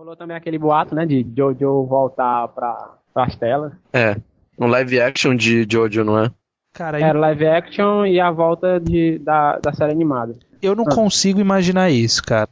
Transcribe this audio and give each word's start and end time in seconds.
Rolou 0.00 0.16
também 0.16 0.34
aquele 0.34 0.56
boato, 0.56 0.94
né, 0.94 1.04
de 1.04 1.26
Jojo 1.36 1.84
voltar 1.84 2.48
pra, 2.48 2.94
pras 3.12 3.36
telas. 3.36 3.70
É, 3.92 4.16
um 4.58 4.66
live 4.66 4.98
action 4.98 5.34
de 5.36 5.66
Jojo, 5.70 6.02
não 6.04 6.18
é? 6.18 6.30
Cara, 6.72 6.98
Era 6.98 7.18
live 7.18 7.46
action 7.46 8.06
e 8.06 8.18
a 8.18 8.30
volta 8.30 8.80
de, 8.80 9.18
da, 9.18 9.58
da 9.58 9.74
série 9.74 9.92
animada. 9.92 10.36
eu 10.62 10.74
não 10.74 10.86
consigo 10.86 11.38
imaginar 11.38 11.90
isso, 11.90 12.22
cara. 12.24 12.48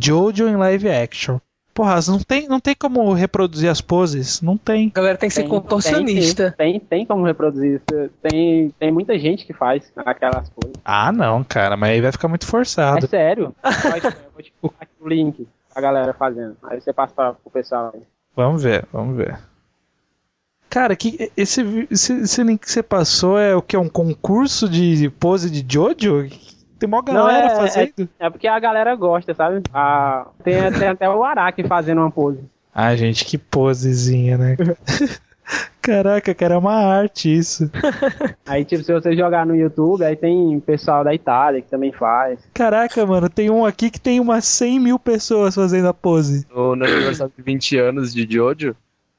Jojo 0.00 0.46
em 0.46 0.54
live 0.54 0.88
action. 0.88 1.38
Porra, 1.74 1.98
não 2.06 2.20
tem, 2.20 2.46
não 2.46 2.60
tem 2.60 2.74
como 2.76 3.12
reproduzir 3.12 3.68
as 3.68 3.80
poses? 3.80 4.40
Não 4.40 4.56
tem. 4.56 4.92
A 4.94 4.96
galera 5.00 5.18
tem 5.18 5.28
que 5.28 5.34
ser 5.34 5.40
Tem- 5.40 5.50
contorcionista. 5.50 6.54
Tem, 6.56 6.78
tem, 6.78 6.80
tem 6.80 7.04
como 7.06 7.24
reproduzir 7.24 7.80
isso. 7.80 8.10
Tem, 8.22 8.70
tem 8.78 8.92
muita 8.92 9.18
gente 9.18 9.44
que 9.44 9.52
faz 9.52 9.90
aquelas 9.96 10.48
coisas. 10.50 10.76
Ah, 10.84 11.10
não, 11.10 11.42
cara, 11.42 11.76
mas 11.76 11.90
aí 11.90 12.00
vai 12.00 12.12
ficar 12.12 12.28
muito 12.28 12.46
forçado. 12.46 13.04
É 13.04 13.08
sério. 13.08 13.52
Pode- 13.60 14.06
eu 14.06 14.30
vou 14.32 14.42
te 14.42 14.52
colocar 14.60 14.82
aqui 14.84 14.92
o 15.00 15.08
link 15.08 15.48
a 15.74 15.80
galera 15.80 16.12
fazendo. 16.12 16.56
Aí 16.62 16.80
você 16.80 16.92
passa 16.92 17.14
pra, 17.14 17.32
pro 17.34 17.50
pessoal 17.50 17.92
aí. 17.94 18.02
Vamos 18.34 18.62
ver, 18.62 18.86
vamos 18.92 19.16
ver. 19.16 19.38
Cara, 20.70 20.96
que 20.96 21.30
esse, 21.36 21.86
esse, 21.90 22.12
esse 22.14 22.42
link 22.42 22.60
que 22.60 22.70
você 22.70 22.82
passou 22.82 23.38
é 23.38 23.54
o 23.54 23.60
que? 23.60 23.76
Um 23.76 23.90
concurso 23.90 24.68
de 24.68 25.10
pose 25.10 25.50
de 25.50 25.64
Jojo? 25.70 26.28
Tem 26.78 26.88
mó 26.88 27.02
galera 27.02 27.46
é, 27.46 27.56
fazendo. 27.56 28.08
É, 28.18 28.26
é 28.26 28.30
porque 28.30 28.48
a 28.48 28.58
galera 28.58 28.94
gosta, 28.96 29.34
sabe? 29.34 29.62
A, 29.72 30.26
tem, 30.42 30.72
tem 30.72 30.88
até 30.88 31.08
o 31.08 31.22
Araki 31.22 31.62
fazendo 31.68 31.98
uma 31.98 32.10
pose. 32.10 32.40
Ah, 32.74 32.96
gente, 32.96 33.24
que 33.24 33.36
posezinha, 33.36 34.38
né? 34.38 34.56
Caraca, 35.80 36.32
cara, 36.32 36.54
é 36.54 36.58
uma 36.58 36.74
arte 36.74 37.36
isso. 37.36 37.68
Aí, 38.46 38.64
tipo, 38.64 38.84
se 38.84 38.92
você 38.92 39.16
jogar 39.16 39.44
no 39.44 39.56
YouTube, 39.56 40.04
aí 40.04 40.14
tem 40.14 40.60
pessoal 40.60 41.02
da 41.02 41.12
Itália 41.12 41.60
que 41.60 41.68
também 41.68 41.90
faz. 41.90 42.38
Caraca, 42.54 43.04
mano, 43.04 43.28
tem 43.28 43.50
um 43.50 43.64
aqui 43.64 43.90
que 43.90 44.00
tem 44.00 44.20
umas 44.20 44.44
100 44.44 44.78
mil 44.78 44.98
pessoas 44.98 45.54
fazendo 45.54 45.88
a 45.88 45.94
pose. 45.94 46.46
No, 46.54 46.76
no 46.76 46.84
aniversário 46.84 47.32
de 47.36 47.42
20 47.42 47.78
anos 47.78 48.14
de 48.14 48.26
Jojo, 48.30 48.76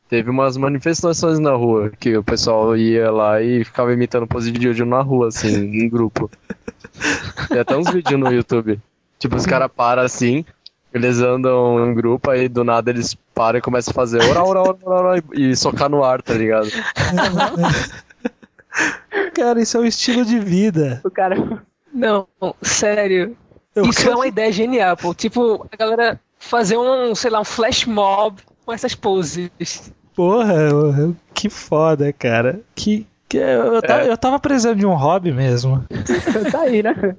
teve 0.07 0.29
umas 0.29 0.55
manifestações 0.55 1.37
na 1.39 1.52
rua, 1.52 1.91
que 1.99 2.15
o 2.15 2.23
pessoal 2.23 2.77
ia 2.77 3.11
lá 3.11 3.41
e 3.41 3.65
ficava 3.65 3.91
imitando 3.91 4.25
pose 4.25 4.52
de 4.52 4.61
Jojo 4.61 4.85
na 4.85 5.02
rua, 5.02 5.27
assim, 5.27 5.53
em 5.53 5.89
grupo. 5.89 6.31
Tem 7.49 7.59
até 7.59 7.75
uns 7.75 7.89
vídeos 7.91 8.19
no 8.19 8.31
YouTube. 8.31 8.80
Tipo, 9.19 9.35
os 9.35 9.45
caras 9.45 9.69
param 9.75 10.03
assim, 10.03 10.45
eles 10.94 11.19
andam 11.19 11.89
em 11.89 11.94
grupo, 11.94 12.30
aí 12.30 12.47
do 12.47 12.63
nada 12.63 12.89
eles 12.89 13.16
param 13.33 13.59
e 13.59 13.61
começam 13.61 13.91
a 13.91 13.95
fazer 13.95 14.22
ora, 14.23 14.44
ora, 14.44 14.59
ora, 14.61 14.77
ora, 14.83 15.08
ora, 15.09 15.23
e 15.33 15.55
socar 15.55 15.89
no 15.89 16.03
ar, 16.03 16.22
tá 16.22 16.33
ligado? 16.33 16.67
Cara, 19.36 19.61
isso 19.61 19.77
é 19.77 19.81
um 19.81 19.86
estilo 19.86 20.25
de 20.25 20.39
vida. 20.39 21.02
O 21.03 21.11
cara. 21.11 21.61
Não, 21.94 22.27
sério. 22.61 23.36
Eu 23.75 23.86
Isso 23.86 23.99
quero- 23.99 24.14
é 24.14 24.16
uma 24.16 24.27
ideia 24.27 24.52
genial, 24.52 24.97
pô. 24.97 25.14
Tipo, 25.14 25.66
a 25.71 25.75
galera 25.77 26.19
fazer 26.39 26.77
um, 26.77 27.14
sei 27.16 27.30
lá, 27.31 27.39
um 27.41 27.45
flash 27.45 27.86
mob 27.86 28.41
com 28.66 28.73
essas 28.73 28.95
poses. 28.95 29.52
Porra, 30.16 30.55
que 31.33 31.49
foda, 31.49 32.11
cara. 32.14 32.59
Que, 32.75 33.05
que 33.30 33.38
eu, 33.38 33.81
tava, 33.81 34.03
eu 34.05 34.17
tava 34.17 34.39
precisando 34.39 34.77
de 34.80 34.86
um 34.86 34.94
hobby 34.95 35.31
mesmo. 35.31 35.83
tá 36.52 36.61
aí, 36.61 36.81
né? 36.83 37.16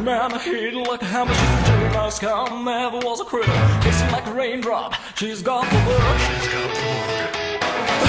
Man, 0.00 0.32
I 0.32 0.38
her 0.38 0.72
like 0.72 1.02
a 1.02 1.04
hammer. 1.04 1.34
She's 1.34 2.18
a 2.18 2.20
gal, 2.20 2.64
never 2.64 2.98
was 2.98 3.20
a 3.20 3.24
critter. 3.24 3.52
Kissing 3.82 4.10
like 4.10 4.26
a 4.26 4.32
raindrop, 4.32 4.94
she's 5.16 5.42
got 5.42 5.68
the 5.68 5.76
work. 5.88 6.18
She's 6.26 6.48
got 6.48 6.74
the 6.74 6.84
work. 6.88 7.60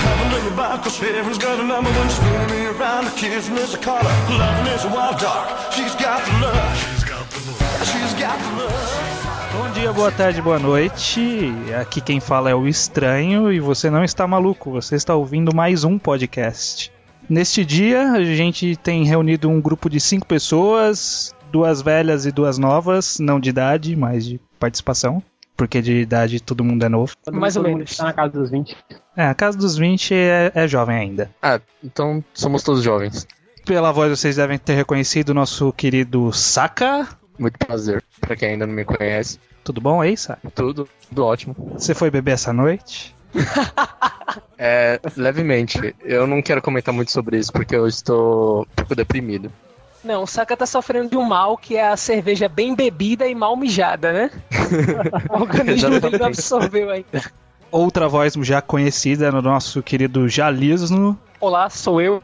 Having 0.01 0.39
in 0.39 0.45
the 0.49 0.55
back, 0.55 0.83
cause 0.83 0.97
heaven's 0.97 1.37
got 1.37 1.59
a 1.59 1.63
number 1.63 1.89
when 1.91 2.07
she's 2.07 2.17
spinning 2.17 2.51
me 2.51 2.65
around. 2.67 3.05
The 3.05 3.11
kissing 3.11 3.57
is 3.57 3.73
a 3.73 3.77
color, 3.77 4.13
loving 4.29 4.73
is 4.73 4.85
a 4.85 4.89
wild 4.89 5.19
dog. 5.19 5.73
She's 5.73 5.95
got 5.95 6.23
the 6.25 6.33
love. 6.39 6.77
She's 6.79 7.03
got 7.03 7.29
the 7.29 7.39
love. 7.51 7.87
She's 7.87 8.13
got 8.19 8.37
the 8.39 8.63
love. 8.63 9.31
Bom 9.53 9.71
dia, 9.73 9.91
boa 9.91 10.11
tarde, 10.11 10.41
boa 10.41 10.59
noite. 10.59 11.51
Aqui 11.79 11.99
quem 11.99 12.19
fala 12.21 12.49
é 12.49 12.55
o 12.55 12.67
Estranho 12.67 13.51
e 13.51 13.59
você 13.59 13.89
não 13.89 14.03
está 14.03 14.25
maluco, 14.25 14.71
você 14.71 14.95
está 14.95 15.13
ouvindo 15.13 15.53
mais 15.53 15.83
um 15.83 15.99
podcast. 15.99 16.91
Neste 17.29 17.63
dia, 17.63 18.11
a 18.11 18.23
gente 18.23 18.75
tem 18.77 19.03
reunido 19.05 19.49
um 19.49 19.61
grupo 19.61 19.89
de 19.89 19.99
cinco 19.99 20.25
pessoas, 20.25 21.35
duas 21.51 21.81
velhas 21.81 22.25
e 22.25 22.31
duas 22.31 22.57
novas, 22.57 23.19
não 23.19 23.39
de 23.39 23.49
idade, 23.49 23.95
mas 23.95 24.25
de 24.25 24.39
participação, 24.59 25.21
porque 25.55 25.81
de 25.81 25.93
idade 25.99 26.39
todo 26.41 26.63
mundo 26.63 26.83
é 26.85 26.89
novo. 26.89 27.13
Mais 27.31 27.55
mundo- 27.55 27.65
ou 27.67 27.71
menos. 27.73 27.97
Tá 27.97 28.05
na 28.05 28.13
casa 28.13 28.31
dos 28.33 28.49
20. 28.49 28.75
É, 29.15 29.25
a 29.25 29.33
casa 29.35 29.57
dos 29.57 29.77
20 29.77 30.13
é, 30.13 30.51
é 30.55 30.67
jovem 30.67 30.95
ainda. 30.97 31.29
Ah, 31.41 31.59
então 31.83 32.23
somos 32.33 32.63
todos 32.63 32.81
jovens. 32.83 33.27
Pela 33.65 33.91
voz 33.91 34.09
vocês 34.17 34.37
devem 34.37 34.57
ter 34.57 34.73
reconhecido 34.73 35.29
o 35.29 35.33
nosso 35.33 35.71
querido 35.73 36.31
Saka. 36.33 37.07
Muito 37.37 37.57
prazer, 37.59 38.03
pra 38.19 38.35
quem 38.35 38.49
ainda 38.49 38.65
não 38.65 38.73
me 38.73 38.83
conhece. 38.85 39.39
Tudo 39.63 39.79
bom 39.81 40.01
aí, 40.01 40.17
Saka? 40.17 40.49
Tudo, 40.51 40.87
tudo 41.09 41.25
ótimo. 41.25 41.55
Você 41.73 41.93
foi 41.93 42.09
beber 42.09 42.31
essa 42.31 42.51
noite? 42.51 43.13
É, 44.57 44.99
levemente. 45.15 45.95
Eu 46.01 46.25
não 46.27 46.41
quero 46.41 46.61
comentar 46.61 46.93
muito 46.93 47.11
sobre 47.11 47.37
isso 47.37 47.51
porque 47.51 47.75
eu 47.75 47.87
estou 47.87 48.61
um 48.63 48.75
pouco 48.75 48.95
deprimido. 48.95 49.51
Não, 50.03 50.23
o 50.23 50.27
Saka 50.27 50.57
tá 50.57 50.65
sofrendo 50.65 51.09
de 51.09 51.17
um 51.17 51.23
mal 51.23 51.57
que 51.57 51.75
é 51.75 51.87
a 51.87 51.97
cerveja 51.97 52.49
bem 52.49 52.73
bebida 52.73 53.27
e 53.27 53.35
mal 53.35 53.55
mijada, 53.55 54.11
né? 54.11 54.31
o 55.29 55.41
organismo 55.41 55.99
dele 55.99 56.17
não 56.17 56.27
absorveu 56.27 56.89
ainda. 56.89 57.23
Outra 57.71 58.09
voz 58.09 58.33
já 58.41 58.61
conhecida 58.61 59.31
no 59.31 59.41
nosso 59.41 59.81
querido 59.83 60.27
Jalisno. 60.27 61.17
Olá, 61.39 61.69
sou 61.69 62.01
eu. 62.01 62.21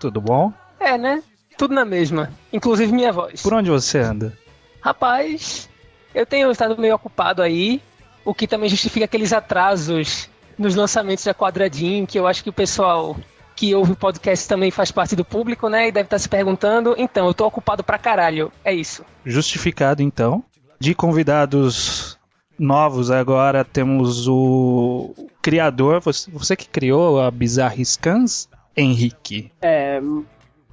Tudo 0.00 0.20
bom? 0.20 0.52
É, 0.78 0.98
né? 0.98 1.22
Tudo 1.56 1.72
na 1.72 1.84
mesma. 1.84 2.30
Inclusive 2.52 2.92
minha 2.92 3.12
voz. 3.12 3.40
Por 3.42 3.54
onde 3.54 3.70
você 3.70 3.98
anda? 3.98 4.36
Rapaz, 4.80 5.68
eu 6.14 6.26
tenho 6.26 6.50
estado 6.50 6.76
meio 6.76 6.96
ocupado 6.96 7.40
aí, 7.40 7.80
o 8.24 8.34
que 8.34 8.46
também 8.46 8.68
justifica 8.68 9.04
aqueles 9.04 9.32
atrasos 9.32 10.28
nos 10.58 10.74
lançamentos 10.74 11.24
da 11.24 11.34
Quadradinho, 11.34 12.06
que 12.06 12.18
eu 12.18 12.26
acho 12.26 12.42
que 12.42 12.50
o 12.50 12.52
pessoal 12.52 13.16
que 13.56 13.74
ouve 13.74 13.92
o 13.92 13.96
podcast 13.96 14.48
também 14.48 14.70
faz 14.70 14.90
parte 14.90 15.14
do 15.14 15.24
público, 15.24 15.68
né? 15.68 15.88
E 15.88 15.92
deve 15.92 16.06
estar 16.06 16.18
se 16.18 16.28
perguntando. 16.28 16.94
Então, 16.98 17.26
eu 17.26 17.34
tô 17.34 17.46
ocupado 17.46 17.84
pra 17.84 17.98
caralho. 17.98 18.52
É 18.64 18.72
isso. 18.72 19.04
Justificado, 19.24 20.02
então. 20.02 20.44
De 20.78 20.94
convidados 20.94 22.18
novos 22.58 23.10
agora 23.10 23.64
temos 23.64 24.28
o 24.28 25.14
criador, 25.42 26.00
você, 26.00 26.30
você 26.30 26.56
que 26.56 26.68
criou 26.68 27.20
a 27.20 27.30
Bizarre 27.30 27.84
Scans, 27.84 28.48
Henrique. 28.76 29.50
É, 29.60 30.00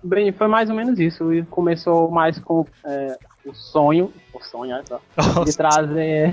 bem, 0.03 0.31
foi 0.31 0.47
mais 0.47 0.69
ou 0.69 0.75
menos 0.75 0.99
isso. 0.99 1.33
E 1.33 1.43
começou 1.43 2.09
mais 2.09 2.39
com 2.39 2.65
é, 2.85 3.17
o 3.45 3.53
sonho. 3.53 4.11
O 4.33 4.41
sonho, 4.43 4.75
olha 4.75 4.85
só. 4.85 5.01
De 5.43 5.55
trazer. 5.55 6.31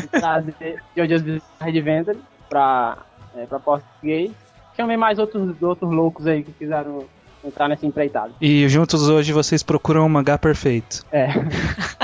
de 0.00 0.06
trazer 0.08 0.82
Jojo's 0.96 1.22
Bizarre 1.22 1.78
Adventure 1.78 2.18
pra, 2.48 2.98
é, 3.36 3.46
pra 3.46 3.58
português. 3.58 4.32
Chamei 4.76 4.96
mais 4.96 5.18
outros, 5.18 5.60
outros 5.60 5.90
loucos 5.90 6.26
aí 6.26 6.42
que 6.42 6.52
quiseram 6.52 7.04
entrar 7.44 7.68
nessa 7.68 7.86
empreitada. 7.86 8.32
E 8.40 8.68
juntos 8.68 9.08
hoje 9.08 9.32
vocês 9.32 9.62
procuram 9.62 10.06
o 10.06 10.08
mangá 10.10 10.38
perfeito. 10.38 11.04
É. 11.10 11.28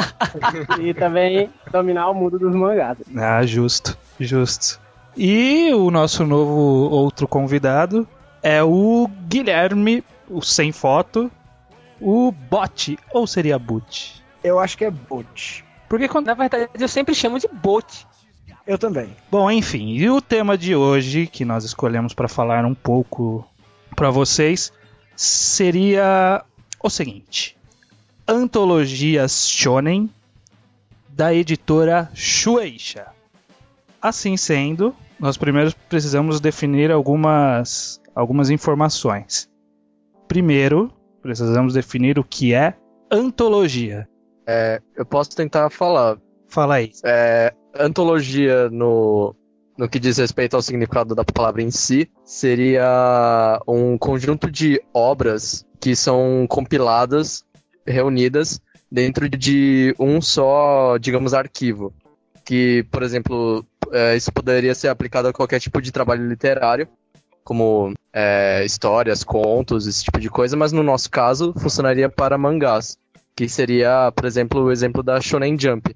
e 0.81 0.93
também 0.95 1.51
dominar 1.71 2.11
o 2.11 2.15
mundo 2.15 2.39
dos 2.39 2.55
mangás. 2.55 2.99
Ah, 3.17 3.45
justo, 3.45 3.97
justo. 4.19 4.81
E 5.17 5.73
o 5.73 5.91
nosso 5.91 6.25
novo 6.25 6.91
outro 6.91 7.27
convidado 7.27 8.07
é 8.43 8.63
o 8.63 9.09
Guilherme, 9.29 10.05
o 10.29 10.43
sem 10.43 10.73
foto, 10.73 11.31
o 12.01 12.33
Bot, 12.33 12.99
ou 13.13 13.27
seria 13.27 13.59
Boot? 13.59 14.23
Eu 14.43 14.59
acho 14.59 14.79
que 14.79 14.85
é 14.85 14.91
bot. 14.91 15.65
Porque 15.89 16.07
quando 16.07 16.27
Na 16.27 16.35
verdade, 16.35 16.69
eu 16.79 16.89
sempre 16.89 17.15
chamo 17.15 17.39
de 17.39 17.49
bot. 17.49 18.07
Eu 18.69 18.77
também. 18.77 19.17
Bom, 19.31 19.51
enfim, 19.51 19.95
e 19.95 20.11
o 20.11 20.21
tema 20.21 20.59
de 20.59 20.77
hoje 20.77 21.27
que 21.27 21.43
nós 21.43 21.65
escolhemos 21.65 22.13
para 22.13 22.29
falar 22.29 22.67
um 22.67 22.75
pouco 22.75 23.43
para 23.97 24.11
vocês 24.11 24.71
seria 25.17 26.45
o 26.79 26.91
seguinte: 26.91 27.57
Antologias 28.29 29.49
Shonen 29.49 30.11
da 31.09 31.33
editora 31.33 32.11
Shueisha. 32.13 33.07
Assim 34.03 34.37
sendo, 34.37 34.95
nós 35.19 35.39
primeiro 35.39 35.75
precisamos 35.89 36.39
definir 36.39 36.93
algumas 36.93 37.99
algumas 38.15 38.51
informações. 38.51 39.49
Primeiro, 40.29 40.93
precisamos 41.23 41.73
definir 41.73 42.19
o 42.19 42.25
que 42.25 42.53
é 42.53 42.75
antologia. 43.11 44.07
É, 44.47 44.83
eu 44.95 45.07
posso 45.07 45.35
tentar 45.35 45.71
falar. 45.71 46.19
Fala 46.47 46.75
aí. 46.75 46.93
É, 47.03 47.55
antologia 47.79 48.69
no, 48.71 49.35
no 49.77 49.89
que 49.89 50.01
diz 50.01 50.19
respeito 50.19 50.57
ao 50.57 50.63
significado 50.63 51.15
da 51.15 51.25
palavra 51.25 51.63
em 51.63 51.71
si 51.71 52.11
seria 52.25 53.61
um 53.67 53.97
conjunto 53.97 54.51
de 54.51 54.83
obras 54.93 55.65
que 55.81 55.95
são 55.95 56.47
compiladas, 56.49 57.45
reunidas 57.87 58.61
dentro 58.91 59.29
de 59.29 59.95
um 59.99 60.21
só, 60.21 60.99
digamos, 60.99 61.33
arquivo. 61.33 61.93
Que, 62.45 62.85
por 62.91 63.03
exemplo, 63.03 63.65
é, 63.93 64.17
isso 64.17 64.33
poderia 64.33 64.75
ser 64.75 64.89
aplicado 64.89 65.29
a 65.29 65.33
qualquer 65.33 65.61
tipo 65.61 65.81
de 65.81 65.93
trabalho 65.93 66.27
literário, 66.27 66.89
como 67.45 67.95
é, 68.13 68.65
histórias, 68.65 69.23
contos, 69.23 69.87
esse 69.87 70.05
tipo 70.05 70.19
de 70.19 70.29
coisa, 70.29 70.57
mas 70.57 70.73
no 70.73 70.83
nosso 70.83 71.11
caso 71.11 71.55
funcionaria 71.57 72.09
para 72.09 72.37
mangás, 72.37 72.99
que 73.37 73.49
seria, 73.49 74.11
por 74.13 74.25
exemplo, 74.25 74.65
o 74.65 74.73
exemplo 74.73 75.03
da 75.03 75.21
Shonen 75.21 75.57
Jump 75.59 75.95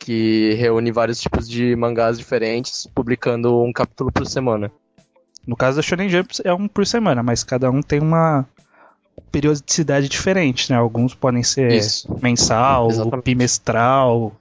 que 0.00 0.54
reúne 0.54 0.90
vários 0.90 1.20
tipos 1.20 1.46
de 1.46 1.76
mangás 1.76 2.18
diferentes, 2.18 2.88
publicando 2.94 3.62
um 3.62 3.70
capítulo 3.70 4.10
por 4.10 4.26
semana. 4.26 4.72
No 5.46 5.54
caso 5.54 5.76
da 5.76 5.82
Shonen 5.82 6.08
Jump 6.08 6.32
é 6.42 6.52
um 6.52 6.66
por 6.66 6.86
semana, 6.86 7.22
mas 7.22 7.44
cada 7.44 7.70
um 7.70 7.82
tem 7.82 8.00
uma 8.00 8.46
periodicidade 9.30 10.08
diferente, 10.08 10.72
né? 10.72 10.78
Alguns 10.78 11.14
podem 11.14 11.42
ser 11.42 11.70
Isso. 11.72 12.08
mensal, 12.22 12.90
Exatamente. 12.90 13.24
bimestral, 13.24 14.32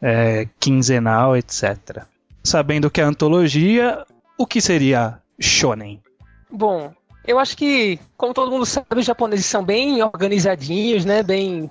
é, 0.00 0.48
quinzenal, 0.60 1.36
etc. 1.36 2.04
Sabendo 2.42 2.90
que 2.90 3.00
é 3.00 3.04
antologia, 3.04 4.06
o 4.38 4.46
que 4.46 4.60
seria 4.60 5.18
shonen? 5.38 6.00
Bom, 6.48 6.92
eu 7.26 7.40
acho 7.40 7.56
que, 7.56 7.98
como 8.16 8.32
todo 8.32 8.52
mundo 8.52 8.64
sabe, 8.64 8.86
os 8.98 9.04
japoneses 9.04 9.46
são 9.46 9.64
bem 9.64 10.00
organizadinhos, 10.02 11.04
né? 11.04 11.24
Bem 11.24 11.68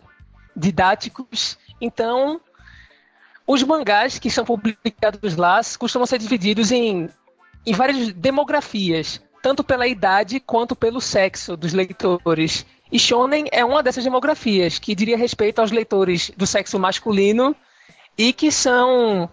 didáticos. 0.55 1.57
Então, 1.79 2.41
os 3.45 3.63
mangás 3.63 4.19
que 4.19 4.29
são 4.29 4.45
publicados 4.45 5.35
lá 5.35 5.59
costumam 5.77 6.05
ser 6.05 6.19
divididos 6.19 6.71
em, 6.71 7.09
em 7.65 7.73
várias 7.73 8.13
demografias, 8.13 9.21
tanto 9.41 9.63
pela 9.63 9.87
idade 9.87 10.39
quanto 10.39 10.75
pelo 10.75 11.01
sexo 11.01 11.57
dos 11.57 11.73
leitores. 11.73 12.65
E 12.91 12.99
Shonen 12.99 13.45
é 13.51 13.63
uma 13.63 13.81
dessas 13.81 14.03
demografias, 14.03 14.77
que 14.77 14.93
diria 14.93 15.17
respeito 15.17 15.59
aos 15.59 15.71
leitores 15.71 16.31
do 16.35 16.45
sexo 16.45 16.77
masculino 16.77 17.55
e 18.17 18.33
que 18.33 18.51
são 18.51 19.29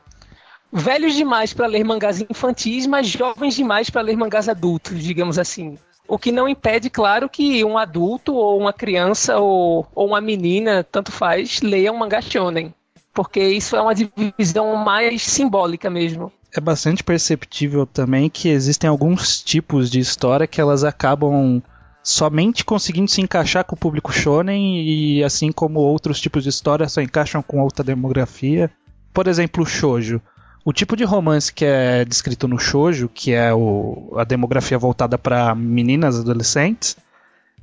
velhos 0.72 1.14
demais 1.14 1.52
para 1.52 1.66
ler 1.66 1.84
mangás 1.84 2.20
infantis, 2.20 2.86
mas 2.86 3.08
jovens 3.08 3.54
demais 3.54 3.90
para 3.90 4.02
ler 4.02 4.16
mangás 4.16 4.48
adultos, 4.48 5.02
digamos 5.02 5.38
assim. 5.38 5.76
O 6.06 6.18
que 6.18 6.32
não 6.32 6.48
impede, 6.48 6.88
claro, 6.88 7.28
que 7.28 7.62
um 7.64 7.76
adulto 7.76 8.34
ou 8.34 8.58
uma 8.58 8.72
criança 8.72 9.38
ou, 9.38 9.86
ou 9.94 10.06
uma 10.06 10.20
menina, 10.20 10.82
tanto 10.82 11.12
faz, 11.12 11.60
leia 11.60 11.92
um 11.92 11.98
mangá 11.98 12.22
shonen. 12.22 12.72
Porque 13.18 13.40
isso 13.40 13.74
é 13.74 13.82
uma 13.82 13.96
divisão 13.96 14.76
mais 14.76 15.24
simbólica 15.24 15.90
mesmo. 15.90 16.30
É 16.54 16.60
bastante 16.60 17.02
perceptível 17.02 17.84
também 17.84 18.30
que 18.30 18.48
existem 18.48 18.88
alguns 18.88 19.42
tipos 19.42 19.90
de 19.90 19.98
história 19.98 20.46
que 20.46 20.60
elas 20.60 20.84
acabam 20.84 21.60
somente 22.00 22.64
conseguindo 22.64 23.10
se 23.10 23.20
encaixar 23.20 23.64
com 23.64 23.74
o 23.74 23.78
público 23.78 24.12
shonen 24.12 24.80
e 24.84 25.24
assim 25.24 25.50
como 25.50 25.80
outros 25.80 26.20
tipos 26.20 26.44
de 26.44 26.50
história 26.50 26.88
só 26.88 27.00
encaixam 27.00 27.42
com 27.42 27.60
outra 27.60 27.84
demografia. 27.84 28.70
Por 29.12 29.26
exemplo, 29.26 29.64
o 29.64 29.66
shoujo. 29.66 30.22
O 30.64 30.72
tipo 30.72 30.94
de 30.94 31.02
romance 31.02 31.52
que 31.52 31.64
é 31.64 32.04
descrito 32.04 32.46
no 32.46 32.56
shoujo, 32.56 33.10
que 33.12 33.32
é 33.32 33.52
o, 33.52 34.14
a 34.16 34.22
demografia 34.22 34.78
voltada 34.78 35.18
para 35.18 35.56
meninas 35.56 36.20
adolescentes, 36.20 36.96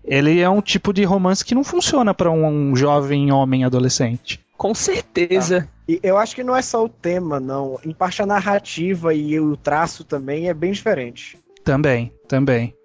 ele 0.04 0.42
é 0.42 0.50
um 0.50 0.62
tipo 0.62 0.92
de 0.92 1.06
romance 1.06 1.46
que 1.46 1.56
não 1.56 1.64
funciona 1.64 2.14
para 2.14 2.30
um 2.30 2.76
jovem 2.76 3.32
homem 3.32 3.64
adolescente. 3.64 4.45
Com 4.58 4.74
certeza. 4.74 5.68
E 5.88 6.00
eu 6.02 6.18
acho 6.18 6.36
que 6.36 6.44
não 6.44 6.56
é 6.56 6.62
só 6.62 6.84
o 6.84 6.90
tema, 6.90 7.40
não. 7.40 7.80
Em 7.86 7.94
parte 7.94 8.22
a 8.22 8.26
narrativa 8.26 9.14
e 9.14 9.40
o 9.40 9.56
traço 9.56 10.04
também 10.04 10.50
é 10.50 10.54
bem 10.54 10.72
diferente. 10.72 11.38
Também, 11.64 12.12
também. 12.28 12.76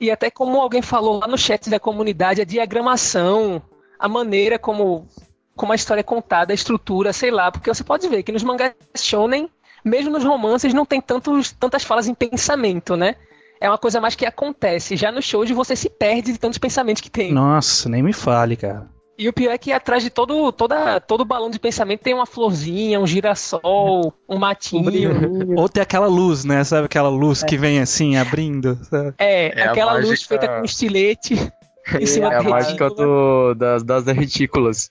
E 0.00 0.10
até 0.10 0.30
como 0.30 0.58
alguém 0.58 0.82
falou 0.82 1.20
lá 1.20 1.28
no 1.28 1.38
chat 1.38 1.70
da 1.70 1.78
comunidade, 1.78 2.40
a 2.40 2.44
diagramação, 2.44 3.62
a 3.98 4.08
maneira 4.08 4.58
como, 4.58 5.06
como 5.54 5.72
a 5.72 5.76
história 5.76 6.00
é 6.00 6.04
contada, 6.04 6.52
a 6.52 6.54
estrutura, 6.54 7.12
sei 7.12 7.30
lá, 7.30 7.52
porque 7.52 7.72
você 7.72 7.84
pode 7.84 8.08
ver 8.08 8.22
que 8.22 8.32
nos 8.32 8.42
mangás 8.42 8.74
shonen, 8.96 9.48
mesmo 9.84 10.10
nos 10.10 10.24
romances, 10.24 10.74
não 10.74 10.84
tem 10.84 11.00
tantos, 11.00 11.52
tantas 11.52 11.84
falas 11.84 12.08
em 12.08 12.14
pensamento, 12.14 12.96
né? 12.96 13.14
É 13.60 13.68
uma 13.68 13.78
coisa 13.78 14.00
mais 14.00 14.16
que 14.16 14.26
acontece. 14.26 14.96
Já 14.96 15.12
no 15.12 15.22
shoujo 15.22 15.54
você 15.54 15.76
se 15.76 15.88
perde 15.88 16.32
de 16.32 16.38
tantos 16.38 16.58
pensamentos 16.58 17.00
que 17.00 17.08
tem. 17.08 17.32
Nossa, 17.32 17.88
nem 17.88 18.02
me 18.02 18.12
fale, 18.12 18.56
cara. 18.56 18.90
E 19.22 19.28
o 19.28 19.32
pior 19.32 19.52
é 19.52 19.58
que 19.58 19.72
atrás 19.72 20.02
de 20.02 20.10
todo, 20.10 20.50
toda, 20.52 20.98
todo 21.00 21.24
balão 21.24 21.50
de 21.50 21.58
pensamento 21.58 22.00
tem 22.00 22.12
uma 22.14 22.26
florzinha, 22.26 22.98
um 23.00 23.06
girassol, 23.06 24.12
um 24.28 24.36
Um 24.36 24.38
matinho. 24.38 24.84
brilhinho. 24.84 25.54
Ou 25.58 25.68
tem 25.68 25.82
aquela 25.82 26.06
luz, 26.06 26.44
né? 26.44 26.64
Sabe 26.64 26.86
aquela 26.86 27.08
luz 27.08 27.42
que 27.42 27.56
vem 27.56 27.80
assim, 27.80 28.16
abrindo? 28.16 28.76
sabe? 28.84 29.14
É, 29.18 29.60
É 29.60 29.66
a 29.66 29.70
aquela 29.70 29.92
luz 29.94 30.08
mágica- 30.08 30.28
feita 30.28 30.48
com 30.48 30.64
estilete 30.64 31.34
em 32.00 32.06
cima 32.06 32.32
É 32.32 32.36
a 32.36 32.42
da 32.42 32.48
mágica 32.48 32.84
retícula. 32.84 33.06
do, 33.06 33.54
das, 33.54 33.82
das 33.82 34.04
retículas. 34.06 34.90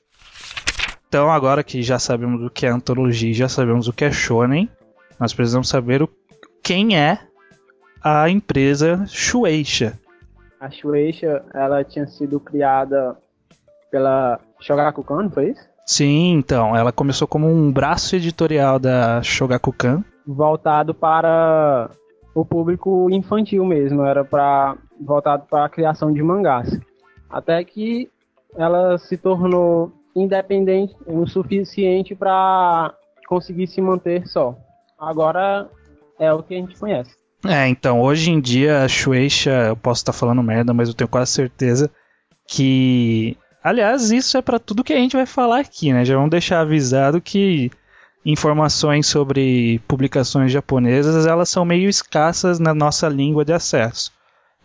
Então, 1.08 1.30
agora 1.30 1.64
que 1.64 1.84
já 1.84 2.00
sabemos 2.00 2.42
o 2.42 2.50
que 2.50 2.66
é 2.66 2.70
antologia, 2.70 3.32
e 3.32 3.34
já 3.34 3.50
sabemos 3.50 3.88
o 3.90 3.94
que 3.94 4.06
é 4.06 4.12
shonen, 4.12 4.70
nós 5.20 5.34
precisamos 5.34 5.68
saber 5.68 6.02
o, 6.02 6.10
quem 6.64 6.98
é 6.98 7.20
a 8.02 8.30
empresa 8.30 9.04
Shueisha. 9.08 10.00
A 10.60 10.70
Shueisha, 10.72 11.44
ela 11.54 11.84
tinha 11.84 12.08
sido 12.08 12.40
criada 12.40 13.18
pela 13.92 14.40
Shogakukan, 14.60 15.24
não 15.24 15.30
foi 15.30 15.50
isso? 15.50 15.70
Sim, 15.86 16.32
então, 16.34 16.76
ela 16.76 16.92
começou 16.92 17.28
como 17.28 17.48
um 17.48 17.72
braço 17.72 18.16
editorial 18.16 18.80
da 18.80 19.22
Shogakukan. 19.22 20.04
Voltado 20.26 20.94
para 20.94 21.90
o 22.34 22.46
público 22.46 23.10
infantil 23.12 23.66
mesmo, 23.66 24.04
era 24.04 24.24
para 24.24 24.78
voltado 25.00 25.46
para 25.50 25.66
a 25.66 25.70
criação 25.70 26.12
de 26.12 26.24
mangás. 26.24 26.80
Até 27.30 27.64
que 27.64 28.10
ela 28.56 28.98
se 28.98 29.18
tornou 29.18 29.92
independente 30.16 30.96
o 31.06 31.26
suficiente 31.26 32.16
para 32.16 32.94
conseguir 33.28 33.68
se 33.68 33.82
manter 33.82 34.28
só. 34.28 34.56
Agora 35.00 35.70
é 36.20 36.32
o 36.32 36.44
que 36.44 36.54
a 36.54 36.58
gente 36.58 36.78
conhece. 36.78 37.12
É, 37.46 37.68
então, 37.68 38.02
hoje 38.02 38.30
em 38.30 38.40
dia 38.40 38.84
a 38.84 38.88
Shueisha, 38.88 39.68
eu 39.70 39.76
posso 39.76 40.02
estar 40.02 40.14
falando 40.14 40.44
merda, 40.44 40.74
mas 40.74 40.90
eu 40.90 40.94
tenho 40.94 41.08
quase 41.08 41.32
certeza 41.32 41.90
que. 42.48 43.38
Aliás, 43.64 44.12
isso 44.12 44.38
é 44.38 44.42
para 44.42 44.60
tudo 44.60 44.84
que 44.84 44.94
a 44.94 44.98
gente 44.98 45.16
vai 45.16 45.26
falar 45.26 45.60
aqui, 45.60 45.94
né? 45.94 46.04
Já 46.06 46.16
vamos 46.16 46.32
deixar 46.32 46.62
avisado 46.62 47.22
que 47.22 47.70
informações 48.26 49.08
sobre 49.08 49.80
publicações 49.88 50.52
japonesas 50.52 51.26
elas 51.26 51.50
são 51.50 51.66
meio 51.66 51.90
escassas 51.90 52.60
na 52.60 52.74
nossa 52.74 53.08
língua 53.10 53.44
de 53.44 53.54
acesso. 53.54 54.12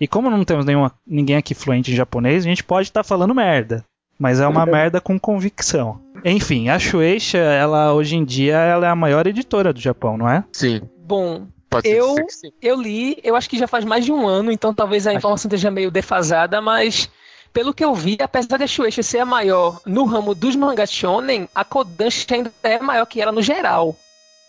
E 0.00 0.06
como 0.06 0.30
não 0.30 0.44
temos 0.44 0.66
nenhuma, 0.66 0.92
ninguém 1.06 1.36
aqui 1.36 1.54
fluente 1.54 1.90
em 1.90 1.94
japonês, 1.94 2.44
a 2.44 2.48
gente 2.48 2.62
pode 2.62 2.88
estar 2.88 3.02
falando 3.02 3.34
merda. 3.34 3.84
Mas 4.18 4.40
é 4.40 4.46
uma 4.46 4.64
merda 4.72 5.00
com 5.00 5.18
convicção. 5.18 6.00
Enfim, 6.24 6.68
a 6.70 6.78
Shueisha, 6.78 7.38
ela 7.38 7.92
hoje 7.92 8.16
em 8.16 8.24
dia 8.24 8.56
ela 8.56 8.86
é 8.86 8.90
a 8.90 8.96
maior 8.96 9.26
editora 9.26 9.72
do 9.72 9.80
Japão, 9.80 10.16
não 10.16 10.28
é? 10.28 10.44
Sim, 10.52 10.82
Bom, 11.06 11.46
Eu- 11.84 12.14
eu 12.62 12.80
li, 12.80 13.18
eu 13.22 13.36
acho 13.36 13.48
que 13.48 13.58
já 13.58 13.66
faz 13.68 13.84
mais 13.84 14.04
de 14.04 14.10
um 14.12 14.26
ano, 14.26 14.50
então 14.50 14.72
talvez 14.74 15.06
a 15.06 15.12
informação 15.14 15.48
esteja 15.48 15.70
meio 15.70 15.90
defasada, 15.90 16.60
mas 16.60 17.08
pelo 17.56 17.72
que 17.72 17.82
eu 17.82 17.94
vi, 17.94 18.18
apesar 18.20 18.58
da 18.58 18.66
Shueisha 18.66 19.02
ser 19.02 19.20
a 19.20 19.24
maior 19.24 19.80
no 19.86 20.04
ramo 20.04 20.34
dos 20.34 20.54
mangás 20.54 20.92
shonen, 20.92 21.48
a 21.54 21.64
Kodansha 21.64 22.26
ainda 22.34 22.52
é 22.62 22.78
maior 22.78 23.06
que 23.06 23.18
ela 23.18 23.32
no 23.32 23.40
geral. 23.40 23.96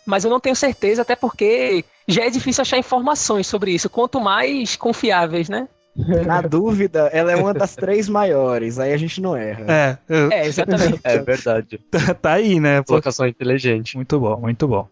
Mas 0.06 0.25
eu 0.25 0.30
não 0.30 0.42
tenho 0.42 0.57
certeza, 0.57 1.03
até 1.03 1.15
porque 1.15 1.86
já 2.05 2.25
é 2.25 2.29
difícil 2.29 2.63
achar 2.63 2.77
informações 2.77 3.48
sobre 3.48 3.72
isso, 3.72 3.89
quanto 3.89 4.20
mais 4.20 4.75
confiáveis, 4.75 5.48
né? 5.48 5.70
Na 6.25 6.41
dúvida, 6.43 7.10
ela 7.13 7.32
é 7.32 7.38
uma 7.38 7.53
das 7.53 7.77
três 7.77 8.10
maiores, 8.10 8.77
aí 8.77 8.91
a 8.91 8.98
gente 8.98 9.22
não 9.22 9.38
erra. 9.38 9.65
É, 9.70 9.98
eu- 10.10 10.29
É, 10.29 10.46
exatamente. 10.46 11.00
É 11.05 11.20
verdade. 11.20 11.79
tá 12.22 12.34
aí, 12.34 12.60
né? 12.60 12.84
Colocação 12.84 13.25
inteligente. 13.25 13.96
Muito 13.96 14.20
bom, 14.20 14.36
muito 14.36 14.67
bom. 14.67 14.86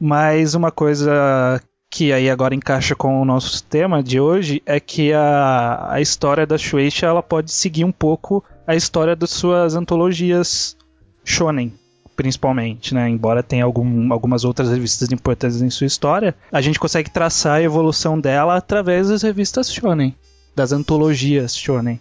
Mas 0.00 0.54
uma 0.54 0.70
coisa 0.70 1.60
que 1.96 2.12
aí 2.12 2.28
agora 2.28 2.54
encaixa 2.54 2.94
com 2.94 3.22
o 3.22 3.24
nosso 3.24 3.64
tema 3.64 4.02
de 4.02 4.20
hoje 4.20 4.62
é 4.66 4.78
que 4.78 5.14
a, 5.14 5.92
a 5.92 5.98
história 5.98 6.46
da 6.46 6.58
Shueisha 6.58 7.06
ela 7.06 7.22
pode 7.22 7.50
seguir 7.50 7.84
um 7.84 7.90
pouco 7.90 8.44
a 8.66 8.76
história 8.76 9.16
das 9.16 9.30
suas 9.30 9.74
antologias 9.74 10.76
shonen, 11.24 11.72
principalmente, 12.14 12.92
né? 12.92 13.08
Embora 13.08 13.42
tenha 13.42 13.64
algum, 13.64 14.12
algumas 14.12 14.44
outras 14.44 14.68
revistas 14.68 15.10
importantes 15.10 15.62
em 15.62 15.70
sua 15.70 15.86
história, 15.86 16.34
a 16.52 16.60
gente 16.60 16.78
consegue 16.78 17.08
traçar 17.08 17.54
a 17.54 17.62
evolução 17.62 18.20
dela 18.20 18.56
através 18.56 19.08
das 19.08 19.22
revistas 19.22 19.72
shonen, 19.72 20.14
das 20.54 20.72
antologias 20.72 21.56
shonen. 21.56 21.98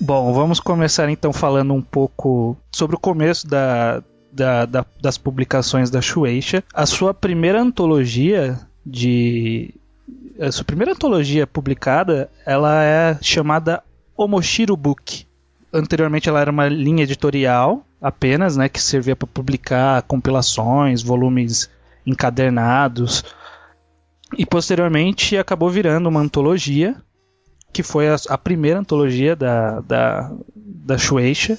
Bom, 0.00 0.32
vamos 0.32 0.58
começar 0.58 1.08
então 1.08 1.32
falando 1.32 1.72
um 1.72 1.82
pouco 1.82 2.56
sobre 2.72 2.96
o 2.96 2.98
começo 2.98 3.46
da, 3.46 4.02
da- 4.32 4.64
da- 4.66 4.86
das 5.00 5.18
publicações 5.18 5.90
da 5.90 6.00
Shueisha. 6.00 6.62
A 6.72 6.86
sua 6.86 7.12
primeira 7.14 7.60
antologia 7.60 8.58
de. 8.84 9.74
A 10.40 10.50
sua 10.50 10.64
primeira 10.64 10.92
antologia 10.92 11.46
publicada 11.46 12.30
ela 12.46 12.82
é 12.82 13.18
chamada 13.20 13.82
Omoshiro 14.16 14.76
Book. 14.76 15.26
Anteriormente 15.72 16.28
ela 16.28 16.40
era 16.40 16.50
uma 16.50 16.68
linha 16.68 17.02
editorial 17.04 17.84
apenas, 18.00 18.56
né, 18.56 18.68
que 18.68 18.80
servia 18.80 19.14
para 19.14 19.28
publicar 19.28 20.02
compilações, 20.02 21.02
volumes 21.02 21.68
encadernados. 22.06 23.22
E 24.38 24.46
posteriormente 24.46 25.36
acabou 25.36 25.68
virando 25.68 26.08
uma 26.08 26.20
antologia, 26.20 26.96
que 27.72 27.82
foi 27.82 28.08
a, 28.08 28.16
a 28.28 28.38
primeira 28.38 28.80
antologia 28.80 29.36
da, 29.36 29.80
da, 29.80 30.32
da 30.56 30.96
Shueisha. 30.98 31.58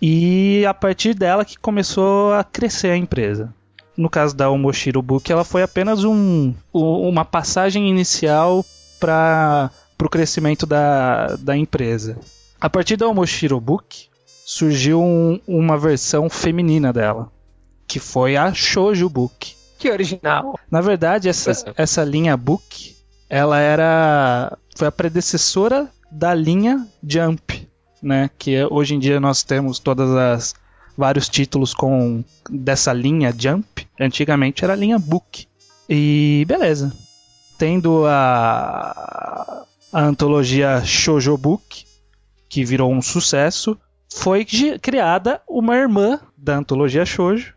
E 0.00 0.64
a 0.66 0.72
partir 0.74 1.14
dela 1.14 1.44
que 1.44 1.58
começou 1.58 2.32
a 2.32 2.42
crescer 2.44 2.90
a 2.90 2.96
empresa. 2.96 3.52
No 3.96 4.08
caso 4.08 4.34
da 4.34 4.48
Omoshiro 4.48 5.02
Book, 5.02 5.30
ela 5.30 5.44
foi 5.44 5.62
apenas 5.62 6.04
um, 6.04 6.54
uma 6.72 7.24
passagem 7.24 7.88
inicial 7.90 8.64
para 8.98 9.70
o 10.02 10.08
crescimento 10.08 10.64
da, 10.66 11.36
da 11.36 11.56
empresa. 11.56 12.16
A 12.60 12.70
partir 12.70 12.96
da 12.96 13.06
Omoshiro 13.08 13.60
Book, 13.60 14.06
surgiu 14.44 15.02
um- 15.02 15.38
uma 15.46 15.76
versão 15.76 16.30
feminina 16.30 16.92
dela, 16.92 17.30
que 17.86 17.98
foi 17.98 18.36
a 18.36 18.52
Shoujo 18.54 19.08
Book. 19.08 19.54
Que 19.78 19.90
original. 19.90 20.58
Na 20.70 20.80
verdade, 20.80 21.28
essa, 21.28 21.50
é. 21.50 21.82
essa 21.82 22.02
linha 22.04 22.36
Book, 22.36 22.96
ela 23.28 23.58
era 23.58 24.56
foi 24.76 24.86
a 24.88 24.92
predecessora 24.92 25.88
da 26.10 26.32
linha 26.34 26.86
Jump, 27.06 27.68
né? 28.02 28.30
Que 28.38 28.64
hoje 28.70 28.94
em 28.94 28.98
dia 28.98 29.20
nós 29.20 29.42
temos 29.42 29.78
todas 29.78 30.10
as 30.10 30.54
vários 30.96 31.28
títulos 31.28 31.72
com 31.74 32.22
dessa 32.48 32.92
linha 32.92 33.34
Jump. 33.36 33.86
Antigamente 33.98 34.64
era 34.64 34.72
a 34.74 34.76
linha 34.76 34.98
Book. 34.98 35.46
E 35.88 36.44
beleza. 36.46 36.92
Tendo 37.58 38.04
a, 38.06 39.64
a 39.92 40.02
antologia 40.02 40.82
Shoujo 40.84 41.36
Book, 41.36 41.84
que 42.48 42.64
virou 42.64 42.92
um 42.92 43.02
sucesso, 43.02 43.78
foi 44.12 44.46
criada 44.80 45.40
uma 45.48 45.76
irmã 45.76 46.18
da 46.36 46.56
antologia 46.56 47.04
Shoujo, 47.04 47.54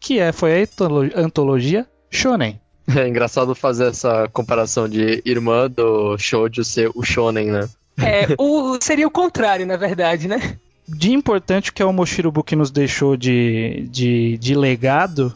que 0.00 0.18
é, 0.18 0.32
foi 0.32 0.60
a 0.60 0.62
antolo- 0.64 1.10
antologia 1.14 1.86
Shonen. 2.10 2.60
É 2.94 3.08
engraçado 3.08 3.54
fazer 3.54 3.86
essa 3.88 4.28
comparação 4.28 4.86
de 4.86 5.22
irmã 5.24 5.70
do 5.70 6.18
shoujo 6.18 6.62
ser 6.62 6.90
o 6.94 7.02
shonen, 7.02 7.50
né? 7.50 7.66
É, 7.98 8.34
o, 8.38 8.78
seria 8.80 9.06
o 9.06 9.10
contrário, 9.10 9.66
na 9.66 9.76
verdade, 9.76 10.28
né? 10.28 10.58
De 10.86 11.12
importante 11.12 11.72
que 11.72 11.82
a 11.82 11.86
Omoshiro 11.86 12.30
Book 12.30 12.54
nos 12.54 12.70
deixou 12.70 13.16
de, 13.16 13.88
de, 13.90 14.36
de 14.38 14.54
legado 14.54 15.32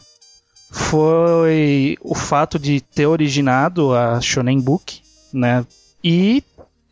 foi 0.71 1.97
o 2.01 2.13
fato 2.13 2.59
de 2.59 2.79
ter 2.79 3.07
originado 3.07 3.95
a 3.95 4.21
Shonen 4.21 4.59
Book, 4.59 5.01
né? 5.33 5.65
E 6.03 6.43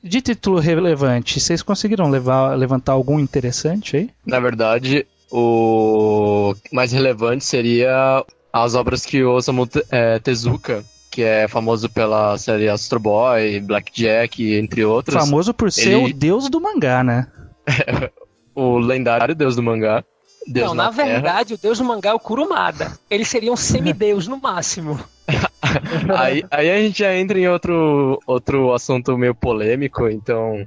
de 0.03 0.21
título 0.21 0.59
relevante, 0.59 1.39
vocês 1.39 1.61
conseguiram 1.61 2.09
levar, 2.09 2.55
levantar 2.55 2.93
algum 2.93 3.19
interessante 3.19 3.97
aí? 3.97 4.09
Na 4.25 4.39
verdade, 4.39 5.05
o 5.31 6.55
mais 6.71 6.91
relevante 6.91 7.45
seria 7.45 8.25
as 8.51 8.75
obras 8.75 9.05
que 9.05 9.23
o 9.23 9.33
Osamu 9.33 9.67
é, 9.91 10.19
Tezuka, 10.19 10.83
que 11.17 11.23
é 11.23 11.47
famoso 11.47 11.89
pela 11.89 12.37
série 12.37 12.69
Astro 12.69 12.99
Boy, 12.99 13.59
Blackjack, 13.59 14.53
entre 14.53 14.85
outras. 14.85 15.25
Famoso 15.25 15.51
por 15.51 15.71
ser 15.71 15.93
ele- 15.93 16.11
o 16.11 16.13
deus 16.13 16.47
do 16.47 16.61
mangá, 16.61 17.03
né? 17.03 17.25
O 18.53 18.77
lendário 18.77 19.35
deus 19.35 19.55
do 19.55 19.63
mangá. 19.63 20.03
Deus 20.47 20.67
não, 20.69 20.75
na, 20.75 20.83
na, 20.85 20.89
verdade, 20.89 21.53
o 21.53 21.57
deus 21.57 21.77
do 21.77 21.85
mangá 21.85 22.09
é 22.09 22.13
o 22.13 22.19
Kurumada. 22.19 22.91
Ele 23.07 23.23
seria 23.25 23.51
um 23.51 23.55
semideus 23.57 24.27
no 24.27 24.37
máximo. 24.37 24.99
aí, 26.17 26.43
aí 26.49 26.69
a 26.69 26.77
gente 26.77 26.99
já 26.99 27.15
entra 27.15 27.37
em 27.39 27.47
outro, 27.47 28.19
outro 28.25 28.73
assunto 28.73 29.17
meio 29.17 29.33
polêmico, 29.33 30.07
então 30.09 30.65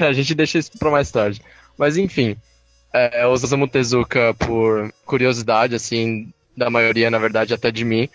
a 0.00 0.12
gente 0.12 0.34
deixa 0.34 0.58
isso 0.58 0.72
pra 0.78 0.90
mais 0.90 1.10
tarde. 1.10 1.40
Mas 1.78 1.98
enfim, 1.98 2.36
é, 2.94 3.26
o 3.26 3.30
Osamu 3.30 3.68
Tezuka, 3.68 4.34
por 4.34 4.92
curiosidade, 5.06 5.74
assim, 5.74 6.32
da 6.56 6.68
maioria, 6.70 7.10
na 7.10 7.18
verdade, 7.18 7.54
até 7.54 7.70
de 7.70 7.84
mim, 7.84 8.08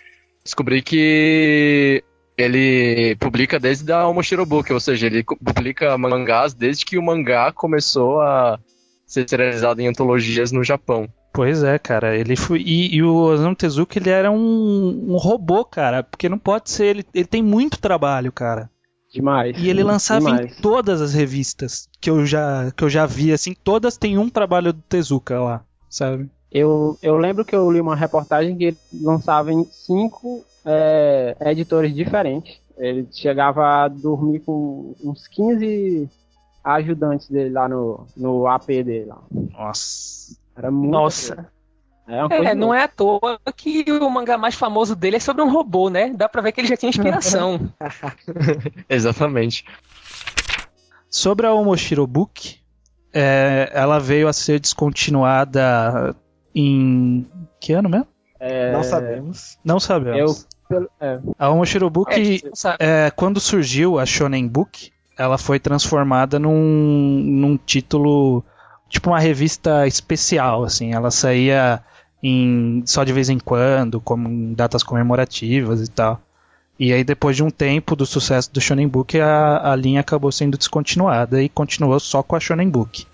descobri 0.47 0.81
que 0.81 2.03
ele 2.37 3.15
publica 3.15 3.59
desde 3.59 3.91
a 3.91 4.07
Omoshiro 4.07 4.45
Book, 4.45 4.71
ou 4.71 4.79
seja, 4.79 5.07
ele 5.07 5.23
publica 5.23 5.97
mangás 5.97 6.53
desde 6.53 6.85
que 6.85 6.97
o 6.97 7.03
mangá 7.03 7.51
começou 7.51 8.21
a 8.21 8.59
ser 9.05 9.27
serializado 9.27 9.81
em 9.81 9.87
antologias 9.87 10.51
no 10.51 10.63
Japão. 10.63 11.07
Pois 11.33 11.63
é, 11.63 11.77
cara. 11.77 12.15
Ele 12.15 12.35
foi 12.35 12.61
e, 12.61 12.95
e 12.95 13.03
o 13.03 13.15
Osamu 13.15 13.55
Tezuka 13.55 13.99
ele 13.99 14.09
era 14.09 14.31
um, 14.31 15.05
um 15.09 15.17
robô, 15.17 15.63
cara, 15.63 16.03
porque 16.03 16.29
não 16.29 16.39
pode 16.39 16.69
ser. 16.69 16.85
Ele, 16.85 17.05
ele 17.13 17.27
tem 17.27 17.43
muito 17.43 17.79
trabalho, 17.79 18.31
cara. 18.31 18.69
Demais. 19.11 19.55
E 19.57 19.69
ele 19.69 19.83
lançava 19.83 20.31
Demais. 20.31 20.57
em 20.57 20.61
todas 20.61 21.01
as 21.01 21.13
revistas 21.13 21.87
que 22.01 22.09
eu 22.09 22.25
já 22.25 22.71
que 22.75 22.83
eu 22.83 22.89
já 22.89 23.05
vi, 23.05 23.31
assim, 23.31 23.55
todas 23.63 23.97
têm 23.97 24.17
um 24.17 24.29
trabalho 24.29 24.73
do 24.73 24.81
Tezuka 24.81 25.39
lá, 25.39 25.63
sabe? 25.89 26.29
Eu, 26.51 26.97
eu 27.01 27.17
lembro 27.17 27.43
que 27.43 27.55
eu 27.55 27.69
li 27.71 27.81
uma 27.81 27.95
reportagem 27.95 28.57
que 28.57 28.65
ele 28.65 28.77
lançava 29.01 29.51
em 29.51 29.65
cinco 29.65 30.43
é, 30.65 31.35
editores 31.41 31.93
diferentes. 31.93 32.59
Ele 32.77 33.07
chegava 33.11 33.83
a 33.83 33.87
dormir 33.87 34.39
com 34.39 34.95
uns 35.03 35.27
15 35.27 36.09
ajudantes 36.63 37.29
dele 37.29 37.49
lá 37.49 37.67
no, 37.67 38.05
no 38.15 38.47
AP 38.47 38.67
dele. 38.67 39.05
Lá. 39.05 39.19
Nossa. 39.31 40.37
Era 40.55 40.71
muito. 40.71 40.91
Nossa. 40.91 41.47
É, 42.07 42.19
uma 42.21 42.29
coisa 42.29 42.51
É, 42.51 42.55
não 42.55 42.73
é 42.73 42.83
à 42.83 42.87
toa 42.87 43.37
que 43.55 43.83
o 43.91 44.09
mangá 44.09 44.37
mais 44.37 44.55
famoso 44.55 44.95
dele 44.95 45.17
é 45.17 45.19
sobre 45.19 45.43
um 45.43 45.51
robô, 45.51 45.89
né? 45.89 46.09
Dá 46.09 46.29
pra 46.29 46.41
ver 46.41 46.53
que 46.53 46.61
ele 46.61 46.67
já 46.67 46.77
tinha 46.77 46.89
inspiração. 46.89 47.69
Exatamente. 48.87 49.65
Sobre 51.09 51.45
a 51.45 51.53
Omoshiro 51.53 52.07
Book, 52.07 52.59
é, 53.13 53.69
ela 53.73 53.99
veio 53.99 54.27
a 54.27 54.33
ser 54.33 54.59
descontinuada 54.59 56.15
em 56.59 57.25
que 57.59 57.73
ano 57.73 57.89
mesmo? 57.89 58.07
É, 58.39 58.71
Não 58.71 58.83
sabemos. 58.83 59.57
Não 59.63 59.79
sabemos. 59.79 60.47
Eu, 60.69 60.89
é, 60.99 61.19
A 61.37 61.49
Omoshiro 61.49 61.89
Book 61.89 62.11
É? 62.79 63.05
É, 63.05 63.11
quando 63.11 63.39
surgiu 63.39 63.99
a 63.99 64.05
Shonen 64.05 64.47
Book, 64.47 64.91
ela 65.17 65.37
foi 65.37 65.59
transformada 65.59 66.37
num, 66.37 67.21
num 67.23 67.57
título, 67.57 68.43
tipo 68.89 69.09
uma 69.09 69.19
revista 69.19 69.87
especial, 69.87 70.63
assim. 70.63 70.93
Ela 70.93 71.11
saía 71.11 71.81
em, 72.21 72.83
só 72.85 73.03
de 73.03 73.13
vez 73.13 73.29
em 73.29 73.39
quando, 73.39 74.01
como 74.01 74.27
em 74.27 74.53
datas 74.53 74.83
comemorativas 74.83 75.81
e 75.81 75.89
tal. 75.89 76.21
E 76.79 76.93
aí, 76.93 77.03
depois 77.03 77.35
de 77.35 77.43
um 77.43 77.49
tempo 77.49 77.95
do 77.95 78.05
sucesso 78.05 78.53
do 78.53 78.61
Shonen 78.61 78.87
Book, 78.87 79.19
a, 79.19 79.71
a 79.71 79.75
linha 79.75 80.01
acabou 80.01 80.31
sendo 80.31 80.57
descontinuada 80.57 81.41
e 81.41 81.49
continuou 81.49 81.99
só 81.99 82.21
com 82.21 82.35
a 82.35 82.39
Shonen 82.39 82.69
Book. 82.69 83.07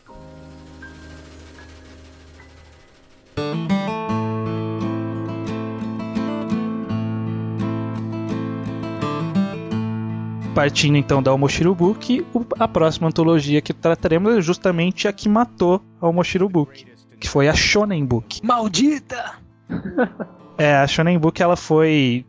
Partindo 10.56 10.98
então 10.98 11.22
da 11.24 11.34
Omoshiro 11.34 11.74
Book, 11.74 12.24
o- 12.34 12.46
a 12.60 12.68
próxima 12.68 13.08
antologia 13.08 13.60
que 13.62 13.74
trataremos 13.74 14.38
é 14.38 14.42
justamente 14.42 15.08
a 15.08 15.14
que 15.14 15.28
matou 15.28 15.82
a 16.00 16.08
Omoshiro 16.08 16.48
Book, 16.48 16.86
que 17.20 17.28
foi 17.28 17.48
a 17.50 17.56
Shonen 17.56 18.06
Book. 18.06 18.40
Maldita! 18.46 19.34
É, 20.56 20.76
a 20.76 20.86
Shonen 20.86 21.18
Book 21.18 21.42
ela 21.42 21.56
foi 21.56 22.24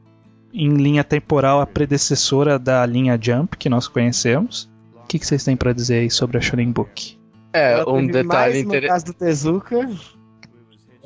em 0.55 0.69
linha 0.75 1.05
temporal 1.05 1.61
a 1.61 1.67
predecessora 1.67 2.59
da 2.59 2.87
linha 2.87 3.19
Jump 3.21 3.59
que 3.59 3.69
nós 3.69 3.87
conhecemos. 3.89 4.71
O 5.03 5.07
que, 5.07 5.19
que 5.19 5.27
vocês 5.27 5.45
têm 5.45 5.55
pra 5.57 5.75
dizer 5.75 5.97
aí 5.99 6.11
sobre 6.11 6.39
a 6.39 6.41
Shonen 6.41 6.71
Book? 6.73 7.19
É, 7.53 7.75
Ela 7.75 7.93
um 7.93 8.07
detalhe 8.07 8.61
interessante. 8.61 8.83
no 8.83 8.89
caso 8.89 9.05
do 9.05 9.13
Tezuka. 9.15 9.91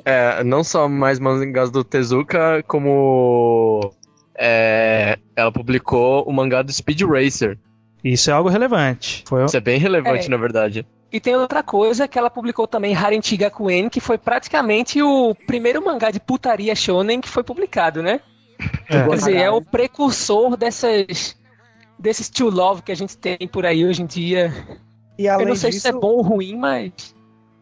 É, 0.09 0.43
não 0.43 0.63
só 0.63 0.87
mais 0.87 1.19
mangás 1.19 1.69
do 1.69 1.83
Tezuka, 1.83 2.63
como 2.67 3.91
é, 4.35 5.17
ela 5.35 5.51
publicou 5.51 6.23
o 6.23 6.33
mangá 6.33 6.61
do 6.61 6.71
Speed 6.71 7.01
Racer. 7.01 7.57
Isso 8.03 8.29
é 8.29 8.33
algo 8.33 8.49
relevante. 8.49 9.23
Foi 9.27 9.43
Isso 9.43 9.57
é 9.57 9.59
bem 9.59 9.77
relevante, 9.77 10.27
É. 10.27 10.29
na 10.29 10.37
verdade. 10.37 10.85
E 11.11 11.19
tem 11.19 11.35
outra 11.35 11.61
coisa 11.63 12.07
que 12.07 12.17
ela 12.17 12.29
publicou 12.29 12.67
também, 12.67 12.95
Harenti 12.95 13.35
Gakuen, 13.35 13.89
que 13.89 13.99
foi 13.99 14.17
praticamente 14.17 15.01
o 15.01 15.35
primeiro 15.47 15.83
mangá 15.83 16.11
de 16.11 16.19
putaria 16.19 16.75
shonen 16.75 17.19
que 17.19 17.27
foi 17.27 17.43
publicado, 17.43 18.01
né? 18.01 18.21
É. 18.87 19.07
Quer 19.07 19.15
dizer, 19.15 19.35
é 19.35 19.49
o 19.49 19.61
precursor 19.61 20.55
dessas 20.55 21.35
desses 21.97 22.29
to 22.29 22.49
love 22.49 22.81
que 22.81 22.91
a 22.91 22.95
gente 22.95 23.17
tem 23.17 23.37
por 23.51 23.65
aí 23.65 23.85
hoje 23.85 24.01
em 24.03 24.05
dia. 24.05 24.53
E 25.17 25.25
Eu 25.25 25.45
não 25.45 25.55
sei 25.55 25.71
disso, 25.71 25.81
se 25.81 25.89
é 25.89 25.91
bom 25.91 26.13
ou 26.13 26.21
ruim, 26.21 26.55
mas 26.55 26.91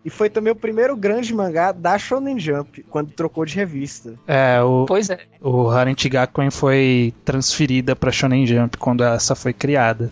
e 0.07 0.09
foi 0.09 0.29
também 0.29 0.53
o 0.53 0.55
primeiro 0.55 0.95
grande 0.95 1.33
mangá 1.33 1.73
da 1.73 1.99
Shonen 1.99 2.39
Jump, 2.39 2.81
quando 2.83 3.11
trocou 3.11 3.43
de 3.43 3.53
revista. 3.53 4.13
É, 4.25 4.61
o, 4.61 4.85
pois 4.85 5.09
é. 5.09 5.19
o 5.41 5.69
Harenti 5.69 6.07
Gakuen 6.07 6.49
foi 6.49 7.13
transferida 7.25 7.93
para 7.93 8.09
Shonen 8.09 8.47
Jump 8.47 8.77
quando 8.77 9.03
essa 9.03 9.35
foi 9.35 9.51
criada. 9.51 10.09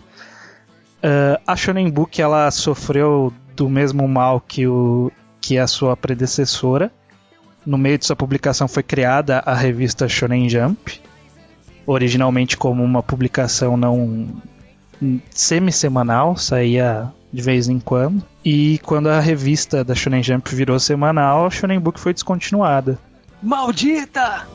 Ah, 1.02 1.40
a 1.46 1.56
Shonen 1.56 1.88
Book 1.88 2.20
ela 2.20 2.50
sofreu 2.50 3.32
do 3.56 3.70
mesmo 3.70 4.06
mal 4.06 4.38
que, 4.38 4.66
o, 4.66 5.10
que 5.40 5.56
a 5.56 5.66
sua 5.66 5.96
predecessora. 5.96 6.92
No 7.64 7.78
meio 7.78 7.96
de 7.96 8.04
sua 8.04 8.14
publicação 8.14 8.68
foi 8.68 8.82
criada 8.82 9.38
a 9.46 9.54
revista 9.54 10.06
Shonen 10.06 10.46
Jump, 10.46 11.00
originalmente 11.86 12.54
como 12.54 12.84
uma 12.84 13.02
publicação 13.02 13.78
não 13.78 14.28
semi-semanal, 15.30 16.36
saía 16.36 17.10
de 17.36 17.42
vez 17.42 17.68
em 17.68 17.78
quando. 17.78 18.24
E 18.42 18.80
quando 18.82 19.10
a 19.10 19.20
revista 19.20 19.84
da 19.84 19.94
Shonen 19.94 20.22
Jump 20.22 20.54
virou 20.54 20.80
semanal, 20.80 21.44
a 21.44 21.50
Shonen 21.50 21.78
Book 21.78 22.00
foi 22.00 22.14
descontinuada. 22.14 22.98
Maldita! 23.42 24.48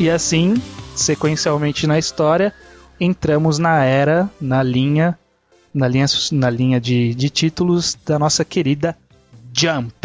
E 0.00 0.10
assim, 0.10 0.60
sequencialmente 0.96 1.86
na 1.86 1.96
história, 1.96 2.52
entramos 2.98 3.58
na 3.58 3.84
era, 3.84 4.28
na 4.40 4.64
linha, 4.64 5.16
na 5.72 5.86
linha, 5.86 6.06
na 6.32 6.50
linha 6.50 6.80
de, 6.80 7.14
de 7.14 7.30
títulos 7.30 7.96
da 8.04 8.18
nossa 8.18 8.44
querida 8.44 8.96
Jump. 9.52 9.99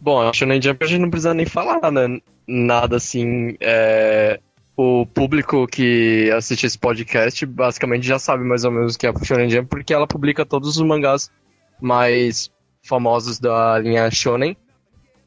Bom, 0.00 0.20
a 0.20 0.32
Shonen 0.32 0.60
Jump 0.60 0.84
a 0.84 0.86
gente 0.86 1.00
não 1.00 1.10
precisa 1.10 1.34
nem 1.34 1.46
falar, 1.46 1.90
né? 1.90 2.20
Nada 2.46 2.96
assim 2.96 3.56
é, 3.60 4.38
o 4.76 5.06
público 5.06 5.66
que 5.66 6.30
assiste 6.36 6.66
esse 6.66 6.78
podcast 6.78 7.44
basicamente 7.46 8.06
já 8.06 8.18
sabe 8.18 8.44
mais 8.44 8.64
ou 8.64 8.70
menos 8.70 8.94
o 8.94 8.98
que 8.98 9.06
é 9.06 9.10
a 9.10 9.24
Shonen 9.24 9.48
Jump, 9.48 9.68
porque 9.68 9.94
ela 9.94 10.06
publica 10.06 10.44
todos 10.44 10.76
os 10.76 10.86
mangás 10.86 11.30
mais 11.80 12.50
famosos 12.82 13.38
da 13.38 13.78
linha 13.78 14.10
Shonen 14.10 14.56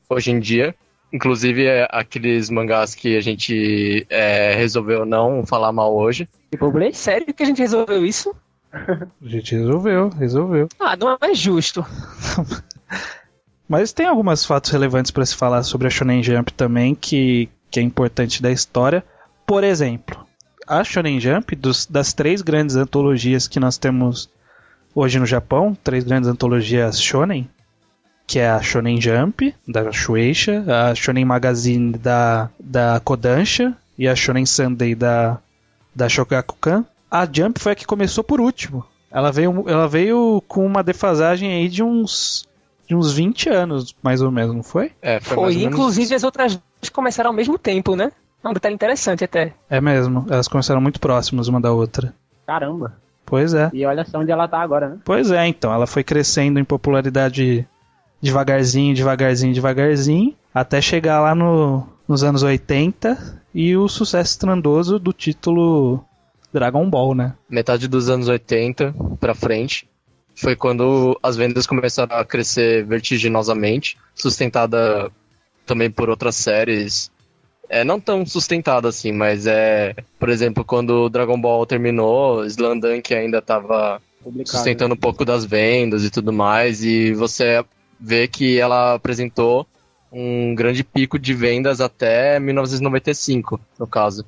hoje 0.09 0.31
em 0.31 0.39
dia. 0.39 0.75
Inclusive 1.11 1.65
é, 1.65 1.87
aqueles 1.89 2.51
mangás 2.51 2.93
que 2.93 3.17
a 3.17 3.21
gente 3.21 4.05
é, 4.09 4.53
resolveu 4.53 5.05
não 5.05 5.43
falar 5.45 5.71
mal 5.71 5.95
hoje. 5.95 6.29
Tipo? 6.51 6.71
Sério 6.93 7.33
que 7.33 7.41
a 7.41 7.45
gente 7.45 7.59
resolveu 7.59 8.05
isso? 8.05 8.33
A 8.71 9.27
gente 9.27 9.55
resolveu, 9.55 10.09
resolveu. 10.09 10.69
Ah, 10.79 10.95
não 10.95 11.17
é 11.19 11.33
justo. 11.33 11.83
Mas 13.69 13.93
tem 13.93 14.07
alguns 14.07 14.43
fatos 14.43 14.71
relevantes 14.71 15.11
para 15.11 15.23
se 15.23 15.35
falar 15.35 15.61
sobre 15.61 15.85
a 15.85 15.91
Shonen 15.91 16.23
Jump 16.23 16.51
também, 16.53 16.95
que, 16.95 17.47
que 17.69 17.79
é 17.79 17.83
importante 17.83 18.41
da 18.41 18.51
história. 18.51 19.03
Por 19.45 19.63
exemplo, 19.63 20.25
a 20.67 20.83
Shonen 20.83 21.19
Jump, 21.19 21.55
dos, 21.55 21.85
das 21.85 22.11
três 22.11 22.41
grandes 22.41 22.75
antologias 22.75 23.47
que 23.47 23.59
nós 23.59 23.77
temos 23.77 24.27
hoje 24.95 25.19
no 25.19 25.25
Japão, 25.27 25.77
três 25.83 26.03
grandes 26.03 26.27
antologias 26.27 26.99
Shonen, 26.99 27.47
que 28.25 28.39
é 28.39 28.49
a 28.49 28.59
Shonen 28.59 28.99
Jump, 28.99 29.53
da 29.67 29.91
Shueisha, 29.91 30.63
a 30.67 30.95
Shonen 30.95 31.25
Magazine 31.25 31.91
da, 31.91 32.49
da 32.59 32.99
Kodansha 32.99 33.77
e 33.95 34.07
a 34.07 34.15
Shonen 34.15 34.47
Sunday 34.47 34.95
da, 34.95 35.37
da 35.95 36.09
Shogakukan. 36.09 36.83
A 37.09 37.27
Jump 37.31 37.59
foi 37.59 37.73
a 37.73 37.75
que 37.75 37.85
começou 37.85 38.23
por 38.23 38.41
último. 38.41 38.83
Ela 39.11 39.31
veio, 39.31 39.65
ela 39.67 39.87
veio 39.87 40.43
com 40.47 40.65
uma 40.65 40.83
defasagem 40.83 41.51
aí 41.51 41.67
de 41.67 41.83
uns, 41.83 42.47
de 42.89 42.95
uns 42.95 43.13
20 43.13 43.49
anos, 43.49 43.95
mais 44.01 44.19
ou 44.19 44.31
menos, 44.31 44.55
não 44.55 44.63
foi? 44.63 44.91
É, 44.99 45.19
foi, 45.19 45.37
mais 45.37 45.53
Foi, 45.53 45.53
ou 45.53 45.59
menos 45.59 45.73
inclusive 45.73 46.05
isso. 46.05 46.15
as 46.15 46.23
outras 46.23 46.55
duas 46.55 46.89
começaram 46.91 47.29
ao 47.29 47.35
mesmo 47.35 47.55
tempo, 47.59 47.95
né? 47.95 48.11
É 48.43 48.49
um 48.49 48.53
detalhe 48.53 48.73
interessante 48.73 49.23
até. 49.23 49.53
É 49.69 49.79
mesmo, 49.79 50.25
elas 50.27 50.47
começaram 50.47 50.81
muito 50.81 50.99
próximas 50.99 51.47
uma 51.47 51.61
da 51.61 51.71
outra. 51.71 52.11
Caramba. 52.47 52.97
Pois 53.27 53.53
é. 53.53 53.69
E 53.73 53.85
olha 53.85 54.03
só 54.03 54.17
onde 54.17 54.31
ela 54.31 54.47
tá 54.47 54.59
agora, 54.59 54.89
né? 54.89 54.97
Pois 55.05 55.29
é, 55.29 55.45
então, 55.45 55.71
ela 55.71 55.85
foi 55.85 56.03
crescendo 56.03 56.59
em 56.59 56.63
popularidade 56.63 57.67
devagarzinho, 58.19 58.95
devagarzinho, 58.95 59.53
devagarzinho, 59.53 60.33
até 60.51 60.81
chegar 60.81 61.21
lá 61.21 61.35
no, 61.35 61.85
nos 62.07 62.23
anos 62.23 62.41
80 62.41 63.43
e 63.53 63.77
o 63.77 63.87
sucesso 63.87 64.31
estrondoso 64.31 64.97
do 64.97 65.13
título 65.13 66.03
Dragon 66.51 66.89
Ball, 66.89 67.13
né? 67.13 67.35
metade 67.47 67.87
dos 67.87 68.09
anos 68.09 68.27
80 68.27 68.95
pra 69.19 69.35
frente 69.35 69.87
foi 70.39 70.55
quando 70.55 71.19
as 71.21 71.35
vendas 71.35 71.67
começaram 71.67 72.15
a 72.15 72.23
crescer 72.23 72.85
vertiginosamente, 72.85 73.97
sustentada 74.15 75.11
também 75.65 75.91
por 75.91 76.09
outras 76.09 76.37
séries. 76.37 77.11
É, 77.67 77.83
não 77.83 77.99
tão 77.99 78.25
sustentada 78.25 78.87
assim, 78.87 79.11
mas 79.11 79.45
é, 79.45 79.93
por 80.17 80.29
exemplo, 80.29 80.63
quando 80.63 81.03
o 81.03 81.09
Dragon 81.09 81.39
Ball 81.39 81.65
terminou, 81.65 82.45
Slandunk 82.45 83.13
ainda 83.13 83.41
tava 83.41 84.01
Publicado. 84.23 84.55
sustentando 84.55 84.95
um 84.95 84.97
pouco 84.97 85.25
das 85.25 85.43
vendas 85.43 86.05
e 86.05 86.09
tudo 86.09 86.31
mais, 86.31 86.85
e 86.85 87.13
você 87.13 87.63
vê 87.99 88.25
que 88.25 88.57
ela 88.57 88.93
apresentou 88.93 89.67
um 90.09 90.55
grande 90.55 90.85
pico 90.85 91.19
de 91.19 91.33
vendas 91.33 91.81
até 91.81 92.39
1995, 92.39 93.59
no 93.77 93.85
caso. 93.85 94.25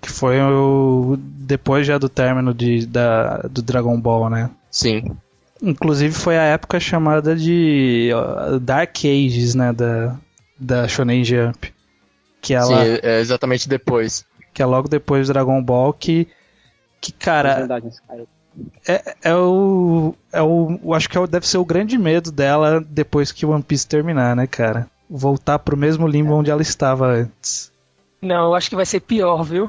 Que 0.00 0.10
foi 0.10 0.40
o 0.40 1.18
depois 1.18 1.86
já 1.86 1.98
do 1.98 2.08
término 2.08 2.54
de, 2.54 2.86
da, 2.86 3.42
do 3.42 3.60
Dragon 3.60 4.00
Ball, 4.00 4.30
né? 4.30 4.50
Sim, 4.80 5.16
Inclusive 5.60 6.14
foi 6.14 6.38
a 6.38 6.42
época 6.42 6.78
chamada 6.78 7.34
de 7.34 8.10
Dark 8.62 8.96
Ages, 9.04 9.54
né, 9.56 9.72
da, 9.72 10.16
da 10.58 10.86
Shonen 10.86 11.24
Jump. 11.24 11.74
Que 12.40 12.54
ela, 12.54 12.84
sim, 12.84 12.98
é 13.02 13.18
exatamente 13.20 13.68
depois. 13.68 14.24
que 14.54 14.62
é 14.62 14.66
logo 14.66 14.88
depois 14.88 15.26
do 15.26 15.32
Dragon 15.32 15.60
Ball 15.60 15.92
que 15.92 16.28
que 17.00 17.12
cara, 17.12 17.66
cara. 17.66 18.24
é, 18.86 19.16
é 19.24 19.34
o 19.34 20.14
é 20.32 20.40
o 20.42 20.78
eu 20.84 20.94
acho 20.94 21.08
que 21.08 21.18
é 21.18 21.20
o- 21.20 21.26
deve 21.26 21.46
ser 21.48 21.58
o 21.58 21.64
grande 21.64 21.98
medo 21.98 22.30
dela 22.30 22.80
depois 22.80 23.32
que 23.32 23.44
One 23.44 23.62
Piece 23.62 23.86
terminar, 23.86 24.36
né, 24.36 24.46
cara? 24.46 24.88
Voltar 25.10 25.58
pro 25.58 25.76
mesmo 25.76 26.06
limbo 26.06 26.34
onde 26.34 26.50
ela 26.52 26.62
estava 26.62 27.06
antes. 27.08 27.72
Não, 28.22 28.46
eu 28.46 28.54
acho 28.54 28.70
que 28.70 28.76
vai 28.76 28.86
ser 28.86 29.00
pior, 29.00 29.42
viu? 29.42 29.68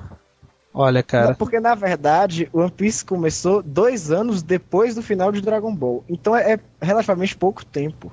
Olha, 0.73 1.01
cara, 1.01 1.29
Não, 1.29 1.35
porque 1.35 1.59
na 1.59 1.73
verdade 1.75 2.47
One 2.53 2.69
Piece 2.71 3.03
começou 3.03 3.61
dois 3.63 4.11
anos 4.11 4.41
depois 4.43 4.93
do 4.95 5.01
final 5.01 5.31
de 5.31 5.41
Dragon 5.41 5.73
Ball. 5.73 6.03
Então 6.07 6.35
é, 6.35 6.53
é 6.53 6.59
relativamente 6.85 7.35
pouco 7.35 7.65
tempo. 7.65 8.11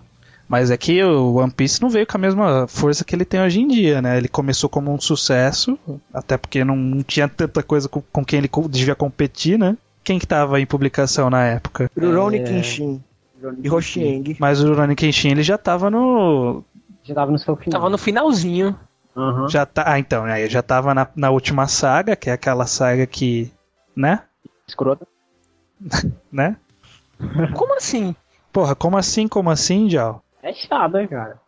Mas 0.49 0.71
é 0.71 0.77
que 0.77 1.03
o 1.03 1.35
One 1.35 1.51
Piece 1.51 1.83
não 1.83 1.91
veio 1.91 2.07
com 2.07 2.17
a 2.17 2.21
mesma 2.21 2.67
força 2.69 3.05
que 3.05 3.15
ele 3.15 3.25
tem 3.25 3.41
hoje 3.41 3.61
em 3.61 3.67
dia, 3.69 4.01
né? 4.01 4.17
Ele 4.17 4.29
começou 4.29 4.71
como 4.71 4.93
um 4.95 5.01
sucesso, 5.01 5.77
até 6.15 6.37
porque 6.39 6.65
não, 6.65 6.77
não 6.77 7.03
tinha 7.03 7.29
tanta 7.29 7.63
coisa 7.65 7.89
com, 7.89 8.01
com 8.01 8.25
quem 8.25 8.39
ele 8.39 8.49
co- 8.49 8.69
devia 8.69 8.95
competir, 8.95 9.59
né? 9.59 9.77
Quem 10.05 10.21
que 10.21 10.27
tava 10.27 10.61
em 10.61 10.67
publicação 10.67 11.29
na 11.29 11.45
época? 11.45 11.91
Rurouni 12.01 12.39
É. 12.39 12.43
Kenshin 12.45 13.03
e 13.63 13.69
Hoshieng. 13.69 14.37
Mas 14.39 14.63
o 14.63 14.69
Rurouni 14.69 14.95
Kenshin 14.95 15.31
ele 15.33 15.43
já 15.43 15.59
tava 15.59 15.91
no... 15.91 16.63
Já 17.03 17.15
tava 17.15 17.33
no 17.33 17.39
seu 17.41 17.57
final. 17.57 17.81
Tava 17.81 17.91
no 17.91 17.99
finalzinho. 17.99 18.79
Aham. 19.17 19.49
Já 19.49 19.65
tá, 19.65 19.85
ah, 19.87 19.99
então, 19.99 20.25
aí 20.25 20.47
já 20.49 20.63
tava 20.63 20.95
na, 20.95 21.09
na 21.17 21.31
última 21.31 21.67
saga, 21.67 22.15
que 22.15 22.29
é 22.29 22.35
aquela 22.35 22.67
saga 22.67 23.07
que... 23.07 23.51
Né? 23.97 24.23
Escrota. 24.69 25.07
Né? 26.31 26.57
Como 27.55 27.75
assim? 27.75 28.15
Porra, 28.53 28.75
como 28.75 28.97
assim, 28.99 29.27
como 29.27 29.51
assim, 29.51 29.89
Jal? 29.89 30.23
É 30.43 30.53
chato, 30.53 30.99
hein, 30.99 31.09
cara. 31.09 31.41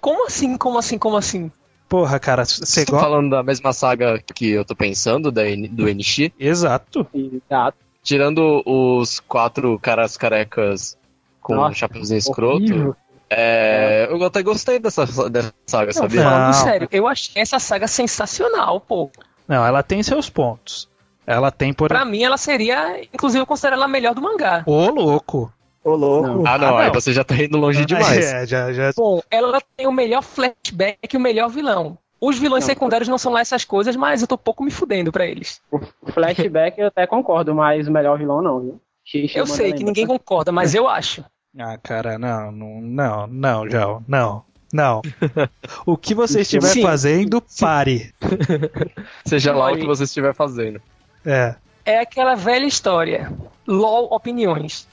Como 0.00 0.26
assim? 0.26 0.56
Como 0.56 0.78
assim? 0.78 0.98
Como 0.98 1.16
assim? 1.16 1.50
Porra, 1.88 2.18
cara, 2.18 2.44
você 2.44 2.84
tá 2.84 2.92
gosta... 2.92 3.06
falando 3.06 3.30
da 3.30 3.42
mesma 3.42 3.72
saga 3.72 4.18
que 4.18 4.50
eu 4.50 4.64
tô 4.64 4.74
pensando, 4.74 5.30
da 5.30 5.42
do 5.70 5.86
NX? 5.86 6.32
Exato. 6.38 7.06
Exato. 7.14 7.78
Tirando 8.02 8.62
os 8.66 9.20
quatro 9.20 9.78
caras 9.78 10.16
carecas 10.16 10.96
com 11.40 11.54
Nossa, 11.54 11.70
um 11.70 11.74
chapeuzinho 11.74 12.18
escroto, 12.18 12.56
Horrível. 12.56 12.96
É, 13.36 14.08
eu 14.10 14.22
até 14.24 14.42
gostei 14.42 14.78
dessa, 14.78 15.04
dessa 15.30 15.52
saga, 15.66 15.86
Não, 15.86 15.92
sabia? 15.92 16.22
falando 16.22 16.46
Não. 16.46 16.52
sério, 16.52 16.88
eu 16.90 17.06
achei 17.08 17.40
essa 17.42 17.58
saga 17.58 17.86
sensacional, 17.86 18.80
pô. 18.80 19.10
Não, 19.48 19.64
ela 19.66 19.82
tem 19.82 20.02
seus 20.02 20.28
pontos. 20.30 20.88
Ela 21.26 21.50
tem, 21.50 21.72
por... 21.72 21.88
Pra 21.88 22.04
mim, 22.04 22.22
ela 22.22 22.36
seria, 22.36 23.00
inclusive, 23.12 23.40
eu 23.42 23.46
considero 23.46 23.76
ela 23.76 23.84
a 23.84 23.88
melhor 23.88 24.14
do 24.14 24.22
mangá. 24.22 24.62
Ô, 24.66 24.86
louco. 24.90 25.52
Ô, 25.84 25.94
louco. 25.94 26.26
Não. 26.28 26.46
Ah, 26.46 26.58
não, 26.58 26.76
Ah, 26.76 26.80
aí 26.82 26.86
não. 26.88 26.94
você 26.94 27.12
já 27.12 27.22
tá 27.24 27.34
indo 27.36 27.56
longe 27.58 27.84
demais. 27.86 28.24
É, 28.32 28.46
já, 28.46 28.72
já... 28.72 28.90
Bom, 28.96 29.20
ela 29.30 29.60
tem 29.76 29.86
o 29.86 29.92
melhor 29.92 30.22
flashback 30.22 30.98
e 31.12 31.16
o 31.16 31.20
melhor 31.20 31.48
vilão. 31.48 31.96
Os 32.20 32.38
vilões 32.38 32.62
Não. 32.64 32.68
secundários 32.68 33.08
não 33.08 33.18
são 33.18 33.32
lá 33.32 33.40
essas 33.40 33.64
coisas, 33.64 33.96
mas 33.96 34.20
eu 34.22 34.28
tô 34.28 34.38
pouco 34.38 34.62
me 34.62 34.70
fudendo 34.70 35.10
pra 35.10 35.26
eles. 35.26 35.60
O 35.72 36.12
flashback 36.12 36.80
eu 36.80 36.86
até 36.86 37.04
concordo, 37.06 37.52
mas 37.54 37.88
o 37.88 37.90
melhor 37.90 38.16
vilão 38.16 38.40
não, 38.40 38.60
viu? 38.60 38.80
Xixi 39.04 39.36
Eu 39.36 39.46
sei 39.46 39.72
que 39.72 39.82
ninguém 39.82 40.06
concorda, 40.06 40.52
mas 40.52 40.72
eu 40.72 40.88
acho. 40.88 41.24
Ah, 41.58 41.76
cara, 41.76 42.18
não, 42.18 42.50
não, 42.50 42.80
não, 42.80 43.26
não, 43.26 43.70
Jal, 43.70 44.02
não, 44.08 44.42
não. 44.72 45.02
O 45.84 45.98
que 45.98 46.14
você 46.14 46.40
estiver 46.40 46.68
Sim. 46.68 46.82
fazendo, 46.82 47.42
pare. 47.60 48.14
Seja 49.26 49.52
lá 49.52 49.70
o 49.70 49.76
que 49.76 49.84
você 49.84 50.04
estiver 50.04 50.34
fazendo. 50.34 50.80
É. 51.24 51.54
É 51.84 52.00
aquela 52.00 52.34
velha 52.34 52.64
história. 52.64 53.30
LOL 53.66 54.06
opiniões. 54.14 54.88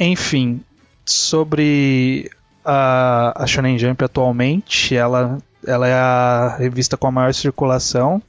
Enfim, 0.00 0.62
sobre 1.04 2.30
a, 2.64 3.42
a 3.42 3.46
Shonen 3.46 3.78
Jump 3.78 4.02
atualmente, 4.04 4.96
ela, 4.96 5.38
ela 5.66 5.88
é 5.88 5.94
a 5.94 6.56
revista 6.58 6.96
com 6.96 7.06
a 7.06 7.12
maior 7.12 7.34
circulação 7.34 8.22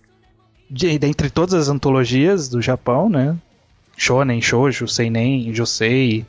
de, 0.70 1.00
dentre 1.00 1.30
todas 1.30 1.54
as 1.54 1.70
antologias 1.70 2.50
do 2.50 2.62
Japão, 2.62 3.10
né? 3.10 3.38
Shonen, 3.96 4.42
Shoujo, 4.42 4.88
Seinen, 4.88 5.54
Josei. 5.54 6.26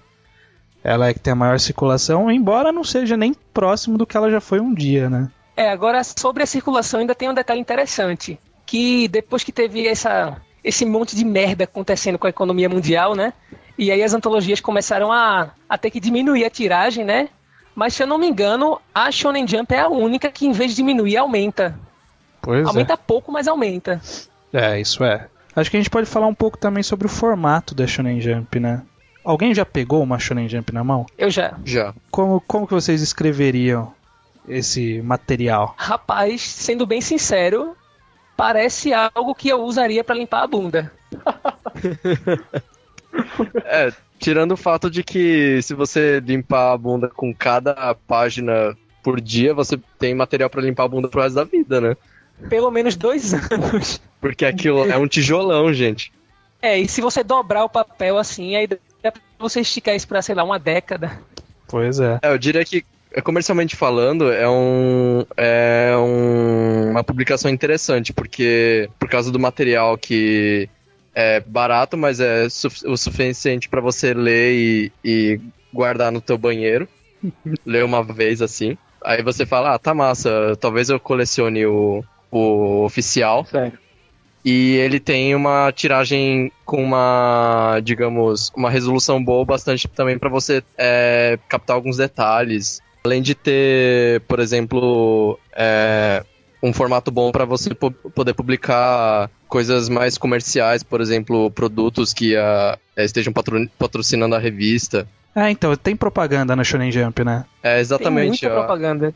Ela 0.83 1.09
é 1.09 1.15
que 1.15 1.21
tem 1.21 1.33
a 1.33 1.37
maior 1.37 1.59
circulação, 1.61 2.31
embora 2.31 2.73
não 2.73 2.85
seja 2.85 3.17
nem 3.17 3.35
próximo 3.35 3.99
do 3.99 4.07
que 4.07 4.17
ela 4.17 4.31
já 4.31 4.41
foi 4.41 4.61
um 4.61 4.73
dia, 4.73 5.11
né? 5.11 5.29
É, 5.57 5.71
agora 5.71 6.03
sobre 6.03 6.43
a 6.43 6.47
circulação 6.47 7.01
ainda 7.01 7.15
tem 7.15 7.29
um 7.29 7.35
detalhe 7.35 7.61
interessante. 7.61 8.39
Que 8.65 9.09
depois 9.09 9.45
que 9.45 9.53
teve 9.53 9.87
essa, 9.87 10.41
esse 10.65 10.87
monte 10.87 11.15
de 11.15 11.25
merda 11.25 11.65
acontecendo 11.65 12.19
com 12.19 12.27
a 12.27 12.31
economia 12.31 12.69
mundial, 12.69 13.15
né? 13.15 13.33
E 13.77 13.91
aí 13.91 14.03
as 14.03 14.15
antologias 14.15 14.61
começaram 14.61 15.13
a, 15.13 15.51
a 15.69 15.79
ter 15.79 15.91
que 15.91 16.01
diminuir 16.01 16.45
a 16.45 16.51
tiragem, 16.51 17.05
né? 17.05 17.29
Mas 17.75 17.95
se 17.95 18.03
eu 18.03 18.07
não 18.07 18.19
me 18.19 18.29
engano, 18.29 18.81
a 18.95 19.11
Shonen 19.11 19.47
Jump 19.47 19.75
é 19.75 19.81
a 19.81 19.89
única 19.89 20.31
que 20.31 20.47
em 20.47 20.53
vez 20.53 20.71
de 20.71 20.77
diminuir, 20.77 21.17
aumenta. 21.17 21.79
Pois 22.41 22.67
aumenta 22.67 22.97
pouco, 22.97 23.31
mas 23.31 23.47
aumenta. 23.49 24.01
É, 24.53 24.81
isso 24.81 25.05
é. 25.05 25.29
Acho 25.55 25.71
que 25.71 25.77
a 25.77 25.81
gente 25.81 25.91
pode 25.91 26.07
falar 26.07 26.27
um 26.27 26.35
pouco 26.35 26.57
também 26.57 26.83
sobre 26.83 27.07
o 27.07 27.11
formato 27.11 27.75
da 27.75 27.87
Shonen 27.87 28.21
Jump, 28.21 28.61
né? 28.61 28.83
Alguém 29.25 29.55
já 29.55 29.65
pegou 29.65 30.03
uma 30.03 30.19
Shonen 30.19 30.49
Jump 30.49 30.73
na 30.73 30.83
mão? 30.83 31.07
Eu 31.17 31.31
já. 31.31 31.59
Já. 31.65 31.95
Como, 32.11 32.41
como 32.41 32.67
que 32.67 32.75
vocês 32.75 33.03
escreveriam 33.03 33.93
esse 34.49 35.01
material? 35.03 35.75
Rapaz, 35.77 36.41
sendo 36.41 36.87
bem 36.87 37.01
sincero, 37.01 37.77
parece 38.37 38.93
algo 38.93 39.35
que 39.35 39.49
eu 39.49 39.63
usaria 39.63 40.03
pra 40.03 40.15
limpar 40.15 40.43
a 40.43 40.47
bunda. 40.47 40.93
É, 43.65 43.93
tirando 44.21 44.53
o 44.53 44.57
fato 44.57 44.89
de 44.89 45.03
que 45.03 45.61
se 45.63 45.75
você 45.75 46.21
limpar 46.21 46.73
a 46.73 46.79
bunda 46.79 47.09
com 47.09 47.35
cada 47.35 47.93
página 48.07 48.77
por 49.03 49.21
dia, 49.21 49.53
você 49.53 49.77
tem 49.99 50.15
material 50.15 50.49
pra 50.49 50.63
limpar 50.63 50.85
a 50.85 50.89
bunda 50.89 51.09
pro 51.09 51.21
resto 51.21 51.35
da 51.35 51.43
vida, 51.43 51.81
né? 51.81 51.97
pelo 52.49 52.71
menos 52.71 52.97
dois 52.97 53.35
anos. 53.51 54.01
Porque 54.21 54.45
aquilo 54.45 54.85
é 54.91 54.97
um 54.97 55.07
tijolão, 55.07 55.73
gente. 55.73 56.13
É, 56.63 56.79
e 56.79 56.89
se 56.89 57.01
você 57.01 57.25
dobrar 57.25 57.65
o 57.65 57.69
papel 57.69 58.19
assim, 58.19 58.55
aí 58.55 58.69
você 59.41 59.61
esticar 59.61 59.95
isso 59.95 60.07
pra, 60.07 60.23
sei 60.23 60.35
lá, 60.35 60.45
uma 60.45 60.59
década. 60.59 61.19
Pois 61.69 61.99
é. 62.01 62.19
É, 62.23 62.33
eu 62.33 62.39
diria 62.39 62.65
que, 62.65 62.85
comercialmente 63.25 63.77
falando, 63.77 64.31
é, 64.33 64.49
um, 64.49 65.25
é 65.37 65.93
um- 65.97 66.91
uma 66.91 67.05
publicação 67.05 67.51
interessante, 67.51 68.13
porque 68.13 68.89
por 68.99 69.09
causa 69.09 69.31
do 69.33 69.39
material 69.39 69.97
que 69.97 70.69
é 71.15 71.41
barato, 71.41 71.97
mas 71.97 72.21
é 72.21 72.49
suf- 72.49 72.85
o 72.87 72.97
suficiente 72.97 73.69
pra 73.69 73.81
você 73.81 74.15
ler 74.15 74.53
e, 74.55 74.93
e 75.05 75.41
guardar 75.73 76.11
no 76.13 76.21
teu 76.21 76.37
banheiro. 76.39 76.89
ler 77.67 77.85
uma 77.85 78.03
vez 78.03 78.41
assim. 78.43 78.77
Aí 79.05 79.23
você 79.23 79.47
fala, 79.47 79.75
ah, 79.75 79.79
tá 79.79 79.95
massa, 79.95 80.57
talvez 80.61 80.91
eu 80.91 81.01
colecione 81.01 81.65
o, 81.67 82.05
o 82.31 82.85
oficial. 82.85 83.45
Sério. 83.47 83.79
E 84.45 84.77
ele 84.77 84.99
tem 84.99 85.35
uma 85.35 85.71
tiragem 85.73 86.51
com 86.65 86.83
uma, 86.83 87.79
digamos, 87.83 88.51
uma 88.57 88.71
resolução 88.71 89.23
boa 89.23 89.45
bastante 89.45 89.87
também 89.89 90.19
para 90.19 90.31
você 90.31 90.63
é, 90.79 91.39
captar 91.49 91.77
alguns 91.77 91.99
detalhes. 91.99 92.81
Além 93.05 93.21
de 93.23 93.35
ter, 93.35 94.21
por 94.23 94.41
exemplo, 94.41 95.39
é, 95.55 96.23
um 96.63 96.73
formato 96.73 97.11
bom 97.11 97.31
para 97.33 97.45
você 97.45 97.75
po- 97.75 97.91
poder 97.91 98.33
publicar 98.35 99.31
coisas 99.49 99.89
mais 99.89 100.17
comerciais, 100.17 100.83
por 100.83 101.01
exemplo, 101.01 101.51
produtos 101.51 102.13
que 102.15 102.37
ah, 102.37 102.79
estejam 102.97 103.33
patro- 103.33 103.69
patrocinando 103.79 104.35
a 104.35 104.39
revista. 104.39 105.07
Ah, 105.35 105.51
então, 105.51 105.75
tem 105.77 105.95
propaganda 105.97 106.57
na 106.57 106.65
Shonen 106.65 106.91
Jump, 106.91 107.25
né? 107.25 107.45
É 107.63 107.79
exatamente. 107.81 108.41
Tem 108.41 108.49
muita 108.49 108.49
a- 108.49 108.65
propaganda. 108.65 109.15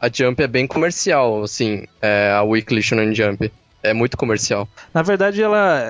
a 0.00 0.08
Jump 0.12 0.42
é 0.42 0.46
bem 0.46 0.66
comercial, 0.66 1.42
assim, 1.42 1.84
é, 2.02 2.32
a 2.32 2.42
Weekly 2.42 2.82
Shonen 2.82 3.14
Jump. 3.14 3.50
É 3.88 3.94
muito 3.94 4.16
comercial. 4.16 4.68
Na 4.92 5.02
verdade, 5.02 5.42
ela. 5.42 5.80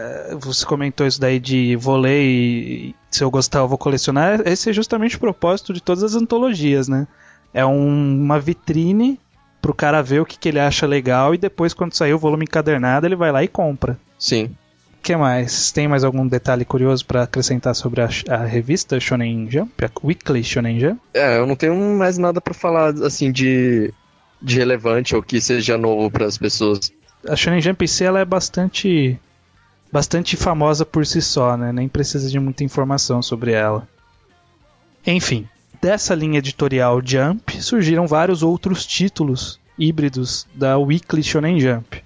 Você 0.40 0.64
comentou 0.66 1.06
isso 1.06 1.20
daí 1.20 1.38
de 1.40 1.76
vou 1.76 1.96
ler 1.96 2.22
e 2.22 2.94
se 3.10 3.22
eu 3.24 3.30
gostar 3.30 3.60
eu 3.60 3.68
vou 3.68 3.78
colecionar. 3.78 4.42
Esse 4.44 4.70
é 4.70 4.72
justamente 4.72 5.16
o 5.16 5.20
propósito 5.20 5.72
de 5.72 5.80
todas 5.80 6.02
as 6.02 6.14
antologias, 6.14 6.88
né? 6.88 7.06
É 7.54 7.64
um- 7.64 8.16
uma 8.22 8.38
vitrine 8.38 9.18
pro 9.62 9.72
cara 9.74 10.02
ver 10.02 10.20
o 10.20 10.26
que, 10.26 10.38
que 10.38 10.48
ele 10.48 10.60
acha 10.60 10.86
legal 10.86 11.34
e 11.34 11.38
depois, 11.38 11.72
quando 11.72 11.94
sair 11.94 12.12
o 12.12 12.18
volume 12.18 12.44
encadernado, 12.44 13.06
ele 13.06 13.16
vai 13.16 13.32
lá 13.32 13.42
e 13.42 13.48
compra. 13.48 13.98
Sim. 14.18 14.54
O 14.98 15.02
que 15.02 15.16
mais? 15.16 15.70
Tem 15.72 15.86
mais 15.88 16.04
algum 16.04 16.26
detalhe 16.26 16.64
curioso 16.64 17.06
pra 17.06 17.22
acrescentar 17.22 17.74
sobre 17.74 18.02
a, 18.02 18.08
a 18.28 18.44
revista 18.44 18.98
Shonen 19.00 19.48
Jump? 19.50 19.72
A 19.84 19.90
Weekly 20.04 20.42
Shonen 20.44 20.78
Jump? 20.80 21.00
É, 21.14 21.38
eu 21.38 21.46
não 21.46 21.56
tenho 21.56 21.74
mais 21.96 22.18
nada 22.18 22.40
pra 22.40 22.52
falar, 22.52 22.90
assim, 23.04 23.30
de, 23.32 23.92
de 24.42 24.58
relevante 24.58 25.14
ou 25.16 25.22
que 25.22 25.40
seja 25.40 25.78
novo 25.78 26.10
pras 26.10 26.36
pessoas. 26.36 26.92
A 27.28 27.36
Shonen 27.36 27.60
Jump 27.60 27.84
em 27.84 27.88
si 27.88 28.04
ela 28.04 28.20
é 28.20 28.24
bastante 28.24 29.18
bastante 29.90 30.36
famosa 30.36 30.84
por 30.84 31.06
si 31.06 31.22
só, 31.22 31.56
né? 31.56 31.72
Nem 31.72 31.88
precisa 31.88 32.28
de 32.28 32.38
muita 32.38 32.64
informação 32.64 33.22
sobre 33.22 33.52
ela. 33.52 33.88
Enfim, 35.06 35.48
dessa 35.80 36.14
linha 36.14 36.38
editorial 36.38 37.00
Jump 37.04 37.62
surgiram 37.62 38.06
vários 38.06 38.42
outros 38.42 38.84
títulos 38.84 39.60
híbridos 39.78 40.46
da 40.54 40.78
Weekly 40.78 41.22
Shonen 41.22 41.60
Jump. 41.60 42.02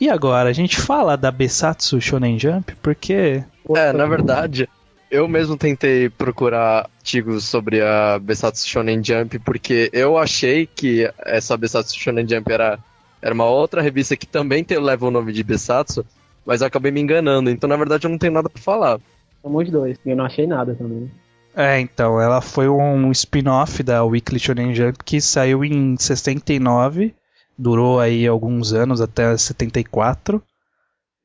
E 0.00 0.08
agora, 0.10 0.50
a 0.50 0.52
gente 0.52 0.78
fala 0.78 1.16
da 1.16 1.30
Besatsu 1.30 2.00
Shonen 2.00 2.38
Jump 2.38 2.74
porque 2.82 3.42
É, 3.74 3.92
na 3.92 4.06
verdade, 4.06 4.68
eu 5.10 5.26
mesmo 5.28 5.56
tentei 5.56 6.10
procurar 6.10 6.90
artigos 6.98 7.44
sobre 7.44 7.80
a 7.80 8.18
Besatsu 8.18 8.68
Shonen 8.68 9.02
Jump, 9.02 9.38
porque 9.38 9.88
eu 9.92 10.18
achei 10.18 10.66
que 10.66 11.10
essa 11.24 11.56
Besatsu 11.56 11.98
Shonen 11.98 12.28
Jump 12.28 12.52
era, 12.52 12.78
era 13.20 13.34
uma 13.34 13.44
outra 13.44 13.82
revista 13.82 14.16
que 14.16 14.26
também 14.26 14.62
tem, 14.62 14.78
leva 14.78 15.06
o 15.06 15.10
nome 15.10 15.32
de 15.32 15.42
Besatsu, 15.42 16.04
mas 16.44 16.60
eu 16.60 16.66
acabei 16.66 16.92
me 16.92 17.00
enganando, 17.00 17.50
então 17.50 17.68
na 17.68 17.76
verdade 17.76 18.06
eu 18.06 18.10
não 18.10 18.18
tenho 18.18 18.32
nada 18.32 18.48
pra 18.48 18.62
falar. 18.62 19.00
Somos 19.42 19.70
dois, 19.70 19.98
eu 20.04 20.16
não 20.16 20.24
achei 20.24 20.46
nada 20.46 20.74
também. 20.74 21.10
É, 21.54 21.80
então, 21.80 22.20
ela 22.20 22.42
foi 22.42 22.68
um 22.68 23.10
spin-off 23.12 23.82
da 23.82 24.04
Weekly 24.04 24.38
Shonen 24.38 24.74
Jump 24.74 24.98
que 25.02 25.20
saiu 25.22 25.64
em 25.64 25.96
69, 25.96 27.14
durou 27.56 27.98
aí 27.98 28.26
alguns 28.26 28.74
anos, 28.74 29.00
até 29.00 29.34
74, 29.34 30.42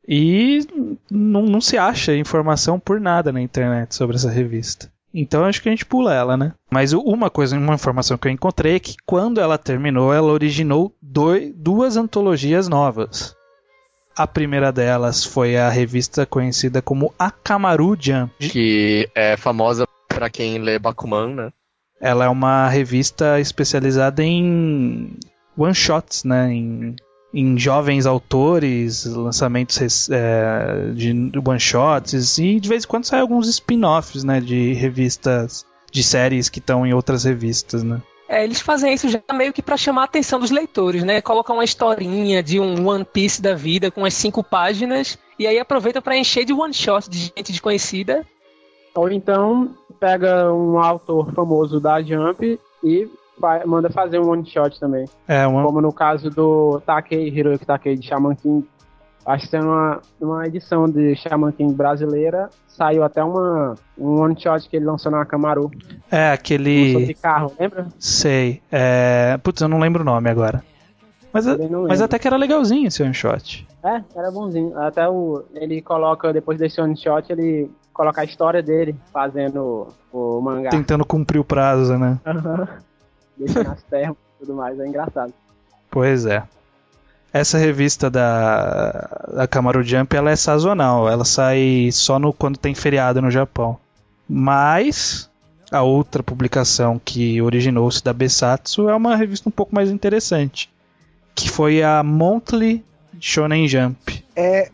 e 0.07 0.65
não, 1.09 1.43
não 1.43 1.59
se 1.59 1.77
acha 1.77 2.15
informação 2.15 2.79
por 2.79 3.01
nada 3.01 3.31
na 3.31 3.41
internet 3.41 3.93
sobre 3.93 4.15
essa 4.15 4.29
revista. 4.29 4.89
Então 5.13 5.43
acho 5.45 5.61
que 5.61 5.67
a 5.69 5.71
gente 5.71 5.85
pula 5.85 6.13
ela, 6.13 6.37
né? 6.37 6.53
Mas 6.69 6.93
uma 6.93 7.29
coisa, 7.29 7.57
uma 7.57 7.73
informação 7.75 8.17
que 8.17 8.27
eu 8.27 8.31
encontrei 8.31 8.75
é 8.75 8.79
que 8.79 8.95
quando 9.05 9.41
ela 9.41 9.57
terminou, 9.57 10.13
ela 10.13 10.31
originou 10.31 10.95
doi- 11.01 11.53
duas 11.55 11.97
antologias 11.97 12.67
novas. 12.69 13.35
A 14.15 14.25
primeira 14.27 14.71
delas 14.71 15.23
foi 15.23 15.57
a 15.57 15.69
revista 15.69 16.25
conhecida 16.25 16.81
como 16.81 17.13
Akamaru 17.17 17.97
Jump. 17.99 18.31
Que 18.49 19.09
é 19.15 19.35
famosa 19.37 19.85
pra 20.07 20.29
quem 20.29 20.59
lê 20.59 20.77
Bakuman, 20.79 21.33
né? 21.33 21.49
Ela 21.99 22.25
é 22.25 22.29
uma 22.29 22.67
revista 22.67 23.39
especializada 23.39 24.23
em 24.23 25.17
one-shots, 25.57 26.23
né? 26.23 26.51
Em, 26.51 26.95
em 27.33 27.57
jovens 27.57 28.05
autores, 28.05 29.05
lançamentos 29.05 30.09
é, 30.09 30.91
de 30.93 31.31
one-shots 31.45 32.37
e 32.37 32.59
de 32.59 32.69
vez 32.69 32.83
em 32.83 32.87
quando 32.87 33.05
sai 33.05 33.21
alguns 33.21 33.47
spin-offs, 33.47 34.23
né? 34.23 34.41
De 34.41 34.73
revistas, 34.73 35.65
de 35.91 36.03
séries 36.03 36.49
que 36.49 36.59
estão 36.59 36.85
em 36.85 36.93
outras 36.93 37.23
revistas, 37.23 37.83
né? 37.83 38.01
É, 38.27 38.43
eles 38.45 38.61
fazem 38.61 38.93
isso 38.93 39.09
já 39.09 39.21
meio 39.33 39.51
que 39.51 39.61
pra 39.61 39.75
chamar 39.75 40.03
a 40.03 40.05
atenção 40.05 40.39
dos 40.39 40.51
leitores, 40.51 41.03
né? 41.03 41.21
Colocam 41.21 41.57
uma 41.57 41.65
historinha 41.65 42.41
de 42.41 42.59
um 42.59 42.87
One 42.87 43.03
Piece 43.03 43.41
da 43.41 43.53
vida 43.53 43.91
com 43.91 44.05
as 44.05 44.13
cinco 44.13 44.41
páginas 44.41 45.17
e 45.37 45.45
aí 45.45 45.59
aproveita 45.59 46.01
pra 46.01 46.17
encher 46.17 46.45
de 46.45 46.53
one 46.53 46.73
shot 46.73 47.09
de 47.09 47.17
gente 47.17 47.51
desconhecida. 47.51 48.25
Ou 48.95 49.11
então 49.11 49.75
pega 49.99 50.51
um 50.53 50.79
autor 50.79 51.33
famoso 51.33 51.79
da 51.79 52.01
Jump 52.01 52.59
e 52.83 53.09
fa- 53.41 53.63
manda 53.65 53.89
fazer 53.89 54.19
um 54.19 54.29
one 54.29 54.45
shot 54.45 54.79
também. 54.79 55.05
É 55.27 55.45
uma, 55.45 55.63
Como 55.63 55.81
no 55.81 55.91
caso 55.91 56.29
do 56.29 56.79
Takei, 56.85 57.27
Hiroyuki 57.27 57.65
Takei 57.65 57.97
de 57.97 58.07
Shaman 58.07 58.35
King. 58.35 58.65
Acho 59.25 59.45
que 59.45 59.51
tem 59.51 59.61
uma, 59.61 59.99
uma 60.19 60.47
edição 60.47 60.85
de 60.89 61.15
Shaman 61.15 61.51
King 61.51 61.73
brasileira. 61.73 62.49
Saiu 62.67 63.03
até 63.03 63.23
uma, 63.23 63.75
um 63.97 64.19
one 64.21 64.39
shot 64.39 64.67
que 64.69 64.77
ele 64.77 64.85
lançou 64.85 65.11
na 65.11 65.25
Camaru. 65.25 65.69
é 66.09 66.31
aquele. 66.31 66.93
Sobre 66.93 67.13
carro, 67.15 67.51
lembra? 67.59 67.87
Sei. 67.99 68.61
É... 68.71 69.37
Putz, 69.43 69.61
eu 69.61 69.67
não 69.67 69.79
lembro 69.79 70.01
o 70.01 70.05
nome 70.05 70.29
agora. 70.29 70.63
Mas, 71.33 71.45
mas 71.87 72.01
até 72.01 72.17
que 72.19 72.27
era 72.27 72.35
legalzinho 72.35 72.87
esse 72.87 73.01
one 73.03 73.13
shot. 73.13 73.65
É, 73.83 74.01
era 74.15 74.31
bonzinho. 74.31 74.77
Até 74.77 75.07
o. 75.07 75.43
Ele 75.53 75.81
coloca, 75.81 76.33
depois 76.33 76.57
desse 76.59 76.81
one 76.81 76.97
shot, 76.97 77.31
ele 77.31 77.71
coloca 77.93 78.21
a 78.21 78.25
história 78.25 78.61
dele 78.61 78.95
fazendo 79.13 79.87
o, 80.11 80.37
o 80.37 80.41
mangá. 80.41 80.71
Tentando 80.71 81.05
cumprir 81.05 81.39
o 81.39 81.43
prazo, 81.45 81.97
né? 81.97 82.19
Aham. 82.25 82.67
Deixa 83.37 83.63
nas 83.63 83.81
terras 83.83 84.15
e 84.15 84.39
tudo 84.39 84.55
mais, 84.55 84.79
é 84.79 84.87
engraçado. 84.87 85.33
Pois 85.89 86.25
é. 86.25 86.43
Essa 87.33 87.57
revista 87.57 88.09
da, 88.09 89.27
da 89.33 89.47
Camaro 89.47 89.81
Jump 89.83 90.15
ela 90.15 90.31
é 90.31 90.35
sazonal, 90.35 91.09
ela 91.09 91.23
sai 91.23 91.89
só 91.91 92.19
no, 92.19 92.33
quando 92.33 92.57
tem 92.57 92.75
feriado 92.75 93.21
no 93.21 93.31
Japão. 93.31 93.77
Mas 94.27 95.29
a 95.71 95.81
outra 95.81 96.21
publicação 96.21 96.99
que 97.03 97.41
originou-se 97.41 98.03
da 98.03 98.11
Besatsu 98.11 98.89
é 98.89 98.95
uma 98.95 99.15
revista 99.15 99.47
um 99.47 99.51
pouco 99.51 99.73
mais 99.73 99.89
interessante, 99.89 100.69
que 101.33 101.49
foi 101.49 101.81
a 101.81 102.03
Monthly 102.03 102.83
Shonen 103.19 103.65
Jump. 103.67 104.25
É, 104.35 104.69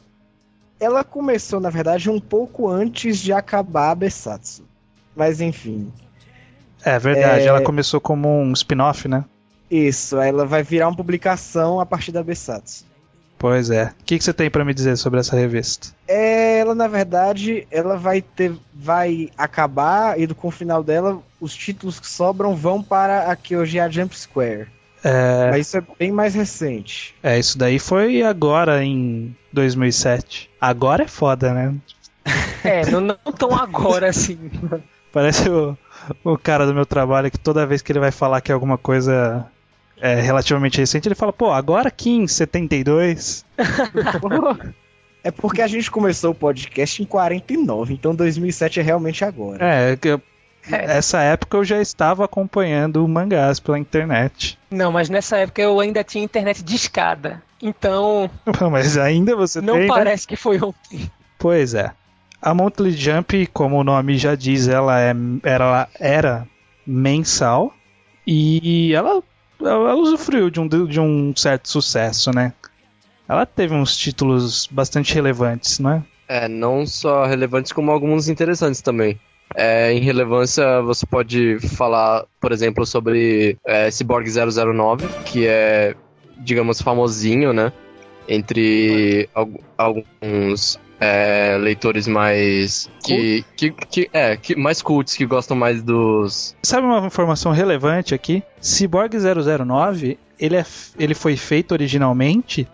ela 0.80 1.04
começou, 1.04 1.60
na 1.60 1.70
verdade, 1.70 2.10
um 2.10 2.20
pouco 2.20 2.68
antes 2.68 3.20
de 3.20 3.32
acabar 3.32 3.92
a 3.92 3.96
Besatsu. 3.96 4.64
Mas 5.16 5.42
enfim, 5.42 5.92
É 6.88 7.00
verdade, 7.00 7.42
É. 7.44 7.46
ela 7.48 7.62
começou 7.62 8.00
como 8.00 8.30
um 8.42 8.54
spin-off, 8.54 9.08
né? 9.08 9.24
isso, 9.70 10.18
ela 10.18 10.46
vai 10.46 10.64
virar 10.64 10.88
uma 10.88 10.96
publicação 10.96 11.80
a 11.82 11.86
partir 11.86 12.12
da 12.14 12.24
Besatsu. 12.24 12.86
Pois 13.38 13.70
é. 13.70 13.92
O 14.00 14.04
que, 14.06 14.18
que 14.18 14.24
você 14.24 14.34
tem 14.34 14.50
pra 14.50 14.64
me 14.66 14.74
dizer 14.74 14.96
sobre 14.98 15.20
essa 15.20 15.36
revista? 15.36 15.90
É, 16.08 16.58
Ela, 16.60 16.74
na 16.74 16.88
verdade, 16.88 17.68
ela 17.70 17.98
vai 17.98 18.22
ter, 18.22 18.54
vai 18.74 19.30
acabar 19.38 20.20
e 20.20 20.26
com 20.34 20.48
o 20.48 20.52
final 20.52 20.82
dela, 20.84 21.20
os 21.40 21.54
títulos 21.56 22.00
que 22.00 22.08
sobram 22.08 22.56
vão 22.56 22.82
para 22.82 23.30
a 23.32 23.36
que 23.36 23.56
hoje 23.58 23.78
é 23.78 23.82
a 23.82 23.90
Jump 23.90 24.18
Square. 24.18 24.68
É, 25.04 25.52
Mas 25.52 25.68
isso 25.68 25.78
é 25.78 25.84
bem 26.00 26.12
mais 26.12 26.34
recente. 26.34 27.14
é, 27.22 27.38
isso 27.38 27.58
daí 27.58 27.78
foi 27.78 28.24
agora 28.24 28.84
em 28.84 29.36
2007. 29.54 30.50
Agora 30.60 31.04
é 31.04 31.08
foda, 31.08 31.54
né? 31.54 31.76
É, 32.64 32.90
não, 32.90 33.02
não 33.02 33.16
tão 33.38 33.54
agora 33.54 34.10
assim. 34.10 34.38
Parece 35.14 35.50
o, 35.50 35.78
o 36.24 36.38
cara 36.38 36.66
do 36.66 36.74
meu 36.74 36.86
trabalho 36.86 37.30
que 37.32 37.40
toda 37.40 37.66
vez 37.66 37.82
que 37.82 37.92
ele 37.92 38.00
vai 38.00 38.12
falar 38.12 38.42
que 38.42 38.52
é 38.52 38.54
alguma 38.54 38.78
coisa 38.78 39.46
é, 40.00 40.16
relativamente 40.22 40.78
recente, 40.80 41.08
ele 41.08 41.16
fala, 41.16 41.34
pô, 41.34 41.52
agora 41.52 41.88
aqui 41.88 42.10
em 42.12 42.28
72. 42.28 43.46
É 45.24 45.32
porque 45.32 45.62
a 45.62 45.68
gente 45.68 45.92
começou 45.92 46.32
o 46.32 46.36
podcast 46.36 47.02
em 47.02 47.06
49, 47.06 47.94
então 47.94 48.16
2007 48.16 48.80
é 48.80 48.84
realmente 48.84 49.26
agora. 49.26 49.58
É, 49.66 49.96
que 49.98 50.08
eu- 50.10 50.22
essa 50.72 51.20
época 51.22 51.58
eu 51.58 51.66
já 51.66 51.82
estava 51.82 52.24
acompanhando 52.24 53.06
mangás 53.08 53.60
pela 53.60 53.78
internet. 53.80 54.58
Não, 54.72 54.92
mas 54.92 55.10
nessa 55.10 55.38
época 55.38 55.62
eu 55.62 55.80
ainda 55.82 56.02
tinha 56.04 56.24
internet 56.24 56.64
de 56.64 56.76
escada. 56.76 57.42
Então, 57.62 58.30
Mas 58.72 58.98
ainda 58.98 59.36
você 59.36 59.60
não 59.60 59.74
tem. 59.74 59.82
né? 59.84 59.88
parece 59.88 60.28
que 60.28 60.36
foi 60.36 60.62
ontem. 60.62 61.12
Pois 61.40 61.74
é. 61.74 61.92
A 62.48 62.54
Monthly 62.54 62.94
Jump, 62.94 63.46
como 63.48 63.76
o 63.78 63.84
nome 63.84 64.18
já 64.18 64.34
diz, 64.34 64.70
ela 64.70 65.02
é, 65.02 65.14
era, 65.44 65.90
era 66.00 66.48
mensal 66.86 67.74
e 68.26 68.94
ela, 68.94 69.22
ela 69.62 69.96
usufruiu 69.96 70.50
de 70.50 70.58
um, 70.62 70.66
de 70.86 70.98
um 70.98 71.34
certo 71.36 71.70
sucesso, 71.70 72.32
né? 72.34 72.54
Ela 73.28 73.46
teve 73.46 73.74
uns 73.74 73.98
títulos 73.98 74.66
bastante 74.72 75.14
relevantes, 75.14 75.78
não 75.80 75.92
é? 75.92 76.04
É, 76.30 76.48
não 76.48 76.86
só 76.86 77.26
relevantes, 77.26 77.74
como 77.74 77.92
alguns 77.92 78.30
interessantes 78.30 78.80
também. 78.80 79.20
É, 79.54 79.92
em 79.92 80.00
relevância, 80.00 80.82
você 80.84 81.06
pode 81.06 81.60
falar, 81.76 82.24
por 82.40 82.54
exemplo, 82.54 82.86
sobre 82.86 83.58
é, 83.66 83.92
Cyborg 83.92 84.26
009, 84.30 85.06
que 85.26 85.46
é, 85.46 85.96
digamos, 86.38 86.82
famosinho, 86.82 87.52
né? 87.52 87.74
Entre 88.26 89.28
al- 89.36 89.60
alguns 89.78 90.80
é, 91.00 91.58
leitores 91.60 92.08
mais. 92.08 92.90
Que, 93.04 93.44
que, 93.56 93.72
que- 93.72 94.10
é, 94.14 94.36
que, 94.38 94.56
mais 94.56 94.82
cults, 94.82 95.16
que 95.16 95.26
gostam 95.26 95.56
mais 95.56 95.82
dos. 95.84 96.56
Sabe 96.64 96.86
uma 96.88 97.06
informação 97.06 97.52
relevante 97.52 98.14
aqui? 98.16 98.44
Cyborg 98.62 99.14
009, 99.18 100.18
ele, 100.40 100.56
é, 100.58 100.66
ele 100.98 101.14
foi 101.14 101.36
feito 101.38 101.72
originalmente 101.74 102.68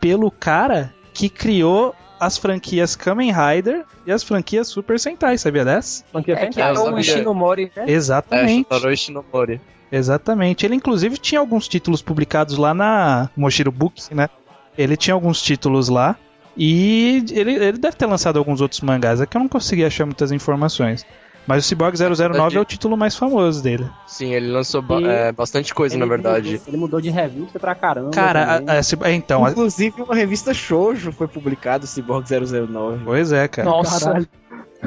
pelo 0.00 0.30
cara 0.30 0.92
que 1.12 1.28
criou 1.28 1.94
as 2.18 2.36
franquias 2.36 2.94
Kamen 2.96 3.32
Rider 3.32 3.84
e 4.06 4.12
as 4.12 4.22
franquias 4.22 4.68
Super 4.68 4.98
Sentai, 5.00 5.38
sabia 5.38 5.64
dessa? 5.64 6.04
Franquia 6.12 6.34
É 6.34 6.46
que 6.46 6.54
Sentai. 6.54 6.74
é 6.74 6.78
o. 6.78 6.98
Ishinomori, 6.98 7.72
né? 7.76 7.84
É, 7.86 7.90
Exatamente. 7.92 8.68
Shotaro 8.68 8.92
Ishinomori. 8.92 9.60
Exatamente. 9.92 10.64
Ele 10.66 10.74
inclusive 10.74 11.18
tinha 11.18 11.40
alguns 11.40 11.66
títulos 11.66 12.00
publicados 12.02 12.56
lá 12.56 12.72
na 12.74 13.28
Moshiro 13.36 13.72
Books, 13.72 14.10
né? 14.10 14.28
Ele 14.78 14.96
tinha 14.96 15.14
alguns 15.14 15.42
títulos 15.42 15.88
lá 15.88 16.16
e 16.56 17.24
ele, 17.32 17.52
ele 17.54 17.78
deve 17.78 17.96
ter 17.96 18.06
lançado 18.06 18.38
alguns 18.38 18.60
outros 18.60 18.80
mangás, 18.80 19.20
é 19.20 19.26
que 19.26 19.36
eu 19.36 19.40
não 19.40 19.48
consegui 19.48 19.84
achar 19.84 20.04
muitas 20.04 20.32
informações. 20.32 21.04
Mas 21.46 21.64
o 21.64 21.68
Cyborg 21.68 21.96
009 21.96 22.58
é 22.58 22.60
o 22.60 22.64
título 22.64 22.96
mais 22.96 23.16
famoso 23.16 23.62
dele. 23.62 23.88
Sim, 24.06 24.34
ele 24.34 24.52
lançou 24.52 24.82
ba- 24.82 25.00
é, 25.00 25.32
bastante 25.32 25.74
coisa, 25.74 25.94
Ele 25.96 26.00
na 26.04 26.06
verdade. 26.06 26.52
Mudou, 26.52 26.64
ele 26.68 26.76
mudou 26.76 27.00
de 27.00 27.10
revista 27.10 27.58
pra 27.58 27.74
caramba. 27.74 28.10
Cara, 28.10 28.62
a- 28.66 28.72
a- 28.74 29.08
é, 29.08 29.12
então, 29.14 29.44
a- 29.44 29.50
Inclusive, 29.50 30.02
uma 30.02 30.14
revista 30.14 30.52
Shoujo 30.52 31.10
foi 31.12 31.26
publicado, 31.26 31.86
Cyborg 31.86 32.26
009. 32.28 33.00
pois 33.04 33.32
é, 33.32 33.48
cara. 33.48 33.68
Nossa, 33.68 34.04
Caralho. 34.06 34.28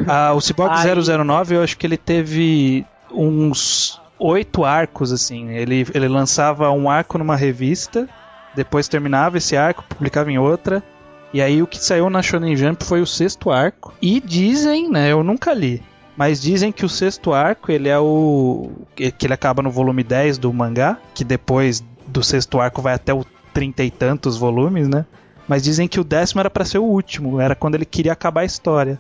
Ah, 0.08 0.34
o 0.34 0.40
Cyborg 0.40 0.72
Aí- 0.74 0.84
009, 0.86 1.56
eu 1.56 1.64
acho 1.64 1.76
que 1.78 1.86
ele 1.88 1.98
teve 1.98 2.86
uns 3.12 4.00
oito 4.20 4.64
arcos, 4.64 5.12
assim. 5.12 5.50
Ele, 5.50 5.86
ele 5.94 6.08
lançava 6.08 6.70
um 6.72 6.90
arco 6.90 7.18
numa 7.18 7.36
revista, 7.36 8.08
depois 8.56 8.88
terminava 8.88 9.38
esse 9.38 9.58
arco, 9.58 9.84
publicava 9.90 10.32
em 10.32 10.38
outra. 10.38 10.84
E 11.34 11.42
aí 11.42 11.62
o 11.64 11.68
que 11.68 11.84
saiu 11.84 12.10
na 12.10 12.22
Shonen 12.22 12.56
Jump 12.56 12.84
foi 12.84 13.02
o 13.02 13.08
sexto 13.08 13.50
arco. 13.50 13.94
E 14.02 14.20
dizem, 14.20 14.90
né, 14.90 15.12
eu 15.12 15.24
nunca 15.24 15.54
li, 15.54 15.82
mas 16.16 16.42
dizem 16.42 16.72
que 16.72 16.86
o 16.86 16.90
sexto 16.90 17.34
arco, 17.34 17.72
ele 17.72 17.90
é 17.90 17.98
o... 17.98 18.70
que 18.96 19.26
ele 19.26 19.34
acaba 19.34 19.64
no 19.64 19.72
volume 19.72 20.04
10 20.04 20.38
do 20.38 20.54
mangá, 20.54 20.98
que 21.14 21.24
depois 21.24 21.84
do 22.06 22.24
sexto 22.24 22.60
arco 22.60 22.82
vai 22.82 22.94
até 22.94 23.14
o 23.14 23.26
trinta 23.54 23.84
e 23.84 23.90
tantos 23.90 24.38
volumes, 24.38 24.88
né? 24.88 25.06
Mas 25.48 25.64
dizem 25.64 25.88
que 25.88 26.00
o 26.00 26.04
décimo 26.04 26.40
era 26.40 26.50
pra 26.50 26.66
ser 26.66 26.78
o 26.78 26.84
último, 26.84 27.40
era 27.40 27.56
quando 27.56 27.76
ele 27.76 27.86
queria 27.86 28.14
acabar 28.14 28.42
a 28.42 28.46
história. 28.46 29.00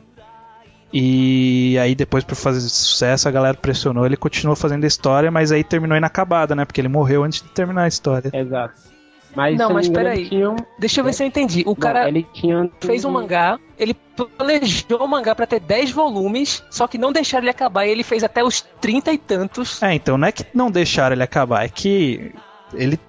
E 0.91 1.77
aí 1.79 1.95
depois 1.95 2.23
por 2.23 2.35
fazer 2.35 2.61
sucesso 2.61 3.27
a 3.27 3.31
galera 3.31 3.57
pressionou, 3.57 4.05
ele 4.05 4.17
continuou 4.17 4.55
fazendo 4.55 4.83
a 4.83 4.87
história, 4.87 5.31
mas 5.31 5.51
aí 5.51 5.63
terminou 5.63 5.97
inacabada, 5.97 6.55
né? 6.55 6.65
Porque 6.65 6.81
ele 6.81 6.87
morreu 6.87 7.23
antes 7.23 7.41
de 7.41 7.49
terminar 7.49 7.83
a 7.83 7.87
história. 7.87 8.29
Exato. 8.33 8.92
Mas, 9.35 9.57
Não, 9.57 9.71
mas 9.73 9.89
peraí. 9.89 10.19
ele 10.21 10.29
tinha 10.29 10.55
deixa 10.77 11.01
eu 11.01 11.05
ver 11.05 11.13
se 11.13 11.23
eu 11.23 11.27
entendi. 11.27 11.63
O 11.65 11.75
cara 11.75 12.01
Não, 12.01 12.07
ele 12.07 12.27
tinha 12.33 12.69
fez 12.81 13.03
um 13.03 13.09
mangá, 13.11 13.59
ele 13.79 13.93
planejou 13.93 14.99
o 15.03 15.07
mangá 15.07 15.33
pra 15.33 15.47
ter 15.47 15.59
10 15.59 15.91
volumes, 15.91 16.63
só 16.69 16.87
que 16.87 16.97
não 16.97 17.11
deixaram 17.11 17.43
ele 17.43 17.51
acabar 17.51 17.85
e 17.85 17.89
ele 17.89 18.03
fez 18.03 18.23
até 18.23 18.43
os 18.43 18.61
30 18.79 19.11
e 19.11 19.17
tantos. 19.17 19.81
É, 19.81 19.93
então 19.93 20.17
não 20.17 20.27
é 20.27 20.31
que 20.31 20.45
não 20.53 20.69
deixaram 20.69 21.15
ele 21.15 21.23
acabar, 21.23 21.65
é 21.65 21.69
que 21.69 22.31
ele 22.73 22.99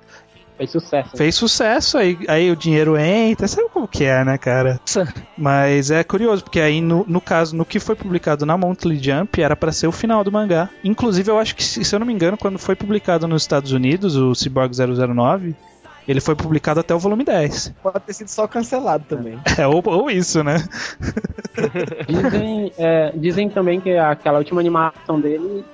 Fez 0.57 0.71
sucesso. 0.71 1.17
fez 1.17 1.35
sucesso, 1.35 1.99
aí, 1.99 2.17
aí 2.29 2.49
o 2.49 2.55
dinheiro 2.55 2.97
entra, 2.97 3.49
sabe 3.49 3.69
como 3.71 3.89
que 3.89 4.05
é, 4.05 4.25
né, 4.25 4.39
cara? 4.39 4.79
Nossa, 4.81 5.13
Mas 5.37 5.91
é 5.91 6.05
curioso, 6.05 6.45
porque 6.45 6.61
aí 6.61 6.81
no, 6.81 7.05
no 7.09 7.21
caso, 7.21 7.57
no 7.57 7.65
que 7.65 7.81
foi 7.81 7.97
publicado 7.97 8.47
na 8.47 8.57
Monthly 8.57 9.03
Jump, 9.03 9.43
era 9.43 9.57
pra 9.57 9.73
ser 9.73 9.89
o 9.89 9.93
final 9.93 10.23
do 10.23 10.31
mangá. 10.31 10.71
Inclusive, 10.85 11.29
eu 11.29 11.41
acho 11.41 11.57
que, 11.57 11.65
se 11.65 11.85
se 11.85 11.93
eu 11.93 11.99
não 11.99 12.07
me 12.07 12.13
engano, 12.13 12.39
quando 12.39 12.57
foi 12.57 12.77
publicado 12.77 13.27
nos 13.27 13.43
Estados 13.43 13.73
Unidos, 13.73 14.15
o 14.15 14.33
Cyborg 14.33 14.73
009, 14.77 15.57
ele 16.07 16.21
foi 16.21 16.35
publicado 16.35 16.81
até 16.81 16.95
o 16.95 16.99
volume 16.99 17.25
10. 17.25 17.75
Pode 17.83 18.01
ter 18.01 18.13
sido 18.13 18.29
só 18.29 18.47
cancelado 18.47 19.05
também. 19.09 19.39
É, 19.59 19.67
ou, 19.67 19.83
ou 19.87 20.11
isso, 20.11 20.43
né? 20.43 20.57
Dizem, 22.09 22.73
é, 22.77 23.13
dizem 23.15 23.49
também 23.49 23.81
que 23.81 23.97
aquela 23.97 24.39
última 24.39 24.61
animação 24.61 25.21
dele 25.21 25.65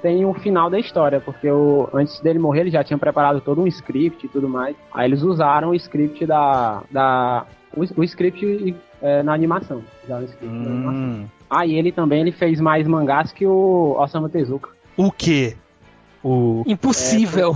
tem 0.00 0.24
o 0.24 0.32
final 0.34 0.70
da 0.70 0.78
história, 0.78 1.20
porque 1.20 1.50
o, 1.50 1.88
antes 1.92 2.20
dele 2.20 2.38
morrer 2.38 2.60
ele 2.60 2.70
já 2.70 2.84
tinha 2.84 2.98
preparado 2.98 3.40
todo 3.40 3.60
um 3.60 3.66
script 3.66 4.24
e 4.24 4.28
tudo 4.28 4.48
mais. 4.48 4.76
Aí 4.92 5.08
eles 5.08 5.22
usaram 5.22 5.70
o 5.70 5.74
script 5.74 6.24
da. 6.26 6.82
da 6.90 7.46
o, 7.76 8.00
o 8.00 8.04
script 8.04 8.76
é, 9.02 9.22
na 9.22 9.34
animação. 9.34 9.82
Usaram 10.04 10.22
o 10.22 10.26
script 10.26 10.54
na 10.54 10.70
animação. 10.70 10.92
Hum. 10.92 11.26
Ah, 11.50 11.66
e 11.66 11.74
ele 11.74 11.92
também 11.92 12.20
ele 12.20 12.32
fez 12.32 12.60
mais 12.60 12.86
mangás 12.86 13.32
que 13.32 13.46
o 13.46 13.96
Osamu 13.98 14.28
Tezuka. 14.28 14.70
O 14.96 15.10
quê? 15.10 15.56
O. 16.22 16.62
impossível. 16.66 17.54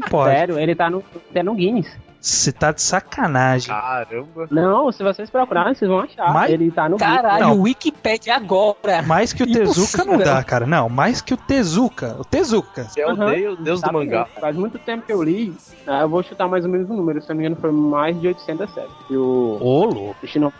Não 0.00 0.08
pode. 0.08 0.34
Sério, 0.34 0.58
ele 0.58 0.74
tá 0.74 0.88
no, 0.90 1.02
até 1.30 1.42
no 1.42 1.54
Guinness. 1.54 1.86
Você 2.20 2.50
tá 2.50 2.72
de 2.72 2.82
sacanagem. 2.82 3.68
Caramba. 3.68 4.48
Não, 4.50 4.90
se 4.90 5.00
vocês 5.04 5.30
procurarem, 5.30 5.74
vocês 5.74 5.88
vão 5.88 6.00
achar. 6.00 6.32
Mas- 6.32 6.50
Ele 6.50 6.72
tá 6.72 6.88
no 6.88 6.96
Caralho, 6.96 7.40
Não. 7.46 7.60
Wikipedia 7.60 8.34
agora. 8.34 9.00
Mais 9.02 9.32
que 9.32 9.44
o 9.44 9.46
Tezuka 9.46 10.04
não 10.04 10.18
dá, 10.18 10.42
cara. 10.42 10.66
Não, 10.66 10.88
mais 10.88 11.20
que 11.20 11.34
o 11.34 11.36
Tezuka. 11.36 12.16
O 12.18 12.24
Tezuka. 12.24 12.82
Você 12.84 13.00
é 13.02 13.06
o 13.06 13.10
Aham. 13.10 13.30
deus, 13.30 13.58
deus 13.60 13.80
do 13.80 13.92
mangá. 13.92 14.26
Faz 14.40 14.56
muito 14.56 14.76
tempo 14.78 15.06
que 15.06 15.12
eu 15.12 15.22
li, 15.22 15.54
ah, 15.86 16.00
eu 16.00 16.08
vou 16.08 16.20
chutar 16.24 16.48
mais 16.48 16.64
ou 16.64 16.70
menos 16.70 16.90
o 16.90 16.94
número, 16.94 17.22
se 17.22 17.28
não 17.28 17.36
me 17.36 17.42
engano 17.44 17.60
foi 17.60 17.70
mais 17.70 18.20
de 18.20 18.26
800 18.26 18.74
séries. 18.74 18.90
E 19.08 19.16
o 19.16 19.58
Ô, 19.60 19.84
louco. 19.84 20.16
o 20.20 20.26
Shino, 20.26 20.52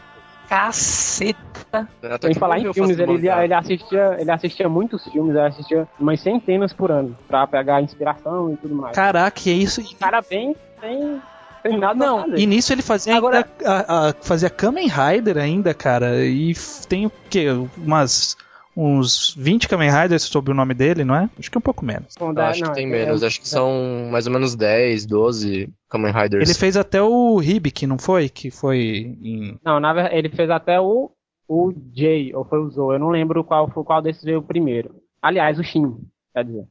Caceta. 0.48 1.88
Até 2.02 2.28
em 2.28 2.32
que 2.32 2.38
falar 2.38 2.58
em 2.58 2.72
filmes, 2.72 2.98
ele, 2.98 3.12
mangá. 3.12 3.44
ele, 3.44 3.54
assistia, 3.54 4.16
ele 4.18 4.30
assistia 4.30 4.68
muitos 4.68 5.04
filmes, 5.04 5.30
ele 5.34 5.46
assistia 5.46 5.86
umas 5.98 6.20
centenas 6.20 6.72
por 6.72 6.90
ano, 6.90 7.16
pra 7.28 7.46
pegar 7.46 7.82
inspiração 7.82 8.52
e 8.52 8.56
tudo 8.56 8.74
mais. 8.74 8.94
Caraca, 8.94 9.40
e 9.46 9.50
é 9.50 9.54
isso. 9.54 9.80
O 9.80 9.96
cara 9.96 10.22
bem 10.22 10.54
nada 11.78 11.94
Não. 11.94 12.36
E 12.36 12.46
nisso 12.46 12.72
ele 12.72 12.82
fazia 12.82 13.16
Agora- 13.16 13.38
ainda, 13.58 13.84
a, 13.88 14.08
a- 14.10 14.14
fazia 14.22 14.48
Kamen 14.48 14.88
Rider 14.88 15.36
ainda, 15.36 15.74
cara. 15.74 16.24
E 16.24 16.54
tem 16.88 17.06
o 17.06 17.12
quê? 17.28 17.48
Umas. 17.76 18.36
Uns 18.76 19.34
20 19.38 19.68
Kamen 19.68 19.90
Riders 19.90 20.24
sobre 20.24 20.52
o 20.52 20.54
nome 20.54 20.74
dele, 20.74 21.02
não 21.04 21.14
é? 21.14 21.30
Acho 21.38 21.50
que 21.50 21.56
um 21.56 21.62
pouco 21.62 21.82
menos. 21.84 22.14
Eu 22.20 22.34
da- 22.34 22.50
acho 22.50 22.60
não, 22.62 22.68
que 22.70 22.74
tem 22.74 22.86
é- 22.86 22.90
menos, 22.90 23.22
é- 23.22 23.26
acho 23.26 23.40
que 23.40 23.48
são 23.48 24.08
mais 24.10 24.26
ou 24.26 24.32
menos 24.32 24.54
10, 24.54 25.06
12 25.06 25.72
Kamen 25.88 26.12
Riders. 26.12 26.48
Ele 26.48 26.58
fez 26.58 26.76
até 26.76 27.00
o 27.02 27.40
Hibik, 27.40 27.86
não 27.86 27.98
foi? 27.98 28.28
Que 28.28 28.50
foi 28.50 29.16
em. 29.22 29.58
Não, 29.64 29.80
na 29.80 29.92
verdade, 29.94 30.16
ele 30.16 30.28
fez 30.28 30.50
até 30.50 30.78
o, 30.78 31.10
o 31.48 31.72
Jay, 31.94 32.34
ou 32.34 32.44
foi 32.44 32.58
o 32.58 32.68
Zou, 32.70 32.92
eu 32.92 32.98
não 32.98 33.08
lembro 33.08 33.42
qual, 33.44 33.70
foi, 33.70 33.82
qual 33.82 34.02
desses 34.02 34.22
veio 34.22 34.42
primeiro. 34.42 34.94
Aliás, 35.22 35.58
o 35.58 35.62
Shin, 35.64 35.96
quer 36.34 36.44
dizer. 36.44 36.66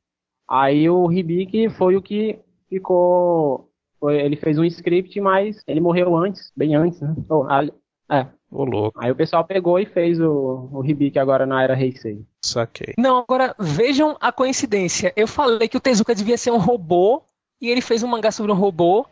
Aí 0.48 0.88
o 0.88 1.12
Hibiki 1.12 1.70
foi 1.70 1.96
o 1.96 2.02
que 2.04 2.38
ficou. 2.70 3.70
foi- 4.00 4.20
ele 4.22 4.36
fez 4.36 4.60
um 4.60 4.64
script, 4.66 5.20
mas 5.20 5.64
ele 5.66 5.80
morreu 5.82 6.16
antes, 6.16 6.52
bem 6.56 6.76
antes, 6.76 7.02
né? 7.02 7.16
Oh, 7.30 7.44
ali- 7.50 7.74
é. 8.12 8.28
Ô, 8.52 8.64
louco, 8.64 9.00
Aí 9.02 9.12
o 9.12 9.16
pessoal 9.16 9.44
pegou 9.44 9.80
e 9.80 9.86
fez 9.86 10.20
o, 10.20 10.70
o 10.72 10.86
Hibiki 10.86 11.20
agora 11.20 11.46
na 11.46 11.62
era 11.64 11.78
Heisei. 11.80 12.24
saquei. 12.44 12.94
Não, 12.98 13.18
agora 13.18 13.54
vejam 13.60 14.16
a 14.22 14.32
coincidência. 14.32 15.12
Eu 15.16 15.28
falei 15.28 15.68
que 15.68 15.76
o 15.78 15.80
Tezuka 15.82 16.14
devia 16.16 16.38
ser 16.38 16.52
um 16.52 16.58
robô 16.58 17.22
e 17.62 17.70
ele 17.70 17.82
fez 17.82 18.04
um 18.04 18.08
mangá 18.08 18.32
sobre 18.32 18.52
um 18.52 18.56
robô. 18.56 19.06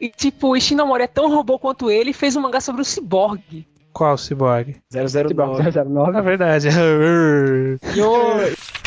E 0.00 0.08
tipo, 0.10 0.48
o 0.48 0.56
Ishinomori 0.56 1.04
é 1.04 1.06
tão 1.06 1.32
robô 1.32 1.58
quanto 1.58 1.90
ele 1.90 2.10
e 2.10 2.14
fez 2.14 2.34
um 2.36 2.40
mangá 2.40 2.60
sobre 2.60 2.82
o 2.82 2.84
cyborg. 2.84 3.66
Qual 3.92 4.16
Cyborg? 4.16 4.76
009. 4.90 5.70
009. 5.84 6.12
Na 6.12 6.20
verdade. 6.20 6.68
E 7.94 8.00
o- 8.00 8.81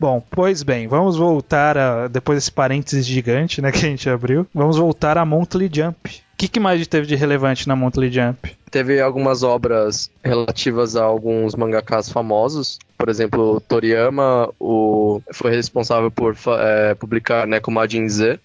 Bom, 0.00 0.22
pois 0.30 0.62
bem, 0.62 0.88
vamos 0.88 1.18
voltar 1.18 1.76
a. 1.76 2.08
Depois 2.08 2.38
desse 2.38 2.50
parênteses 2.50 3.04
gigante, 3.04 3.60
né, 3.60 3.68
que 3.70 3.84
a 3.84 3.88
gente 3.90 4.08
abriu. 4.08 4.46
Vamos 4.54 4.78
voltar 4.78 5.18
a 5.18 5.26
Monthly 5.26 5.68
Jump. 5.70 6.22
O 6.32 6.36
que, 6.38 6.48
que 6.48 6.58
mais 6.58 6.86
teve 6.86 7.06
de 7.06 7.14
relevante 7.14 7.68
na 7.68 7.76
Monthly 7.76 8.10
Jump? 8.10 8.56
Teve 8.70 8.98
algumas 8.98 9.42
obras 9.42 10.10
relativas 10.24 10.96
a 10.96 11.04
alguns 11.04 11.54
mangakas 11.54 12.08
famosos. 12.08 12.78
Por 12.96 13.10
exemplo, 13.10 13.60
Toriyama 13.60 14.48
o, 14.58 15.20
foi 15.34 15.50
responsável 15.50 16.10
por 16.10 16.34
é, 16.58 16.94
publicar 16.94 17.46
Nekomajin 17.46 18.08
Z, 18.08 18.40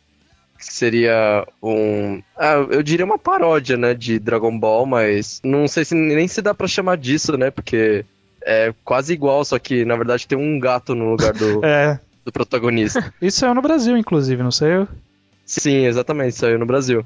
que 0.58 0.74
seria 0.74 1.48
um. 1.64 2.22
Ah, 2.38 2.66
eu 2.70 2.84
diria 2.84 3.06
uma 3.06 3.18
paródia, 3.18 3.78
né, 3.78 3.94
de 3.94 4.20
Dragon 4.20 4.60
Ball, 4.60 4.86
mas 4.86 5.40
não 5.42 5.70
sei 5.70 5.86
se 5.86 5.96
nem 5.96 6.28
se 6.28 6.42
dá 6.42 6.54
pra 6.54 6.68
chamar 6.68 6.98
disso, 6.98 7.38
né, 7.38 7.50
porque 7.50 8.04
é 8.46 8.74
quase 8.84 9.14
igual, 9.14 9.44
só 9.44 9.58
que 9.58 9.84
na 9.84 9.96
verdade 9.96 10.28
tem 10.28 10.38
um 10.38 10.60
gato 10.60 10.94
no 10.94 11.10
lugar 11.10 11.34
do, 11.34 11.64
É. 11.66 12.00
do 12.24 12.32
protagonista. 12.32 13.14
Isso 13.22 13.40
saiu 13.40 13.56
no 13.56 13.62
Brasil, 13.62 13.98
inclusive, 13.98 14.42
não 14.44 14.52
sei 14.52 14.76
eu. 14.76 14.88
Sim, 15.46 15.86
exatamente, 15.86 16.36
saiu 16.36 16.60
no 16.60 16.66
Brasil. 16.66 17.06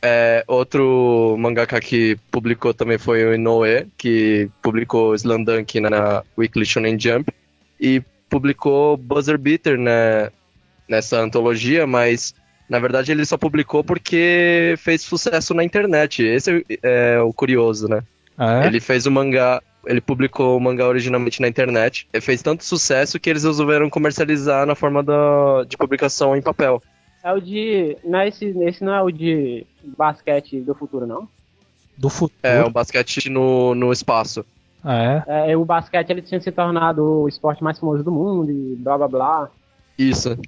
É, 0.00 0.44
outro 0.46 1.36
mangaka 1.38 1.80
que 1.80 2.16
publicou 2.30 2.72
também 2.72 2.98
foi 2.98 3.24
o 3.24 3.34
Inoue, 3.34 3.88
que 3.96 4.48
publicou 4.62 5.14
Slandunk 5.14 5.80
na 5.80 6.22
Weekly 6.38 6.64
Shonen 6.64 6.98
Jump 6.98 7.32
e 7.80 8.00
publicou 8.30 8.96
Buzzer 8.96 9.36
Beater 9.36 9.76
né, 9.76 10.30
nessa 10.88 11.18
antologia, 11.18 11.84
mas 11.86 12.32
na 12.68 12.78
verdade 12.78 13.10
ele 13.10 13.24
só 13.24 13.36
publicou 13.36 13.82
porque 13.82 14.74
fez 14.78 15.02
sucesso 15.02 15.52
na 15.52 15.64
internet. 15.64 16.22
Esse 16.22 16.64
é 16.82 17.18
o 17.20 17.32
curioso, 17.32 17.88
né? 17.88 18.02
Ah, 18.36 18.62
é? 18.64 18.66
Ele 18.68 18.78
fez 18.78 19.04
o 19.06 19.10
mangá, 19.10 19.60
ele 19.88 20.02
publicou 20.02 20.56
o 20.56 20.60
mangá 20.60 20.86
originalmente 20.86 21.40
na 21.40 21.48
internet. 21.48 22.06
Ele 22.12 22.20
fez 22.20 22.42
tanto 22.42 22.62
sucesso 22.62 23.18
que 23.18 23.30
eles 23.30 23.44
resolveram 23.44 23.88
comercializar 23.88 24.66
na 24.66 24.74
forma 24.74 25.02
da, 25.02 25.64
de 25.66 25.78
publicação 25.78 26.36
em 26.36 26.42
papel. 26.42 26.82
É 27.24 27.32
o 27.32 27.40
de. 27.40 27.96
Não 28.04 28.18
é 28.20 28.28
esse, 28.28 28.46
esse 28.60 28.84
não 28.84 28.94
é 28.94 29.02
o 29.02 29.10
de 29.10 29.66
basquete 29.96 30.60
do 30.60 30.74
futuro, 30.74 31.06
não? 31.06 31.26
Do 31.96 32.10
futuro. 32.10 32.38
É, 32.42 32.62
o 32.62 32.70
basquete 32.70 33.30
no, 33.30 33.74
no 33.74 33.90
espaço. 33.90 34.44
Ah, 34.84 35.24
é? 35.26 35.52
É, 35.52 35.56
o 35.56 35.64
basquete 35.64 36.10
ele 36.10 36.22
tinha 36.22 36.40
se 36.40 36.52
tornado 36.52 37.22
o 37.22 37.28
esporte 37.28 37.64
mais 37.64 37.78
famoso 37.78 38.04
do 38.04 38.12
mundo 38.12 38.52
e 38.52 38.76
blá 38.76 38.98
blá 38.98 39.08
blá. 39.08 39.50
Isso. 39.98 40.38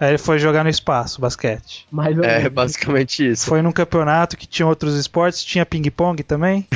Aí 0.00 0.10
ele 0.10 0.18
foi 0.18 0.38
jogar 0.38 0.62
no 0.62 0.70
espaço, 0.70 1.20
basquete. 1.20 1.86
Mais 1.90 2.16
ou 2.16 2.24
É 2.24 2.48
basicamente 2.48 3.28
isso. 3.28 3.46
Foi 3.46 3.60
num 3.60 3.72
campeonato 3.72 4.36
que 4.36 4.46
tinha 4.46 4.66
outros 4.66 4.94
esportes, 4.96 5.42
tinha 5.44 5.66
ping-pong 5.66 6.22
também. 6.22 6.66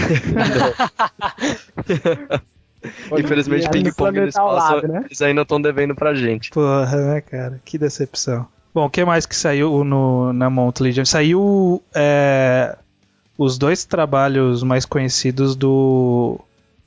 Infelizmente, 3.16 3.68
ping-pong 3.70 4.20
no 4.20 4.28
espaço, 4.28 4.74
lado, 4.74 4.88
né? 4.88 5.02
eles 5.06 5.22
ainda 5.22 5.42
estão 5.42 5.60
devendo 5.60 5.94
pra 5.94 6.14
gente. 6.14 6.50
Porra, 6.50 6.96
né, 6.96 7.20
cara? 7.20 7.60
Que 7.64 7.78
decepção. 7.78 8.46
Bom, 8.74 8.86
o 8.86 8.90
que 8.90 9.04
mais 9.04 9.26
que 9.26 9.34
saiu 9.34 9.84
no, 9.84 10.32
na 10.32 10.50
Monthly 10.50 10.92
Jump? 10.92 11.08
Saiu 11.08 11.82
é, 11.94 12.76
os 13.36 13.58
dois 13.58 13.84
trabalhos 13.84 14.62
mais 14.62 14.84
conhecidos 14.84 15.56
do, 15.56 16.38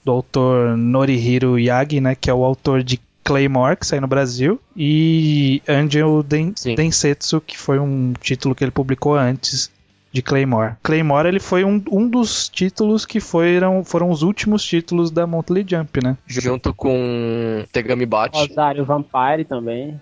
do 0.03 0.11
autor 0.11 0.77
Norihiro 0.77 1.57
Yagi, 1.57 1.99
né? 1.99 2.15
Que 2.15 2.29
é 2.29 2.33
o 2.33 2.43
autor 2.43 2.83
de 2.83 2.99
Claymore, 3.23 3.77
que 3.77 3.85
saiu 3.85 4.01
no 4.01 4.07
Brasil, 4.07 4.59
e 4.75 5.61
Angel 5.67 6.23
Den, 6.23 6.53
Sim. 6.55 6.75
Densetsu, 6.75 7.41
que 7.41 7.57
foi 7.57 7.79
um 7.79 8.13
título 8.19 8.55
que 8.55 8.63
ele 8.63 8.71
publicou 8.71 9.15
antes 9.15 9.71
de 10.11 10.21
Claymore. 10.21 10.73
Claymore 10.83 11.27
ele 11.27 11.39
foi 11.39 11.63
um, 11.63 11.81
um 11.89 12.07
dos 12.07 12.49
títulos 12.49 13.05
que 13.05 13.19
foram, 13.19 13.83
foram 13.83 14.09
os 14.09 14.23
últimos 14.23 14.63
títulos 14.63 15.09
da 15.09 15.25
Monthly 15.25 15.65
Jump, 15.67 16.03
né? 16.03 16.17
Junto 16.27 16.73
com 16.73 17.63
Tegami 17.71 18.05
Bate 18.05 18.37
Rosário 18.37 18.83
Vampire 18.83 19.45
também. 19.47 19.99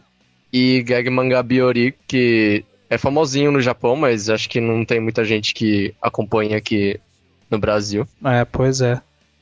e 0.51 0.81
Gag 0.81 1.09
Manga 1.09 1.43
Biori, 1.43 1.93
que 2.07 2.65
é 2.89 2.97
famosinho 2.97 3.51
no 3.51 3.61
Japão, 3.61 3.95
mas 3.95 4.29
acho 4.29 4.49
que 4.49 4.59
não 4.59 4.83
tem 4.83 4.99
muita 4.99 5.23
gente 5.23 5.53
que 5.53 5.93
acompanha 6.01 6.57
aqui 6.57 6.99
no 7.49 7.59
Brasil. 7.59 8.07
É, 8.23 8.43
pois 8.45 8.81
é. 8.81 8.99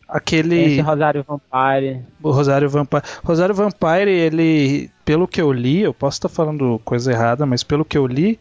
Aquele. 0.08 0.74
Esse 0.74 0.82
Rosário 0.82 1.26
Vampire. 1.28 2.02
O 2.24 2.32
Rosário 2.32 2.70
Vampire. 2.70 3.04
Rosário 3.24 3.54
Vampire, 3.54 4.10
ele, 4.10 4.90
pelo 5.04 5.28
que 5.28 5.42
eu 5.42 5.52
li, 5.52 5.82
eu 5.82 5.94
posso 5.94 6.18
estar 6.18 6.30
falando 6.30 6.80
coisa 6.86 7.12
errada, 7.12 7.46
mas 7.46 7.64
pelo 7.64 7.84
que 7.84 7.98
eu 7.98 8.08
li, 8.08 8.40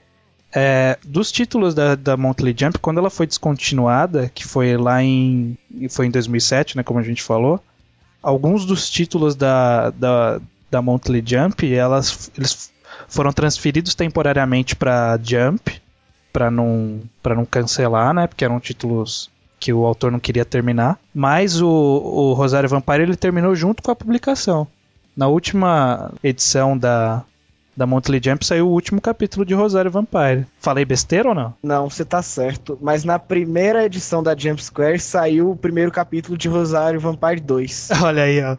é, 0.55 0.96
dos 1.05 1.33
títulos 1.33 1.74
da, 1.74 1.94
da 1.94 2.16
Monthly 2.16 2.55
Jump, 2.59 2.79
quando 2.79 2.98
ela 2.98 3.11
foi 3.11 3.26
descontinuada, 3.26 4.31
que 4.33 4.44
foi 4.46 4.76
lá 4.76 5.02
em. 5.02 5.59
Foi 5.90 6.07
em 6.07 6.11
2007, 6.11 6.76
né, 6.76 6.83
como 6.83 7.00
a 7.00 7.02
gente 7.02 7.22
falou, 7.22 7.61
alguns 8.22 8.64
dos 8.64 8.88
títulos 8.88 9.35
da, 9.35 9.90
da, 9.90 10.40
da 10.70 10.81
Monthly 10.81 11.22
Jump, 11.26 11.74
elas, 11.74 12.31
eles 12.37 12.72
foram 13.09 13.33
transferidos 13.33 13.94
temporariamente 13.94 14.74
para 14.74 15.18
Jump, 15.22 15.81
para 16.33 16.50
não, 16.50 17.00
pra 17.22 17.35
não 17.35 17.44
cancelar, 17.44 18.14
né, 18.14 18.26
porque 18.26 18.44
eram 18.44 18.59
títulos 18.61 19.31
que 19.59 19.73
o 19.73 19.85
autor 19.85 20.12
não 20.12 20.21
queria 20.21 20.45
terminar. 20.45 20.99
Mas 21.14 21.61
o, 21.61 21.69
o 21.69 22.33
Rosário 22.33 22.69
Vampire 22.69 23.03
ele 23.03 23.16
terminou 23.16 23.55
junto 23.55 23.83
com 23.83 23.90
a 23.90 23.97
publicação. 23.97 24.66
Na 25.16 25.29
última 25.29 26.12
edição 26.23 26.77
da, 26.77 27.25
da 27.77 27.87
Monthly 27.87 28.21
Jump 28.23 28.45
saiu 28.45 28.69
o 28.69 28.73
último 28.73 29.01
capítulo 29.01 29.45
de 29.45 29.55
Rosário 29.55 29.90
Vampire. 29.90 30.47
Falei 30.59 30.85
besteira 30.85 31.29
ou 31.29 31.35
não? 31.35 31.55
Não, 31.62 31.90
você 31.90 32.05
tá 32.05 32.23
certo. 32.23 32.79
Mas 32.81 33.05
na 33.05 33.19
primeira 33.19 33.85
edição 33.85 34.23
da 34.23 34.37
Jump 34.37 34.62
Square 34.62 34.99
saiu 34.99 35.51
o 35.51 35.57
primeiro 35.57 35.90
capítulo 35.90 36.37
de 36.37 36.49
Rosário 36.49 37.01
Vampire 37.01 37.40
2. 37.40 37.90
Olha 38.03 38.23
aí, 38.23 38.42
ó. 38.42 38.57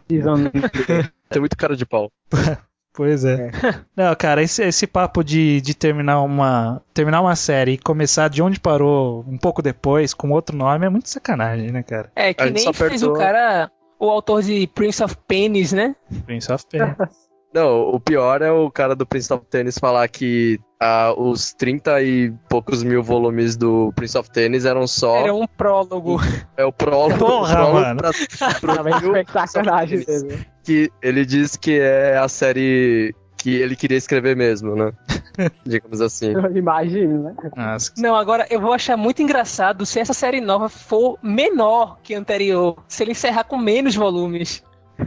Tem 1.29 1.39
muito 1.39 1.57
cara 1.57 1.75
de 1.75 1.85
pau. 1.85 2.11
Pois 2.97 3.23
é. 3.23 3.51
Não, 3.95 4.15
cara, 4.15 4.41
esse, 4.41 4.63
esse 4.63 4.87
papo 4.87 5.23
de, 5.23 5.61
de 5.61 5.75
terminar 5.75 6.19
uma 6.23 6.81
terminar 6.95 7.21
uma 7.21 7.35
série 7.35 7.73
e 7.73 7.77
começar 7.77 8.27
de 8.27 8.41
onde 8.41 8.59
parou 8.59 9.23
um 9.27 9.37
pouco 9.37 9.61
depois, 9.61 10.15
com 10.15 10.31
outro 10.31 10.57
nome, 10.57 10.87
é 10.87 10.89
muito 10.89 11.07
sacanagem, 11.07 11.71
né, 11.71 11.83
cara? 11.83 12.11
É, 12.15 12.33
que 12.33 12.43
nem 12.49 12.73
fez 12.73 13.03
apertou- 13.03 13.11
o 13.11 13.13
cara, 13.13 13.69
o 13.99 14.09
autor 14.09 14.41
de 14.41 14.65
Prince 14.73 15.03
of 15.03 15.15
Pennies, 15.27 15.71
né? 15.73 15.95
Prince 16.25 16.51
of 16.51 16.65
Persia. 16.65 16.97
Não, 17.53 17.81
o 17.89 17.99
pior 17.99 18.41
é 18.41 18.51
o 18.51 18.69
cara 18.69 18.95
do 18.95 19.05
Prince 19.05 19.33
of 19.33 19.43
Tennis 19.49 19.77
falar 19.79 20.07
que 20.09 20.59
ah, 20.79 21.13
os 21.17 21.53
30 21.53 22.01
e 22.03 22.31
poucos 22.49 22.83
mil 22.83 23.01
volumes 23.01 23.55
do 23.55 23.91
Prince 23.95 24.17
of 24.17 24.29
Tennis 24.29 24.65
eram 24.65 24.85
só. 24.85 25.15
Era 25.17 25.33
um 25.33 25.47
prólogo. 25.47 26.17
É 26.55 26.65
o 26.65 26.71
prólogo, 26.71 27.17
Porra, 27.17 27.53
o 27.53 27.55
prólogo 27.55 27.79
mano. 27.79 27.99
pra- 28.01 28.11
mil 29.01 30.05
mesmo. 30.07 30.29
que 30.63 30.91
ele 31.01 31.25
diz 31.25 31.55
que 31.55 31.79
é 31.79 32.17
a 32.17 32.27
série 32.27 33.15
que 33.37 33.55
ele 33.55 33.75
queria 33.75 33.97
escrever 33.97 34.35
mesmo, 34.35 34.75
né? 34.75 34.91
Digamos 35.65 36.01
assim. 36.01 36.33
Imagino, 36.55 37.23
né? 37.23 37.35
Nossa, 37.55 37.91
Não, 37.97 38.15
agora 38.15 38.45
eu 38.49 38.59
vou 38.59 38.73
achar 38.73 38.97
muito 38.97 39.21
engraçado 39.21 39.85
se 39.85 39.99
essa 39.99 40.13
série 40.13 40.41
nova 40.41 40.67
for 40.69 41.17
menor 41.23 41.97
que 42.03 42.13
a 42.13 42.19
anterior. 42.19 42.75
Se 42.87 43.03
ele 43.03 43.11
encerrar 43.11 43.45
com 43.45 43.57
menos 43.57 43.95
volumes. 43.95 44.61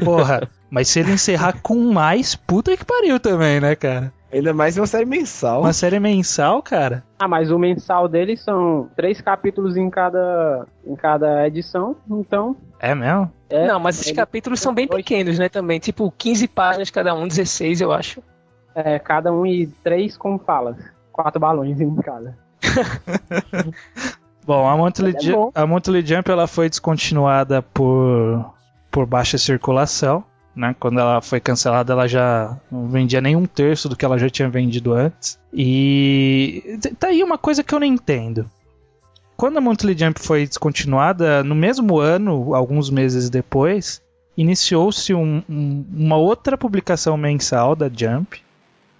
porra. 0.05 0.49
Mas 0.71 0.89
se 0.89 1.01
ele 1.01 1.13
encerrar 1.13 1.61
com 1.61 1.75
mais, 1.93 2.35
puta 2.35 2.77
que 2.77 2.85
pariu 2.85 3.19
também, 3.19 3.61
né, 3.61 3.75
cara? 3.75 4.13
Ainda 4.33 4.55
mais 4.55 4.77
uma 4.77 4.87
série 4.87 5.05
mensal. 5.05 5.63
Uma 5.63 5.73
série 5.73 5.99
mensal, 5.99 6.63
cara. 6.63 7.03
Ah, 7.19 7.27
mas 7.27 7.51
o 7.51 7.59
mensal 7.59 8.07
dele 8.07 8.37
são 8.37 8.89
três 8.95 9.21
capítulos 9.21 9.77
em 9.77 9.91
cada, 9.91 10.67
em 10.87 10.95
cada 10.95 11.47
edição, 11.49 11.97
então. 12.09 12.57
É 12.79 12.95
mesmo? 12.95 13.31
É, 13.49 13.67
não, 13.67 13.81
mas 13.81 14.01
esses 14.01 14.13
capítulos 14.13 14.61
são 14.61 14.73
bem 14.73 14.87
pequenos, 14.87 15.37
né, 15.37 15.49
também. 15.49 15.81
Tipo, 15.81 16.13
15 16.17 16.47
páginas 16.47 16.91
cada 16.91 17.13
um, 17.13 17.27
16, 17.27 17.81
eu 17.81 17.91
acho. 17.91 18.23
É, 18.73 19.01
cada 19.01 19.33
um 19.33 19.45
e 19.45 19.67
três 19.83 20.17
com 20.17 20.39
falas. 20.39 20.77
Quatro 21.11 21.41
balões 21.41 21.81
em 21.81 21.93
cada. 21.97 22.39
Bom, 24.47 24.67
a 24.69 24.77
Monthly, 24.77 25.15
É 25.17 25.33
bom. 25.33 25.51
a 25.55 25.67
Monthly 25.67 26.05
Jump 26.05 26.31
ela 26.31 26.47
foi 26.47 26.69
descontinuada 26.69 27.63
por, 27.63 28.53
por 28.91 29.07
baixa 29.07 29.37
circulação. 29.39 30.25
Né? 30.61 30.77
Quando 30.79 31.01
ela 31.01 31.23
foi 31.23 31.41
cancelada, 31.41 31.95
ela 31.95 32.07
já 32.07 32.55
não 32.71 32.87
vendia 32.87 33.19
nem 33.23 33.35
um 33.35 33.47
terço 33.47 33.89
do 33.89 33.97
que 33.97 34.05
ela 34.05 34.19
já 34.19 34.29
tinha 34.29 34.47
vendido 34.47 34.93
antes. 34.93 35.39
E 35.55 36.79
tá 36.99 37.07
aí 37.07 37.23
uma 37.25 37.39
coisa 37.39 37.65
que 37.65 37.75
eu 37.75 37.81
não 37.81 37.87
entendo. 37.87 38.45
Quando 39.39 39.57
a 39.57 39.61
Monthly 39.63 39.97
Jump 39.97 40.21
foi 40.21 40.47
descontinuada, 40.47 41.43
no 41.43 41.55
mesmo 41.55 41.99
ano, 41.99 42.55
alguns 42.55 42.91
meses 42.91 43.31
depois, 43.31 44.03
iniciou-se 44.37 45.15
um- 45.15 45.43
um- 45.49 45.83
uma 45.97 46.17
outra 46.17 46.59
publicação 46.59 47.17
mensal 47.17 47.75
da 47.75 47.89
Jump, 47.89 48.43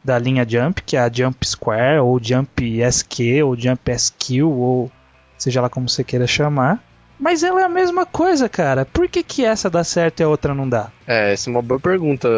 da 0.03 0.19
linha 0.19 0.47
Jump, 0.49 0.83
que 0.83 0.97
é 0.97 1.01
a 1.01 1.13
Jump 1.13 1.47
Square, 1.47 1.99
ou 1.99 2.19
Jump 2.23 2.81
SQ, 2.81 3.43
ou 3.43 3.55
Jump 3.55 3.91
SQ, 3.91 4.43
ou 4.43 4.91
seja 5.37 5.61
lá 5.61 5.69
como 5.69 5.91
você 5.91 6.03
queira 6.03 6.27
chamar. 6.27 6.83
Mas 7.21 7.43
ela 7.43 7.61
é 7.61 7.65
a 7.65 7.69
mesma 7.69 8.07
coisa, 8.07 8.49
cara. 8.49 8.87
Por 8.87 9.07
que, 9.07 9.23
que 9.23 9.45
essa 9.45 9.69
dá 9.69 9.85
certo 9.85 10.21
e 10.21 10.23
a 10.23 10.29
outra 10.29 10.55
não 10.55 10.67
dá? 10.69 10.89
É, 11.07 11.33
essa 11.35 11.49
é 11.49 11.53
uma 11.53 11.61
boa 11.63 11.79
pergunta. 11.79 12.29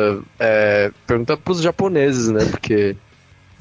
É, 0.40 0.90
pergunta 1.07 1.37
pros 1.37 1.62
japoneses, 1.62 2.29
né? 2.29 2.45
Porque 2.51 2.97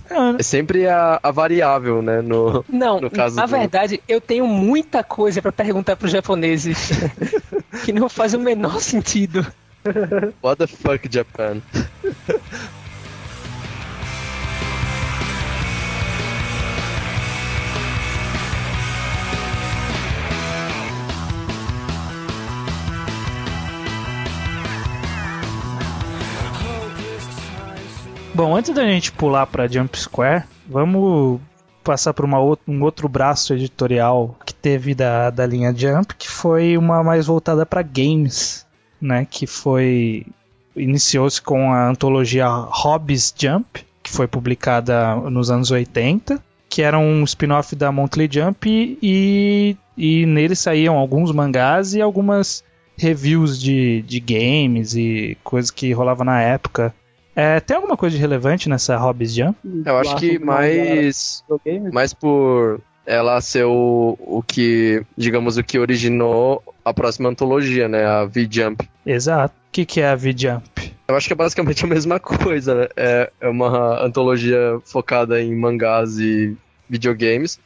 Ah, 0.09 0.35
é 0.39 0.43
sempre 0.43 0.87
a, 0.87 1.19
a 1.21 1.29
variável, 1.31 2.01
né? 2.01 2.21
No, 2.21 2.65
Não, 2.67 2.99
No 2.99 3.09
caso 3.11 3.35
na 3.35 3.45
do- 3.45 3.49
verdade, 3.51 4.01
eu 4.07 4.19
tenho 4.19 4.47
muita 4.47 5.03
coisa 5.03 5.41
pra 5.43 5.51
perguntar 5.51 5.95
pros 5.95 6.11
japoneses 6.11 6.89
que 7.85 7.93
não 7.93 8.09
faz 8.09 8.33
o 8.33 8.39
menor 8.39 8.81
sentido. 8.81 9.45
What 10.43 10.57
the 10.57 10.67
fuck, 10.67 11.07
Japan? 11.11 11.61
Bom, 28.33 28.55
antes 28.55 28.73
da 28.73 28.83
gente 28.83 29.11
pular 29.11 29.45
pra 29.45 29.67
Jump 29.67 29.99
Square, 29.99 30.45
vamos 30.67 31.39
passar 31.83 32.13
por 32.13 32.25
um 32.25 32.83
outro 32.83 33.09
braço 33.09 33.53
editorial 33.53 34.35
que 34.45 34.53
teve 34.53 34.95
da, 34.95 35.29
da 35.29 35.45
linha 35.45 35.73
Jump, 35.75 36.15
que 36.15 36.29
foi 36.29 36.77
uma 36.77 37.03
mais 37.03 37.25
voltada 37.25 37.65
para 37.65 37.81
games, 37.81 38.65
né? 39.01 39.27
Que 39.29 39.45
foi 39.45 40.25
iniciou-se 40.75 41.41
com 41.41 41.73
a 41.73 41.89
antologia 41.89 42.47
Hobbies 42.47 43.33
Jump, 43.37 43.85
que 44.01 44.11
foi 44.11 44.27
publicada 44.27 45.15
nos 45.15 45.51
anos 45.51 45.69
80 45.69 46.41
que 46.71 46.81
era 46.81 46.97
um 46.97 47.25
spin-off 47.25 47.75
da 47.75 47.91
Monthly 47.91 48.29
Jump 48.31 48.65
e, 49.03 49.75
e 49.97 50.25
nele 50.25 50.55
saíam 50.55 50.95
alguns 50.97 51.29
mangás 51.33 51.93
e 51.93 52.01
algumas 52.01 52.63
reviews 52.97 53.59
de, 53.59 54.01
de 54.03 54.21
games 54.21 54.95
e 54.95 55.37
coisas 55.43 55.69
que 55.69 55.91
rolavam 55.91 56.23
na 56.23 56.41
época. 56.41 56.95
É, 57.35 57.59
tem 57.59 57.75
alguma 57.75 57.95
coisa 57.95 58.15
de 58.15 58.21
relevante 58.21 58.67
nessa 58.67 58.97
Hobbies 58.97 59.33
Jump? 59.33 59.57
Eu 59.85 59.97
acho 59.97 60.15
que 60.17 60.37
mais, 60.37 61.43
mais 61.91 62.13
por 62.13 62.81
ela 63.05 63.39
ser 63.41 63.65
o, 63.65 64.17
o 64.19 64.43
que, 64.43 65.03
digamos, 65.17 65.57
o 65.57 65.63
que 65.63 65.79
originou 65.79 66.61
a 66.83 66.93
próxima 66.93 67.29
antologia, 67.29 67.87
né? 67.87 68.05
A 68.05 68.25
V-Jump. 68.25 68.87
Exato. 69.05 69.55
O 69.55 69.71
que, 69.71 69.85
que 69.85 70.01
é 70.01 70.09
a 70.09 70.15
V-Jump? 70.15 70.63
Eu 71.07 71.15
acho 71.15 71.27
que 71.27 71.33
é 71.33 71.35
basicamente 71.35 71.83
a 71.83 71.87
mesma 71.87 72.19
coisa, 72.19 72.75
né? 72.75 72.87
É, 72.95 73.31
é 73.41 73.49
uma 73.49 74.03
antologia 74.03 74.79
focada 74.85 75.41
em 75.41 75.55
mangás 75.55 76.19
e 76.19 76.55
videogames. 76.89 77.59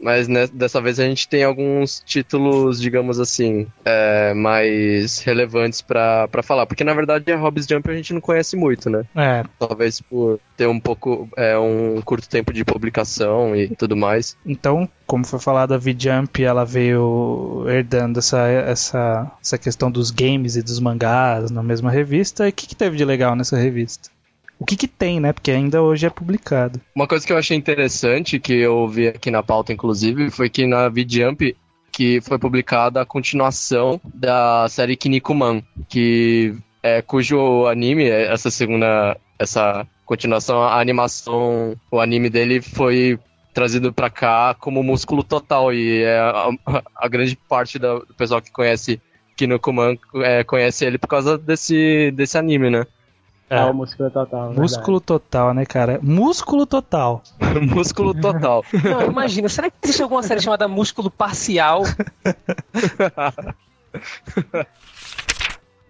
Mas 0.00 0.28
né, 0.28 0.46
dessa 0.46 0.80
vez 0.80 1.00
a 1.00 1.04
gente 1.04 1.28
tem 1.28 1.44
alguns 1.44 2.00
títulos, 2.04 2.80
digamos 2.80 3.18
assim, 3.18 3.66
é, 3.84 4.32
mais 4.34 5.18
relevantes 5.20 5.80
pra 5.80 6.28
pra 6.28 6.42
falar. 6.42 6.66
Porque 6.66 6.84
na 6.84 6.94
verdade 6.94 7.30
a 7.32 7.36
Hobbs 7.36 7.66
Jump 7.68 7.90
a 7.90 7.94
gente 7.94 8.14
não 8.14 8.20
conhece 8.20 8.56
muito, 8.56 8.88
né? 8.88 9.04
É, 9.16 9.44
Talvez 9.58 10.00
por 10.00 10.40
ter 10.56 10.66
um 10.66 10.80
pouco, 10.80 11.28
é, 11.36 11.58
um 11.58 12.00
curto 12.02 12.28
tempo 12.28 12.52
de 12.52 12.64
publicação 12.64 13.54
e 13.54 13.74
tudo 13.76 13.96
mais. 13.96 14.36
então, 14.44 14.88
como 15.06 15.24
foi 15.24 15.38
falado, 15.38 15.72
a 15.72 15.78
V-Jump 15.78 16.42
ela 16.42 16.64
veio 16.64 17.64
herdando 17.68 18.18
essa, 18.18 18.46
essa, 18.46 19.30
essa 19.40 19.56
questão 19.56 19.90
dos 19.90 20.10
games 20.10 20.56
e 20.56 20.62
dos 20.62 20.78
mangás 20.80 21.50
na 21.50 21.62
mesma 21.62 21.90
revista. 21.90 22.46
E 22.46 22.50
o 22.50 22.52
que, 22.52 22.66
que 22.66 22.76
teve 22.76 22.96
de 22.96 23.04
legal 23.04 23.34
nessa 23.34 23.56
revista? 23.56 24.10
O 24.58 24.64
que, 24.64 24.76
que 24.76 24.88
tem, 24.88 25.20
né? 25.20 25.32
Porque 25.32 25.50
ainda 25.50 25.82
hoje 25.82 26.06
é 26.06 26.10
publicado. 26.10 26.80
Uma 26.94 27.06
coisa 27.06 27.26
que 27.26 27.32
eu 27.32 27.38
achei 27.38 27.56
interessante, 27.56 28.40
que 28.40 28.54
eu 28.54 28.88
vi 28.88 29.08
aqui 29.08 29.30
na 29.30 29.42
pauta, 29.42 29.72
inclusive, 29.72 30.30
foi 30.30 30.50
que 30.50 30.66
na 30.66 30.88
V-Jump 30.88 31.56
que 31.98 32.20
foi 32.20 32.38
publicada 32.38 33.00
a 33.00 33.04
continuação 33.04 34.00
da 34.14 34.68
série 34.68 34.96
Kinnikuman, 34.96 35.64
que 35.88 36.54
é, 36.80 37.02
cujo 37.02 37.66
anime, 37.66 38.08
essa 38.08 38.52
segunda, 38.52 39.16
essa 39.36 39.84
continuação, 40.06 40.62
a 40.62 40.80
animação, 40.80 41.74
o 41.90 41.98
anime 41.98 42.30
dele 42.30 42.60
foi 42.62 43.18
trazido 43.52 43.92
pra 43.92 44.08
cá 44.08 44.54
como 44.54 44.82
músculo 44.82 45.24
total 45.24 45.74
e 45.74 46.04
é 46.04 46.20
a, 46.20 46.50
a 46.94 47.08
grande 47.08 47.36
parte 47.48 47.80
do 47.80 48.06
pessoal 48.16 48.40
que 48.40 48.52
conhece 48.52 49.00
Kinnikuman 49.36 49.98
é, 50.22 50.44
conhece 50.44 50.84
ele 50.84 50.98
por 50.98 51.08
causa 51.08 51.36
desse, 51.36 52.12
desse 52.12 52.38
anime, 52.38 52.70
né? 52.70 52.86
É, 53.50 53.64
o 53.64 53.72
músculo 53.72 54.10
total. 54.10 54.52
Músculo 54.52 55.00
total, 55.00 55.54
né, 55.54 55.64
cara? 55.64 55.98
Músculo 56.02 56.66
total. 56.66 57.22
músculo 57.74 58.14
total. 58.14 58.62
Não, 58.84 59.02
imagina, 59.10 59.48
será 59.48 59.70
que 59.70 59.76
existe 59.82 60.02
alguma 60.02 60.22
série 60.22 60.42
chamada 60.42 60.68
Músculo 60.68 61.10
Parcial? 61.10 61.82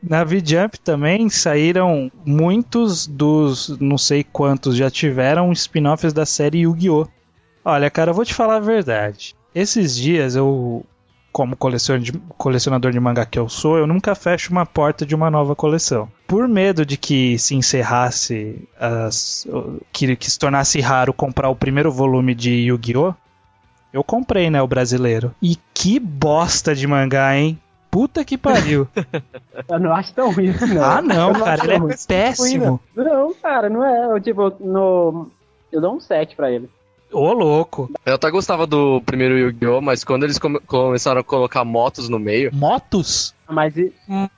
Na 0.01 0.23
V-Jump 0.23 0.79
também 0.79 1.29
saíram 1.29 2.11
muitos 2.25 3.07
dos, 3.09 3.77
não 3.81 3.99
sei 3.99 4.23
quantos, 4.23 4.77
já 4.77 4.89
tiveram 4.89 5.51
spin-offs 5.53 6.13
da 6.13 6.25
série 6.25 6.61
Yu-Gi-Oh! 6.61 7.09
Olha, 7.65 7.91
cara, 7.91 8.13
eu 8.13 8.15
vou 8.15 8.25
te 8.25 8.33
falar 8.33 8.57
a 8.57 8.61
verdade. 8.61 9.35
Esses 9.53 9.97
dias 9.97 10.37
eu, 10.37 10.87
como 11.33 11.57
colecionador 11.57 12.91
de, 12.91 13.01
mangá 13.01 13.25
que 13.25 13.39
eu 13.39 13.49
sou, 13.49 13.79
eu 13.79 13.87
nunca 13.87 14.15
fecho 14.15 14.51
uma 14.51 14.67
porta 14.67 15.07
de 15.07 15.15
uma 15.15 15.31
nova 15.31 15.55
coleção. 15.55 16.09
Por 16.27 16.49
medo 16.49 16.85
de 16.85 16.97
que 16.97 17.39
se 17.39 17.55
encerrasse, 17.55 18.69
as, 18.79 19.47
que, 19.93 20.17
que 20.17 20.31
se 20.31 20.39
tornasse 20.39 20.81
raro 20.81 21.13
comprar 21.13 21.49
o 21.49 21.57
primeiro 21.57 21.93
volume 21.93 22.35
de 22.35 22.51
Yu-Gi-Oh! 22.51 23.15
Eu 23.93 24.05
comprei, 24.05 24.51
né, 24.51 24.61
o 24.61 24.67
brasileiro. 24.67 25.35
E 25.41 25.57
que 25.73 25.99
bosta 25.99 26.75
de 26.75 26.87
mangá, 26.87 27.35
hein? 27.37 27.59
Puta 27.91 28.23
que 28.25 28.37
pariu. 28.37 28.87
Eu 29.67 29.79
não 29.79 29.95
acho 29.95 30.13
tão 30.13 30.31
ruim, 30.33 30.53
não. 30.75 30.85
Ah, 30.85 31.01
não, 31.01 31.33
Eu 31.33 31.45
cara, 31.45 31.65
ele 31.65 31.73
é 31.73 31.79
ruim. 31.79 31.95
péssimo. 32.07 32.81
Não, 32.95 33.35
cara, 33.35 33.71
não 33.71 33.83
é. 33.85 34.13
Eu, 34.13 34.21
tipo, 34.21 34.53
no. 34.61 35.31
Eu 35.73 35.81
dou 35.81 35.95
um 35.97 36.01
7 36.01 36.37
pra 36.37 36.51
ele. 36.51 36.69
Ô, 37.11 37.33
louco. 37.33 37.91
Eu 38.05 38.15
até 38.17 38.31
gostava 38.31 38.67
do 38.67 39.01
primeiro 39.01 39.39
Yu-Gi-Oh!, 39.39 39.81
mas 39.81 40.05
quando 40.05 40.25
eles 40.25 40.39
come- 40.39 40.61
começaram 40.61 41.21
a 41.21 41.25
colocar 41.25 41.65
motos 41.65 42.09
no 42.09 42.19
meio, 42.19 42.51
Motos? 42.55 43.35
Mas 43.49 43.75
e- 43.79 43.93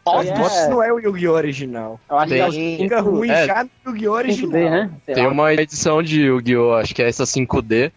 Ó, 0.07 0.23
É. 0.23 0.39
Motos 0.39 0.69
não 0.69 0.83
é 0.83 0.93
o 0.93 0.99
Yu-Gi-Oh! 1.01 1.33
original. 1.35 1.99
eu 2.09 2.17
acho 2.19 2.29
que 2.33 2.39
é 2.39 2.47
o 2.47 2.51
Tem- 2.53 2.77
Fica 2.79 2.99
5 2.99 3.11
ruim 3.11 3.29
é. 3.31 3.47
já 3.47 3.65
no 3.65 3.91
Yu-Gi-Oh! 3.93 4.13
original. 4.13 4.53
D, 4.53 4.71
né? 4.71 4.91
Sei 5.05 5.15
tem 5.17 5.27
lá. 5.27 5.33
uma 5.33 5.53
edição 5.55 6.01
de 6.03 6.21
Yu-Gi-Oh!, 6.23 6.75
acho 6.75 6.95
que 6.95 7.03
é 7.03 7.09
essa 7.09 7.25
5D, 7.27 7.91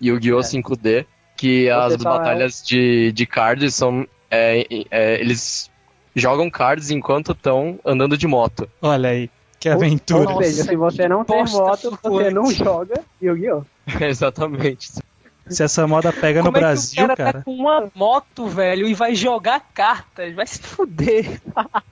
Yu-Gi-Oh! 0.00 0.38
É. 0.40 0.42
5D, 0.42 1.04
que 1.36 1.68
as 1.68 1.96
pessoal 1.96 2.14
é- 2.14 2.18
batalhas 2.18 2.62
de, 2.64 3.10
de 3.12 3.26
cards 3.26 3.74
são. 3.74 4.06
é, 4.30 4.64
é, 4.90 5.20
eles 5.20 5.68
jogam 6.14 6.48
cards 6.48 6.90
enquanto 6.90 7.32
estão 7.32 7.78
andando 7.84 8.16
de 8.16 8.26
moto. 8.28 8.68
Olha 8.80 9.08
aí, 9.10 9.28
que 9.58 9.68
Ou 9.68 9.74
aventura. 9.74 10.36
seja, 10.44 10.62
se 10.64 10.76
você 10.76 11.08
não 11.08 11.24
tem 11.24 11.44
moto, 11.44 11.98
você 12.02 12.30
não 12.30 12.50
joga 12.52 13.00
Yu-Gi-Oh! 13.20 13.62
Exatamente. 14.00 14.92
Se 15.48 15.62
essa 15.62 15.86
moda 15.86 16.12
pega 16.12 16.40
no 16.40 16.46
Como 16.46 16.56
é 16.56 16.60
que 16.60 16.66
Brasil, 16.66 17.04
o 17.04 17.08
cara, 17.08 17.16
cara. 17.16 17.32
tá 17.38 17.44
com 17.44 17.52
uma 17.52 17.90
moto, 17.94 18.46
velho, 18.46 18.86
e 18.86 18.94
vai 18.94 19.14
jogar 19.14 19.60
cartas? 19.74 20.34
Vai 20.34 20.46
se 20.46 20.60
fuder. 20.60 21.40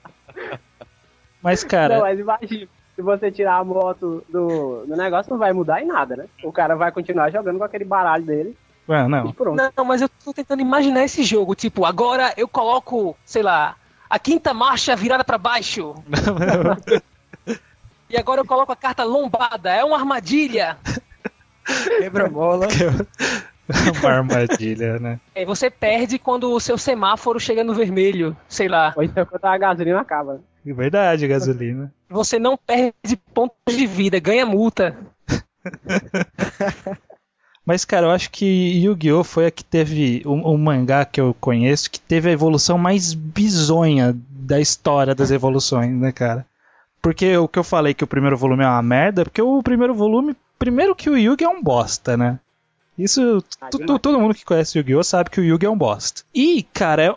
Mas, 1.41 1.63
Não, 1.63 1.69
cara, 1.69 1.99
mas 2.01 2.19
imagina, 2.19 2.67
se 2.95 3.01
você 3.01 3.31
tirar 3.31 3.55
a 3.55 3.63
moto 3.63 4.23
do, 4.29 4.85
do 4.85 4.95
negócio, 4.95 5.31
não 5.31 5.39
vai 5.39 5.51
mudar 5.51 5.81
em 5.81 5.87
nada, 5.87 6.15
né? 6.15 6.25
O 6.43 6.51
cara 6.51 6.75
vai 6.75 6.91
continuar 6.91 7.31
jogando 7.31 7.57
com 7.57 7.63
aquele 7.63 7.83
baralho 7.83 8.23
dele 8.23 8.55
ué, 8.87 9.05
e 9.05 9.07
não. 9.07 9.31
pronto. 9.31 9.71
Não, 9.75 9.83
mas 9.83 10.03
eu 10.03 10.09
tô 10.23 10.31
tentando 10.33 10.61
imaginar 10.61 11.03
esse 11.03 11.23
jogo. 11.23 11.55
Tipo, 11.55 11.83
agora 11.83 12.31
eu 12.37 12.47
coloco, 12.47 13.17
sei 13.25 13.41
lá, 13.41 13.75
a 14.07 14.19
quinta 14.19 14.53
marcha 14.53 14.95
virada 14.95 15.23
pra 15.23 15.37
baixo. 15.37 15.95
E 18.13 18.17
agora 18.17 18.41
eu 18.41 18.45
coloco 18.45 18.73
a 18.73 18.75
carta 18.75 19.05
lombada. 19.05 19.71
É 19.71 19.85
uma 19.85 19.95
armadilha. 19.95 20.77
Quebra-mola. 21.99 22.67
Uma 24.01 24.09
armadilha, 24.09 24.99
né? 24.99 25.19
E 25.35 25.45
você 25.45 25.69
perde 25.69 26.19
quando 26.19 26.51
o 26.51 26.59
seu 26.59 26.77
semáforo 26.77 27.39
chega 27.39 27.63
no 27.63 27.73
vermelho. 27.73 28.35
Sei 28.47 28.67
lá. 28.67 28.93
Ou 28.97 29.03
então 29.03 29.25
quando 29.25 29.45
a 29.45 29.57
gasolina 29.57 30.01
acaba. 30.01 30.41
Verdade, 30.65 31.27
gasolina. 31.27 31.93
Você 32.09 32.37
não 32.37 32.57
perde 32.57 33.15
pontos 33.33 33.75
de 33.75 33.87
vida, 33.87 34.19
ganha 34.19 34.45
multa. 34.45 34.95
Mas, 37.65 37.85
cara, 37.85 38.07
eu 38.07 38.11
acho 38.11 38.31
que 38.31 38.45
Yu-Gi-Oh! 38.83 39.23
foi 39.23 39.45
a 39.45 39.51
que 39.51 39.63
teve 39.63 40.23
um, 40.25 40.53
um 40.53 40.57
mangá 40.57 41.05
que 41.05 41.21
eu 41.21 41.33
conheço 41.39 41.91
que 41.91 41.99
teve 41.99 42.29
a 42.29 42.33
evolução 42.33 42.77
mais 42.77 43.13
bizonha 43.13 44.17
da 44.29 44.59
história 44.59 45.13
das 45.13 45.31
evoluções, 45.31 45.91
né, 45.91 46.11
cara? 46.11 46.45
Porque 47.01 47.37
o 47.37 47.47
que 47.47 47.59
eu 47.59 47.63
falei 47.63 47.93
que 47.93 48.03
o 48.03 48.07
primeiro 48.07 48.37
volume 48.37 48.63
é 48.63 48.67
uma 48.67 48.81
merda, 48.81 49.23
porque 49.23 49.41
o 49.41 49.61
primeiro 49.63 49.93
volume, 49.93 50.35
primeiro 50.61 50.95
que 50.95 51.09
o 51.09 51.17
Yugi 51.17 51.43
é 51.43 51.49
um 51.49 51.61
bosta, 51.63 52.15
né? 52.15 52.39
Isso, 52.97 53.43
tu- 53.71 53.77
todo 53.99 54.19
mundo 54.19 54.35
que 54.35 54.45
conhece 54.45 54.77
Yu-Gi-Oh! 54.77 55.03
sabe 55.03 55.31
que 55.31 55.41
o 55.41 55.43
Yugi 55.43 55.65
é 55.65 55.69
um 55.69 55.77
bosta. 55.77 56.21
E, 56.35 56.61
cara, 56.71 57.03
é- 57.03 57.15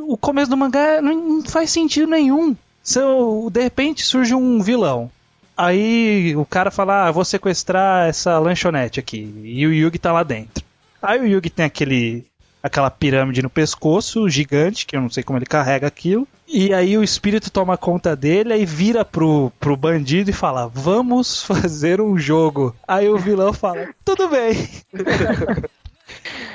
o 0.00 0.16
começo 0.16 0.50
do 0.50 0.56
mangá 0.56 1.00
não, 1.00 1.14
não 1.14 1.42
faz 1.44 1.70
sentido 1.70 2.10
nenhum. 2.10 2.56
Se 2.82 2.98
eu- 2.98 3.48
de 3.52 3.62
repente 3.62 4.02
surge 4.04 4.34
um 4.34 4.60
vilão. 4.60 5.08
Aí 5.56 6.34
o 6.34 6.44
cara 6.44 6.70
fala, 6.72 7.06
ah, 7.06 7.10
vou 7.12 7.24
sequestrar 7.24 8.08
essa 8.08 8.36
lanchonete 8.40 8.98
aqui. 8.98 9.32
E 9.44 9.64
o 9.64 9.72
Yugi 9.72 9.98
tá 9.98 10.10
lá 10.12 10.24
dentro. 10.24 10.64
Aí 11.00 11.20
o 11.20 11.26
Yugi 11.26 11.50
tem 11.50 11.64
aquele 11.66 12.24
aquela 12.62 12.90
pirâmide 12.90 13.42
no 13.42 13.50
pescoço 13.50 14.28
gigante, 14.28 14.86
que 14.86 14.96
eu 14.96 15.00
não 15.00 15.10
sei 15.10 15.22
como 15.22 15.38
ele 15.38 15.46
carrega 15.46 15.86
aquilo. 15.86 16.26
E 16.46 16.72
aí 16.74 16.96
o 16.98 17.02
espírito 17.02 17.50
toma 17.50 17.76
conta 17.78 18.14
dele 18.14 18.54
e 18.54 18.66
vira 18.66 19.04
pro, 19.04 19.50
pro 19.58 19.76
bandido 19.76 20.30
e 20.30 20.34
fala: 20.34 20.66
Vamos 20.68 21.42
fazer 21.44 22.00
um 22.00 22.18
jogo. 22.18 22.74
Aí 22.86 23.08
o 23.08 23.16
vilão 23.18 23.52
fala: 23.52 23.88
Tudo 24.04 24.28
bem. 24.28 24.68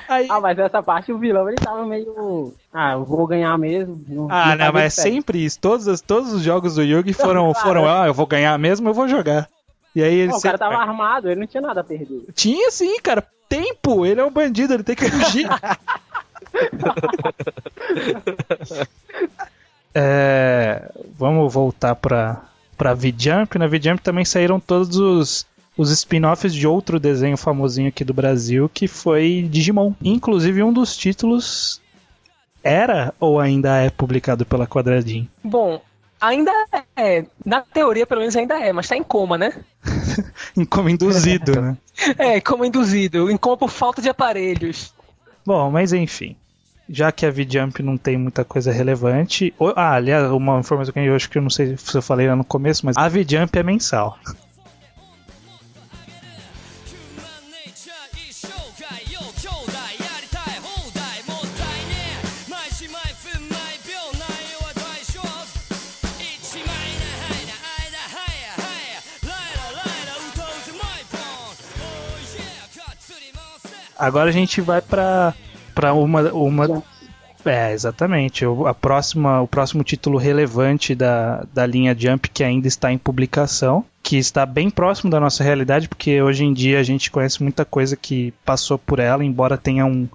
aí, 0.08 0.28
Ah, 0.30 0.40
mas 0.40 0.58
essa 0.60 0.82
parte 0.84 1.12
o 1.12 1.18
vilão 1.18 1.48
ele 1.48 1.58
tava 1.58 1.86
meio. 1.86 2.54
Ah, 2.74 2.94
eu 2.94 3.04
vou 3.06 3.26
ganhar 3.28 3.58
mesmo. 3.58 4.00
Não, 4.08 4.28
ah, 4.30 4.56
não 4.56 4.66
não, 4.66 4.74
mas 4.74 4.98
é 4.98 5.02
sempre 5.02 5.44
isso. 5.44 5.60
Todos, 5.60 5.88
os- 5.88 6.02
todos 6.02 6.32
os 6.32 6.42
jogos 6.44 6.76
do 6.76 6.84
Yugi 6.84 7.14
foram, 7.14 7.54
foram 7.56 7.88
ah, 7.90 8.08
eu 8.08 8.14
vou 8.14 8.26
ganhar 8.28 8.58
mesmo, 8.60 8.88
eu 8.90 8.94
vou 8.94 9.08
jogar. 9.08 9.50
E 9.96 10.04
aí 10.04 10.14
ele 10.14 10.32
Pô, 10.32 10.38
o 10.38 10.42
cara 10.42 10.58
sempre- 10.60 10.70
tava 10.70 10.82
armado, 10.90 11.28
ele 11.30 11.40
não 11.40 11.48
tinha 11.48 11.62
nada 11.62 11.82
a 11.82 11.84
perder. 11.84 12.26
Tinha 12.36 12.70
sim, 12.70 13.00
cara. 13.02 13.26
Tempo, 13.50 14.06
ele 14.06 14.22
é 14.22 14.26
um 14.26 14.32
bandido, 14.32 14.74
ele 14.74 14.84
tem 14.84 14.96
que 14.96 15.10
fugir. 15.10 15.48
É, 20.00 20.92
vamos 21.18 21.52
voltar 21.52 21.96
pra, 21.96 22.44
pra 22.78 22.94
V-Jump. 22.94 23.58
Na 23.58 23.66
V-Jump 23.66 24.00
também 24.00 24.24
saíram 24.24 24.60
todos 24.60 24.96
os, 24.96 25.48
os 25.76 25.90
spin-offs 25.90 26.54
de 26.54 26.68
outro 26.68 27.00
desenho 27.00 27.36
famosinho 27.36 27.90
aqui 27.90 28.04
do 28.04 28.14
Brasil, 28.14 28.70
que 28.72 28.88
foi 28.88 29.48
Digimon. 29.50 29.94
Inclusive, 30.00 30.62
um 30.62 30.72
dos 30.72 30.96
títulos 30.96 31.82
era 32.64 33.12
ou 33.20 33.40
ainda 33.40 33.78
é 33.78 33.90
publicado 33.90 34.46
pela 34.46 34.68
Quadradinho? 34.68 35.28
Bom, 35.44 35.82
ainda 36.22 36.52
é. 36.96 37.26
Na 37.44 37.62
teoria, 37.62 38.06
pelo 38.06 38.22
menos, 38.22 38.36
ainda 38.36 38.60
é, 38.60 38.72
mas 38.72 38.88
tá 38.88 38.96
em 38.96 39.04
coma, 39.04 39.36
né? 39.36 39.54
Como 40.70 40.90
induzido, 40.90 41.58
né? 41.62 41.78
É, 42.18 42.40
como 42.42 42.64
induzido, 42.66 43.30
em 43.30 43.38
por 43.58 43.70
falta 43.70 44.02
de 44.02 44.10
aparelhos. 44.10 44.94
Bom, 45.46 45.72
mas 45.72 45.94
enfim. 45.94 46.36
Já 46.90 47.12
que 47.12 47.26
a 47.26 47.32
V-Jump 47.32 47.84
não 47.84 47.98
tem 47.98 48.18
muita 48.18 48.46
coisa 48.46 48.72
relevante. 48.72 49.54
ou- 49.60 49.74
Ah, 49.76 49.94
aliás, 49.94 50.32
uma 50.32 50.60
informação 50.60 50.94
que 50.94 51.00
eu 51.02 51.16
acho 51.16 51.30
que 51.30 51.38
eu 51.38 51.42
não 51.42 51.50
sei 51.50 51.76
se 51.76 51.98
eu 51.98 52.02
falei 52.02 52.28
lá 52.28 52.36
no 52.36 52.46
começo, 52.46 52.86
mas 52.86 52.96
a 52.96 53.10
V-Jump 53.10 53.58
é 53.60 53.64
mensal. 53.64 54.18
Agora 73.98 74.30
a 74.30 74.34
gente 74.34 74.62
vai 74.62 74.82
pra, 74.82 75.34
pra 75.76 75.94
uma, 75.94 76.22
uma. 76.34 76.84
É, 77.46 77.72
exatamente. 77.72 78.46
O, 78.46 78.68
a 78.68 78.74
próxima, 78.74 79.42
o 79.42 79.48
próximo 79.48 79.84
título 79.84 80.18
relevante 80.18 80.94
da, 80.94 81.46
da 81.54 81.66
linha 81.66 81.96
Jump 81.98 82.30
que 82.30 82.44
ainda 82.44 82.68
está 82.68 82.92
em 82.92 82.98
publicação, 82.98 83.86
que 84.04 84.18
está 84.18 84.46
bem 84.46 84.70
próximo 84.70 85.10
da 85.10 85.20
nossa 85.20 85.44
realidade, 85.44 85.88
porque 85.88 86.22
hoje 86.22 86.44
em 86.44 86.54
dia 86.54 86.80
a 86.80 86.84
gente 86.84 87.10
conhece 87.10 87.42
muita 87.42 87.64
coisa 87.64 87.96
que 87.96 88.34
passou 88.44 88.78
por 88.78 89.00
ela, 89.00 89.24
embora 89.24 89.58
tenha 89.58 89.86
um 89.86 90.08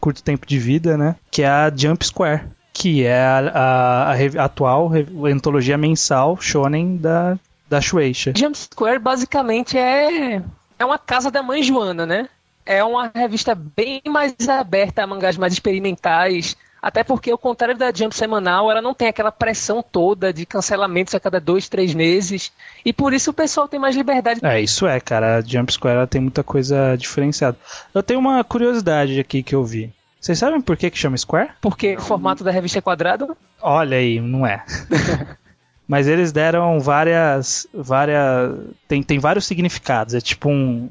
curto 0.00 0.22
tempo 0.22 0.46
de 0.46 0.58
vida, 0.58 0.96
né? 0.96 1.16
Que 1.30 1.42
é 1.42 1.48
a 1.48 1.72
Jump 1.74 2.06
Square, 2.06 2.44
que 2.72 3.04
é 3.04 3.20
a, 3.20 3.50
a- 3.52 4.12
a 4.12 4.44
atual 4.44 4.86
rev- 4.86 5.10
antologia 5.26 5.76
mensal 5.76 6.36
shonen 6.40 6.96
da, 6.96 7.36
da 7.68 7.80
Shueisha. 7.80 8.32
Jump 8.36 8.56
Square 8.56 9.00
basicamente 9.00 9.76
é, 9.76 10.40
é 10.78 10.84
uma 10.84 10.98
casa 10.98 11.28
da 11.28 11.42
mãe 11.42 11.60
Joana, 11.64 12.06
né? 12.06 12.28
É 12.68 12.84
uma 12.84 13.10
revista 13.14 13.54
bem 13.54 14.02
mais 14.06 14.34
aberta 14.46 15.02
a 15.02 15.06
mangás 15.06 15.38
mais 15.38 15.54
experimentais. 15.54 16.54
Até 16.82 17.02
porque, 17.02 17.30
ao 17.30 17.38
contrário 17.38 17.74
da 17.74 17.90
Jump 17.90 18.14
semanal, 18.14 18.70
ela 18.70 18.82
não 18.82 18.92
tem 18.92 19.08
aquela 19.08 19.32
pressão 19.32 19.82
toda 19.82 20.34
de 20.34 20.44
cancelamentos 20.44 21.14
a 21.14 21.18
cada 21.18 21.40
dois, 21.40 21.66
três 21.66 21.94
meses. 21.94 22.52
E 22.84 22.92
por 22.92 23.14
isso 23.14 23.30
o 23.30 23.34
pessoal 23.34 23.66
tem 23.66 23.80
mais 23.80 23.96
liberdade. 23.96 24.40
É, 24.44 24.60
isso 24.60 24.86
é, 24.86 25.00
cara. 25.00 25.38
A 25.38 25.40
Jump 25.40 25.72
Square 25.72 26.06
tem 26.08 26.20
muita 26.20 26.44
coisa 26.44 26.94
diferenciada. 26.94 27.56
Eu 27.94 28.02
tenho 28.02 28.20
uma 28.20 28.44
curiosidade 28.44 29.18
aqui 29.18 29.42
que 29.42 29.54
eu 29.54 29.64
vi. 29.64 29.90
Vocês 30.20 30.38
sabem 30.38 30.60
por 30.60 30.76
que, 30.76 30.90
que 30.90 30.98
chama 30.98 31.16
Square? 31.16 31.52
Porque 31.62 31.96
o 31.96 32.02
formato 32.02 32.44
da 32.44 32.50
revista 32.50 32.80
é 32.80 32.82
quadrado. 32.82 33.34
Olha 33.62 33.96
aí, 33.96 34.20
não 34.20 34.46
é. 34.46 34.62
Mas 35.88 36.06
eles 36.06 36.30
deram 36.32 36.78
várias. 36.78 37.66
várias 37.72 38.58
tem, 38.86 39.02
tem 39.02 39.18
vários 39.18 39.46
significados. 39.46 40.12
É 40.14 40.20
tipo 40.20 40.50
um, 40.50 40.88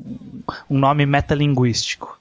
um 0.67 0.79
nome 0.79 1.05
metalinguístico. 1.05 2.19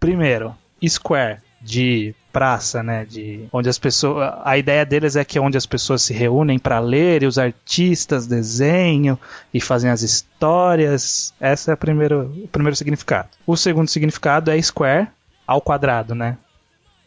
Primeiro, 0.00 0.54
Square, 0.86 1.40
de 1.60 2.14
praça, 2.32 2.82
né? 2.82 3.04
De 3.04 3.44
onde 3.52 3.68
as 3.68 3.78
pessoas. 3.78 4.32
A 4.44 4.56
ideia 4.58 4.84
deles 4.84 5.14
é 5.14 5.24
que 5.24 5.36
é 5.38 5.40
onde 5.40 5.56
as 5.58 5.66
pessoas 5.66 6.00
se 6.02 6.12
reúnem 6.14 6.58
para 6.58 6.78
ler 6.78 7.22
e 7.22 7.26
os 7.26 7.38
artistas 7.38 8.26
desenham 8.26 9.18
e 9.52 9.60
fazem 9.60 9.90
as 9.90 10.02
histórias. 10.02 11.34
Esse 11.40 11.70
é 11.70 11.74
o 11.74 11.76
primeiro, 11.76 12.32
o 12.44 12.48
primeiro 12.48 12.76
significado. 12.76 13.28
O 13.46 13.56
segundo 13.58 13.88
significado 13.88 14.50
é 14.50 14.60
Square 14.60 15.08
ao 15.46 15.60
quadrado, 15.60 16.14
né? 16.14 16.38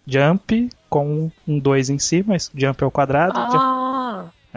Jump 0.06 0.70
com 0.90 1.30
um 1.48 1.60
2 1.60 1.90
em 1.90 2.00
cima, 2.00 2.26
mas 2.30 2.50
jump 2.56 2.82
ao 2.84 2.92
quadrado. 2.92 3.38
jump- 3.40 3.58
Ah, 3.58 3.87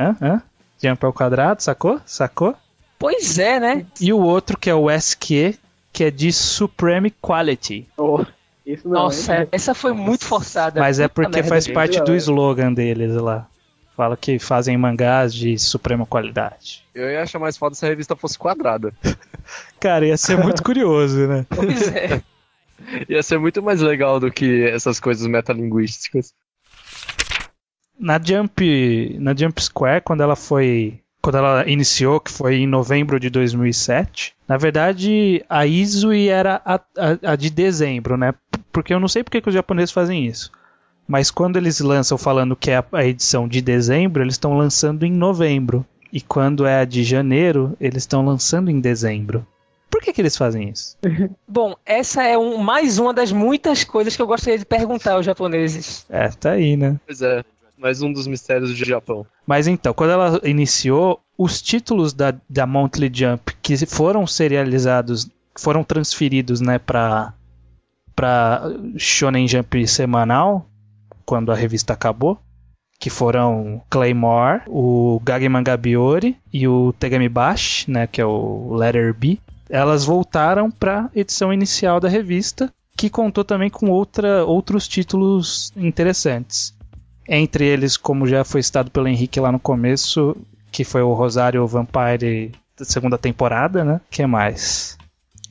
Hã? 0.00 0.16
Hã? 0.22 0.42
Jump 0.82 1.04
ao 1.04 1.12
quadrado, 1.12 1.62
sacou? 1.62 2.00
Sacou? 2.06 2.56
pois 2.98 3.38
é, 3.38 3.60
né? 3.60 3.86
E 4.00 4.12
o 4.12 4.18
outro 4.18 4.56
que 4.56 4.70
é 4.70 4.74
o 4.74 4.90
SQ, 4.90 5.54
que 5.92 6.04
é 6.04 6.10
de 6.10 6.32
Supreme 6.32 7.10
Quality. 7.10 7.86
Oh, 7.98 8.24
isso 8.64 8.88
não. 8.88 9.02
Nossa, 9.04 9.40
hein? 9.42 9.48
essa 9.52 9.74
foi 9.74 9.92
muito 9.92 10.24
forçada. 10.24 10.80
Mas 10.80 11.00
é 11.00 11.08
porque 11.08 11.42
faz 11.42 11.68
parte 11.68 12.00
do 12.00 12.14
é. 12.14 12.16
slogan 12.16 12.72
deles 12.72 13.14
lá. 13.14 13.46
Fala 13.94 14.16
que 14.16 14.38
fazem 14.38 14.76
mangás 14.78 15.34
de 15.34 15.58
suprema 15.58 16.06
qualidade. 16.06 16.82
Eu 16.94 17.10
ia 17.10 17.22
achar 17.22 17.38
mais 17.38 17.58
foda 17.58 17.74
se 17.74 17.84
a 17.84 17.88
revista 17.88 18.16
fosse 18.16 18.38
quadrada. 18.38 18.94
Cara, 19.78 20.06
ia 20.06 20.16
ser 20.16 20.38
muito 20.38 20.62
curioso, 20.62 21.26
né? 21.26 21.44
Pois 21.48 21.88
é. 21.88 22.22
Ia 23.10 23.22
ser 23.22 23.38
muito 23.38 23.62
mais 23.62 23.82
legal 23.82 24.18
do 24.18 24.32
que 24.32 24.64
essas 24.64 24.98
coisas 24.98 25.26
metalinguísticas. 25.26 26.32
Na 28.00 28.18
Jump, 28.22 29.16
na 29.20 29.34
Jump 29.36 29.62
Square, 29.62 30.02
quando 30.02 30.22
ela 30.22 30.34
foi, 30.34 30.98
quando 31.20 31.36
ela 31.36 31.68
iniciou, 31.68 32.18
que 32.18 32.30
foi 32.30 32.56
em 32.56 32.66
novembro 32.66 33.20
de 33.20 33.28
2007, 33.30 34.34
na 34.48 34.56
verdade 34.56 35.44
a 35.48 35.66
Izui 35.66 36.28
era 36.28 36.60
a, 36.64 36.74
a- 36.76 37.32
a 37.32 37.36
de 37.36 37.50
dezembro, 37.50 38.16
né? 38.16 38.32
Porque 38.72 38.94
eu 38.94 38.98
não 39.00 39.08
sei 39.08 39.22
porque 39.22 39.40
que 39.40 39.48
os 39.48 39.54
japoneses 39.54 39.92
fazem 39.92 40.26
isso. 40.26 40.50
Mas 41.06 41.30
quando 41.30 41.56
eles 41.56 41.80
lançam 41.80 42.16
falando 42.16 42.56
que 42.56 42.70
é 42.70 42.76
a- 42.78 42.84
a 42.92 43.04
edição 43.04 43.46
de 43.46 43.60
dezembro, 43.60 44.22
eles 44.22 44.34
estão 44.34 44.56
lançando 44.56 45.04
em 45.04 45.10
novembro. 45.12 45.84
E 46.12 46.20
quando 46.20 46.64
é 46.66 46.80
a 46.80 46.84
de 46.84 47.04
janeiro, 47.04 47.76
eles 47.80 48.02
estão 48.04 48.24
lançando 48.24 48.70
em 48.70 48.80
dezembro. 48.80 49.46
Por 49.90 50.00
que, 50.00 50.12
que 50.12 50.20
eles 50.22 50.36
fazem 50.36 50.68
isso? 50.70 50.96
Bom, 51.46 51.74
essa 51.84 52.22
é 52.22 52.38
um, 52.38 52.56
mais 52.58 52.98
uma 52.98 53.12
das 53.12 53.30
muitas 53.32 53.84
coisas 53.84 54.16
que 54.16 54.22
eu 54.22 54.26
gostaria 54.26 54.58
de 54.58 54.64
perguntar 54.64 55.14
aos 55.14 55.26
japoneses. 55.26 56.06
É, 56.08 56.28
tá 56.28 56.52
aí, 56.52 56.76
né? 56.76 56.98
Pois 57.06 57.20
é, 57.22 57.44
mais 57.80 58.02
um 58.02 58.12
dos 58.12 58.26
mistérios 58.26 58.70
do 58.70 58.84
Japão. 58.84 59.26
Mas 59.46 59.66
então, 59.66 59.94
quando 59.94 60.10
ela 60.10 60.40
iniciou, 60.44 61.20
os 61.36 61.62
títulos 61.62 62.12
da, 62.12 62.34
da 62.48 62.66
Monthly 62.66 63.10
Jump 63.12 63.54
que 63.62 63.74
foram 63.86 64.26
serializados, 64.26 65.28
foram 65.58 65.82
transferidos, 65.82 66.60
né, 66.60 66.78
para 66.78 67.32
para 68.14 68.62
Shonen 68.98 69.48
Jump 69.48 69.86
semanal, 69.88 70.66
quando 71.24 71.50
a 71.50 71.54
revista 71.54 71.94
acabou, 71.94 72.38
que 72.98 73.08
foram 73.08 73.80
Claymore, 73.88 74.60
o 74.66 75.18
Gage 75.24 75.48
Manga 75.48 75.74
Biori 75.74 76.36
e 76.52 76.68
o 76.68 76.92
Tegami 76.92 77.30
Bashi, 77.30 77.90
né, 77.90 78.06
que 78.06 78.20
é 78.20 78.26
o 78.26 78.74
Letter 78.74 79.14
B. 79.14 79.38
Elas 79.70 80.04
voltaram 80.04 80.70
para 80.70 81.08
edição 81.14 81.50
inicial 81.50 81.98
da 81.98 82.10
revista, 82.10 82.70
que 82.94 83.08
contou 83.08 83.42
também 83.42 83.70
com 83.70 83.88
outra, 83.88 84.44
outros 84.44 84.86
títulos 84.86 85.72
interessantes. 85.74 86.74
Entre 87.32 87.64
eles, 87.64 87.96
como 87.96 88.26
já 88.26 88.42
foi 88.42 88.60
citado 88.60 88.90
pelo 88.90 89.06
Henrique 89.06 89.38
lá 89.38 89.52
no 89.52 89.60
começo, 89.60 90.36
que 90.72 90.82
foi 90.82 91.00
o 91.00 91.12
Rosário 91.12 91.64
Vampire 91.64 92.50
da 92.76 92.84
segunda 92.84 93.16
temporada, 93.16 93.84
né? 93.84 94.00
que 94.10 94.26
mais? 94.26 94.98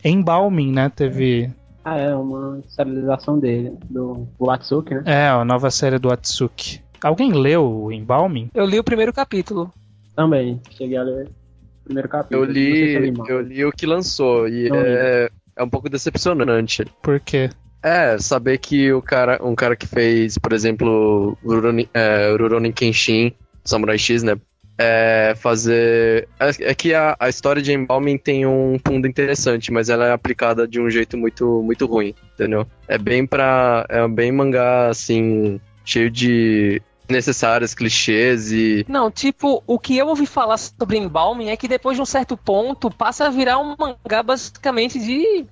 Embalming, 0.04 0.74
né? 0.74 0.92
Teve. 0.94 1.50
Ah, 1.86 1.98
é 1.98 2.14
uma 2.14 2.62
serialização 2.68 3.40
dele, 3.40 3.78
do 3.90 4.28
Watsuki, 4.38 4.94
né? 4.94 5.04
É, 5.06 5.30
a 5.30 5.46
nova 5.46 5.72
série 5.72 5.98
do 5.98 6.12
Atsuki. 6.12 6.82
Alguém 7.02 7.32
leu 7.32 7.66
o 7.66 7.92
Embalming? 7.94 8.50
Eu 8.54 8.66
li 8.66 8.78
o 8.78 8.84
primeiro 8.84 9.14
capítulo. 9.14 9.72
Também, 10.14 10.62
cheguei 10.72 10.98
a 10.98 11.04
ler 11.04 11.28
o 11.28 11.84
primeiro 11.86 12.10
capítulo. 12.10 12.44
Eu 12.44 12.52
li, 12.52 13.14
eu 13.30 13.42
li 13.42 13.64
o 13.64 13.72
que 13.72 13.86
lançou 13.86 14.50
e 14.50 14.70
é, 14.70 15.30
é 15.56 15.64
um 15.64 15.70
pouco 15.70 15.90
decepcionante. 15.90 16.84
Por 17.02 17.22
quê? 17.22 17.50
É, 17.82 18.18
saber 18.18 18.58
que 18.58 18.92
o 18.92 19.02
cara, 19.02 19.40
um 19.42 19.56
cara 19.56 19.76
que 19.76 19.88
fez, 19.88 20.38
por 20.38 20.52
exemplo, 20.52 21.38
Rurouni, 21.44 21.90
é, 21.94 22.32
Rurouni 22.32 22.74
Kenshin, 22.74 23.34
Samurai 23.64 23.98
X, 23.98 24.22
né? 24.24 24.36
É 24.78 25.34
fazer. 25.36 26.28
É, 26.40 26.72
é 26.72 26.76
que 26.76 26.94
a, 26.94 27.16
a 27.20 27.28
história 27.28 27.62
de 27.62 27.74
Embalming 27.74 28.18
tem 28.18 28.46
um 28.46 28.78
fundo 28.86 29.08
interessante, 29.08 29.72
mas 29.72 29.90
ela 29.90 30.08
é 30.08 30.12
aplicada 30.12 30.68
de 30.68 30.80
um 30.80 30.90
jeito 30.90 31.18
muito, 31.18 31.62
muito 31.64 31.86
ruim, 31.86 32.14
entendeu? 32.34 32.66
É 32.88 32.98
bem 32.98 33.26
pra. 33.26 33.86
É 33.90 34.08
bem 34.08 34.32
mangá, 34.32 34.88
assim, 34.88 35.60
cheio 35.84 36.10
de 36.10 36.82
necessários 37.10 37.74
clichês 37.74 38.54
e. 38.54 38.86
Não, 38.88 39.12
tipo, 39.12 39.62
o 39.68 39.78
que 39.78 39.98
eu 39.98 40.08
ouvi 40.08 40.26
falar 40.26 40.58
sobre 40.58 40.98
Embalming 40.98 41.50
é 41.50 41.58
que 41.58 41.68
depois 41.68 41.98
de 41.98 42.02
um 42.02 42.06
certo 42.06 42.38
ponto 42.38 42.90
passa 42.90 43.26
a 43.26 43.30
virar 43.30 43.60
um 43.60 43.76
mangá 43.78 44.24
basicamente 44.24 44.98
de, 44.98 45.46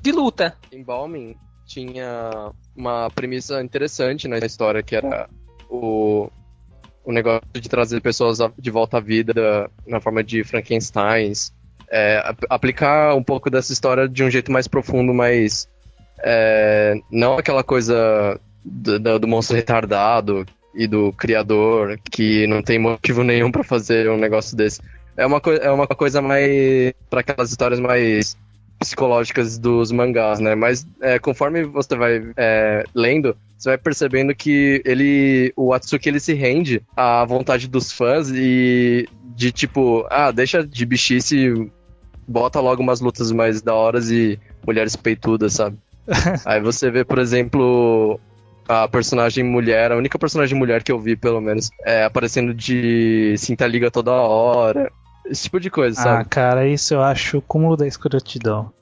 de 0.00 0.12
luta. 0.12 0.56
Embalming 0.72 1.36
tinha 1.70 2.50
uma 2.76 3.08
premissa 3.14 3.62
interessante 3.62 4.26
na 4.26 4.38
história, 4.38 4.82
que 4.82 4.96
era 4.96 5.28
o, 5.70 6.28
o 7.04 7.12
negócio 7.12 7.42
de 7.54 7.68
trazer 7.68 8.00
pessoas 8.00 8.38
de 8.58 8.70
volta 8.72 8.96
à 8.96 9.00
vida 9.00 9.70
na 9.86 10.00
forma 10.00 10.24
de 10.24 10.42
Frankensteins. 10.42 11.52
É, 11.88 12.18
ap- 12.24 12.46
aplicar 12.50 13.14
um 13.14 13.22
pouco 13.22 13.48
dessa 13.48 13.72
história 13.72 14.08
de 14.08 14.24
um 14.24 14.30
jeito 14.30 14.50
mais 14.50 14.66
profundo, 14.66 15.14
mas 15.14 15.68
é, 16.24 16.94
não 17.10 17.38
aquela 17.38 17.62
coisa 17.62 18.40
do, 18.64 18.98
do- 19.20 19.28
monstro 19.28 19.56
retardado 19.56 20.44
e 20.74 20.86
do 20.88 21.12
criador 21.12 21.98
que 22.10 22.46
não 22.48 22.62
tem 22.62 22.78
motivo 22.78 23.22
nenhum 23.22 23.50
pra 23.50 23.62
fazer 23.62 24.10
um 24.10 24.16
negócio 24.18 24.56
desse. 24.56 24.80
É 25.16 25.24
uma, 25.24 25.40
é 25.60 25.70
uma 25.70 25.86
coisa 25.86 26.20
mais. 26.20 26.92
para 27.08 27.20
aquelas 27.20 27.50
histórias 27.50 27.78
mais 27.80 28.36
psicológicas 28.80 29.58
dos 29.58 29.92
mangás, 29.92 30.40
né? 30.40 30.54
Mas 30.54 30.86
é, 31.02 31.18
conforme 31.18 31.62
você 31.64 31.94
vai 31.94 32.32
é, 32.36 32.82
lendo, 32.94 33.36
você 33.56 33.68
vai 33.68 33.78
percebendo 33.78 34.34
que 34.34 34.82
ele, 34.86 35.52
o 35.54 35.74
Atsuki, 35.74 36.08
ele 36.08 36.18
se 36.18 36.32
rende 36.32 36.82
à 36.96 37.22
vontade 37.26 37.68
dos 37.68 37.92
fãs 37.92 38.30
e 38.30 39.06
de 39.36 39.52
tipo, 39.52 40.06
ah, 40.10 40.30
deixa 40.30 40.66
de 40.66 40.86
bichice, 40.86 41.70
bota 42.26 42.58
logo 42.58 42.82
umas 42.82 43.00
lutas 43.00 43.30
mais 43.30 43.60
da 43.60 43.74
horas 43.74 44.10
e 44.10 44.40
mulheres 44.66 44.96
peitudas, 44.96 45.52
sabe? 45.52 45.76
Aí 46.46 46.60
você 46.60 46.90
vê, 46.90 47.04
por 47.04 47.18
exemplo, 47.18 48.18
a 48.66 48.88
personagem 48.88 49.44
mulher, 49.44 49.92
a 49.92 49.96
única 49.96 50.18
personagem 50.18 50.58
mulher 50.58 50.82
que 50.82 50.90
eu 50.90 50.98
vi, 50.98 51.14
pelo 51.14 51.40
menos, 51.40 51.70
é 51.84 52.04
aparecendo 52.04 52.54
de 52.54 53.34
cinta 53.36 53.66
liga 53.66 53.90
toda 53.90 54.10
hora. 54.12 54.90
Esse 55.30 55.44
tipo 55.44 55.60
de 55.60 55.70
coisa, 55.70 55.98
Ah, 56.00 56.02
sabe? 56.02 56.28
cara, 56.28 56.66
isso 56.66 56.92
eu 56.92 57.02
acho 57.02 57.38
o 57.38 57.42
cúmulo 57.42 57.76
da 57.76 57.86
escrotidão. 57.86 58.72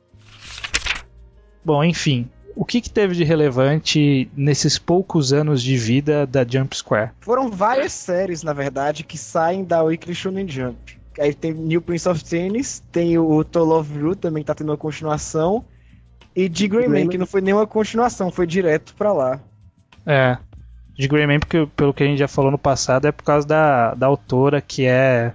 Bom, 1.64 1.84
enfim. 1.84 2.28
O 2.57 2.64
que, 2.64 2.80
que 2.80 2.90
teve 2.90 3.14
de 3.14 3.22
relevante 3.22 4.28
nesses 4.36 4.78
poucos 4.78 5.32
anos 5.32 5.62
de 5.62 5.76
vida 5.76 6.26
da 6.26 6.44
Jump 6.44 6.76
Square? 6.76 7.11
Foram 7.20 7.51
várias 7.51 7.92
séries, 7.92 8.42
na 8.42 8.53
verdade, 8.53 9.05
que 9.05 9.16
saem 9.16 9.64
da 9.64 9.82
Weekly 9.82 10.14
Shonen 10.14 10.49
Jump. 10.49 10.99
Aí 11.20 11.34
tem 11.34 11.53
New 11.53 11.80
Prince 11.82 12.09
of 12.09 12.24
Tennis, 12.24 12.82
tem 12.90 13.16
o 13.18 13.44
To 13.44 13.62
Love 13.64 13.99
Ru, 14.01 14.16
também 14.16 14.42
tá 14.42 14.55
tendo 14.55 14.70
uma 14.70 14.76
continuação. 14.76 15.64
E 16.34 16.49
de 16.49 16.66
Greyman, 16.66 16.90
Greyman. 16.90 17.09
que 17.11 17.18
não 17.18 17.26
foi 17.26 17.40
nenhuma 17.40 17.66
continuação, 17.66 18.30
foi 18.30 18.46
direto 18.46 18.94
pra 18.94 19.12
lá. 19.12 19.40
É. 20.07 20.38
De 20.94 21.07
Greyman, 21.07 21.38
porque 21.40 21.66
pelo 21.76 21.92
que 21.94 22.03
a 22.03 22.07
gente 22.07 22.18
já 22.18 22.28
falou 22.28 22.51
no 22.51 22.59
passado, 22.59 23.07
é 23.07 23.12
por 23.12 23.22
causa 23.24 23.46
da, 23.46 23.94
da 23.94 24.07
autora 24.07 24.61
que 24.61 24.84
é. 24.86 25.32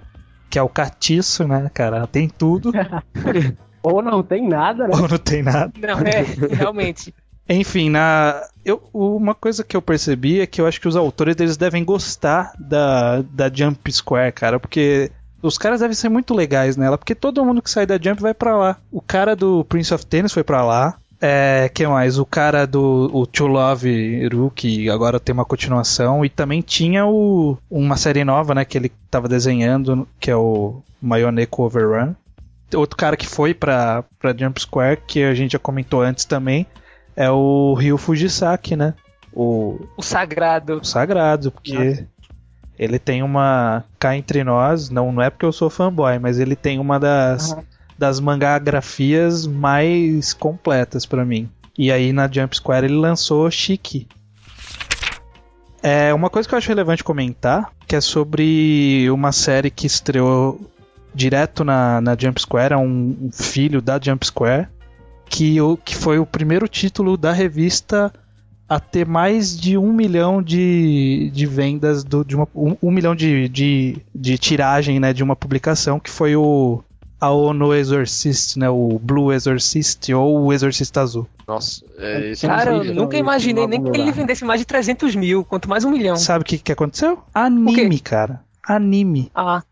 Que 0.50 0.58
é 0.58 0.62
o 0.62 0.68
catiço, 0.68 1.46
né, 1.46 1.70
cara? 1.72 1.98
Ela 1.98 2.06
tem 2.06 2.28
tudo, 2.28 2.72
Ou 3.84 4.00
não 4.00 4.22
tem 4.22 4.48
nada, 4.48 4.88
né? 4.88 4.94
ou 4.94 5.06
não 5.06 5.18
tem 5.18 5.42
nada. 5.42 5.70
Não, 5.78 5.98
é, 6.00 6.22
realmente. 6.54 7.14
Enfim, 7.46 7.90
na 7.90 8.42
eu, 8.64 8.82
uma 8.94 9.34
coisa 9.34 9.62
que 9.62 9.76
eu 9.76 9.82
percebi 9.82 10.40
é 10.40 10.46
que 10.46 10.58
eu 10.58 10.66
acho 10.66 10.80
que 10.80 10.88
os 10.88 10.96
autores 10.96 11.36
eles 11.38 11.58
devem 11.58 11.84
gostar 11.84 12.52
da, 12.58 13.20
da 13.20 13.50
Jump 13.52 13.92
Square, 13.92 14.32
cara, 14.32 14.58
porque 14.58 15.12
os 15.42 15.58
caras 15.58 15.80
devem 15.80 15.94
ser 15.94 16.08
muito 16.08 16.32
legais 16.32 16.78
nela, 16.78 16.96
porque 16.96 17.14
todo 17.14 17.44
mundo 17.44 17.60
que 17.60 17.70
sai 17.70 17.84
da 17.84 17.98
Jump 18.00 18.22
vai 18.22 18.32
pra 18.32 18.56
lá. 18.56 18.78
O 18.90 19.02
cara 19.02 19.36
do 19.36 19.62
Prince 19.66 19.92
of 19.92 20.06
Tennis 20.06 20.32
foi 20.32 20.42
pra 20.42 20.64
lá. 20.64 20.96
É, 21.20 21.70
que 21.72 21.86
mais? 21.86 22.18
O 22.18 22.26
cara 22.26 22.66
do 22.66 23.10
o 23.12 23.26
To 23.26 23.46
Love 23.46 24.28
Ru, 24.28 24.50
que 24.54 24.90
agora 24.90 25.18
tem 25.20 25.32
uma 25.32 25.44
continuação, 25.44 26.24
e 26.24 26.28
também 26.28 26.60
tinha 26.60 27.06
o, 27.06 27.56
uma 27.70 27.96
série 27.96 28.24
nova, 28.24 28.54
né, 28.54 28.64
que 28.64 28.76
ele 28.76 28.92
tava 29.10 29.28
desenhando, 29.28 30.06
que 30.20 30.30
é 30.30 30.36
o 30.36 30.82
Mayoneko 31.00 31.62
Overrun. 31.64 32.14
Outro 32.74 32.96
cara 32.96 33.16
que 33.16 33.26
foi 33.26 33.54
pra, 33.54 34.04
pra 34.18 34.34
Jump 34.36 34.60
Square, 34.60 35.00
que 35.06 35.22
a 35.22 35.34
gente 35.34 35.52
já 35.52 35.58
comentou 35.58 36.02
antes 36.02 36.24
também, 36.24 36.66
é 37.14 37.30
o 37.30 37.74
Ryu 37.74 37.96
Fujisaki, 37.96 38.74
né? 38.74 38.94
O, 39.32 39.80
O 39.96 40.02
sagrado. 40.02 40.78
o 40.78 40.84
Sagrado, 40.84 41.50
porque 41.50 42.04
ele 42.78 42.98
tem 42.98 43.22
uma. 43.22 43.84
Cá 43.98 44.16
entre 44.16 44.44
nós, 44.44 44.90
não, 44.90 45.12
não 45.12 45.22
é 45.22 45.30
porque 45.30 45.46
eu 45.46 45.52
sou 45.52 45.70
fanboy, 45.70 46.18
mas 46.18 46.38
ele 46.38 46.56
tem 46.56 46.78
uma 46.78 46.98
das, 46.98 47.52
Aham. 47.52 47.64
Das 47.98 48.20
mangagrafias 48.20 49.46
mais 49.46 50.32
completas 50.32 51.06
pra 51.06 51.24
mim. 51.24 51.48
E 51.76 51.90
aí 51.90 52.12
na 52.12 52.30
Jump 52.30 52.56
Square 52.56 52.86
ele 52.86 52.96
lançou 52.96 53.50
Chique. 53.50 54.06
É 55.82 56.14
uma 56.14 56.30
coisa 56.30 56.48
que 56.48 56.54
eu 56.54 56.58
acho 56.58 56.68
relevante 56.68 57.04
comentar, 57.04 57.70
que 57.86 57.94
é 57.94 58.00
sobre 58.00 59.10
uma 59.10 59.32
série 59.32 59.70
que 59.70 59.86
estreou 59.86 60.58
direto 61.14 61.62
na, 61.62 62.00
na 62.00 62.16
Jump 62.18 62.40
Square, 62.40 62.74
é 62.74 62.76
um, 62.76 63.16
um 63.22 63.30
filho 63.30 63.82
da 63.82 64.00
Jump 64.00 64.26
Square, 64.26 64.66
que, 65.26 65.60
o, 65.60 65.76
que 65.76 65.94
foi 65.94 66.18
o 66.18 66.26
primeiro 66.26 66.66
título 66.66 67.16
da 67.16 67.32
revista 67.32 68.12
a 68.68 68.80
ter 68.80 69.06
mais 69.06 69.58
de 69.58 69.76
um 69.76 69.92
milhão 69.92 70.42
de, 70.42 71.30
de 71.32 71.46
vendas 71.46 72.02
do, 72.02 72.24
de 72.24 72.34
uma, 72.34 72.48
um, 72.54 72.76
um 72.82 72.90
milhão 72.90 73.14
de, 73.14 73.48
de, 73.48 73.98
de 74.14 74.38
tiragem 74.38 74.98
né, 74.98 75.12
de 75.12 75.22
uma 75.22 75.36
publicação 75.36 76.00
que 76.00 76.10
foi 76.10 76.34
o 76.34 76.82
Aono 77.20 77.72
Exorcist, 77.74 78.58
né, 78.58 78.68
o 78.68 78.98
Blue 79.00 79.32
Exorcist 79.32 80.12
ou 80.12 80.44
o 80.44 80.52
Exorcista 80.52 81.00
Azul. 81.00 81.26
Nossa, 81.46 81.84
é 81.98 82.30
isso. 82.32 82.46
Cara, 82.46 82.72
não 82.72 82.84
eu 82.84 82.94
nunca 82.94 83.16
imaginei 83.16 83.66
nem 83.66 83.82
que 83.82 83.88
ele 83.98 84.12
vendesse 84.12 84.44
mais 84.44 84.60
de 84.60 84.66
300 84.66 85.14
mil, 85.14 85.44
quanto 85.44 85.68
mais 85.68 85.84
um 85.84 85.90
milhão. 85.90 86.16
Sabe 86.16 86.42
o 86.42 86.44
que, 86.46 86.58
que 86.58 86.72
aconteceu? 86.72 87.22
Anime, 87.32 87.98
cara. 88.00 88.42
Anime. 88.66 89.30
Ah, 89.34 89.62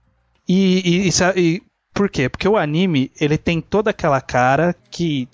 E, 0.49 1.07
e, 1.07 1.09
e, 1.09 1.41
e 1.57 1.63
por 1.95 2.09
quê? 2.09 2.29
Porque 2.29 2.49
o 2.49 2.57
anime, 2.57 3.11
ele 3.21 3.37
tem 3.37 3.61
toda 3.61 3.91
aquela 3.91 4.21
cara 4.21 4.75
que. 4.91 5.29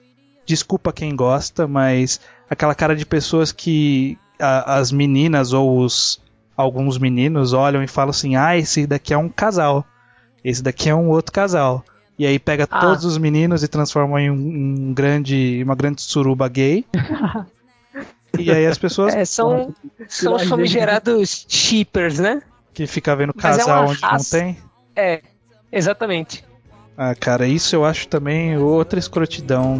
Desculpa 0.47 0.93
quem 0.95 1.15
gosta, 1.15 1.67
mas 1.69 2.21
aquela 2.49 2.75
cara 2.75 2.97
de 2.97 3.05
pessoas 3.05 3.53
que 3.53 4.17
a- 4.41 4.77
as 4.79 4.91
meninas 4.91 5.53
ou 5.53 5.79
os 5.81 6.19
alguns 6.57 6.97
meninos 6.99 7.53
olham 7.53 7.83
e 7.83 7.87
falam 7.87 8.11
assim: 8.11 8.35
"Ah, 8.35 8.57
esse 8.57 8.87
daqui 8.87 9.13
é 9.13 9.19
um 9.19 9.29
casal. 9.29 9.85
Esse 10.43 10.63
daqui 10.63 10.89
é 10.89 10.95
um 10.95 11.11
outro 11.11 11.33
casal". 11.33 11.85
E 12.19 12.27
aí 12.27 12.39
pega 12.39 12.67
Ah. 12.71 12.81
todos 12.81 13.05
os 13.05 13.17
meninos 13.17 13.63
e 13.63 13.69
transforma 13.69 14.21
em 14.21 14.31
um, 14.31 14.35
um 14.89 14.95
grande, 14.95 15.63
uma 15.65 15.75
grande 15.75 16.03
suruba 16.03 16.49
gay. 16.49 16.85
e 18.39 18.51
aí 18.51 18.67
as 18.67 18.77
pessoas 18.77 19.15
é, 19.15 19.25
são, 19.25 19.75
são 20.09 20.35
os 20.35 20.45
famigerados 20.45 21.47
shippers, 21.49 22.19
né? 22.19 22.43
que 22.75 22.87
ficam 22.87 23.17
vendo 23.17 23.35
é 23.37 23.41
casal 23.41 23.83
uma 23.85 23.91
onde 23.91 24.01
raça. 24.01 24.37
não 24.39 24.45
tem. 24.45 24.59
É, 24.95 25.21
exatamente. 25.73 26.45
Ah, 26.97 27.15
cara, 27.15 27.47
isso 27.47 27.75
eu 27.75 27.85
acho 27.85 28.07
também 28.07 28.57
outra 28.57 28.99
escrotidão 28.99 29.79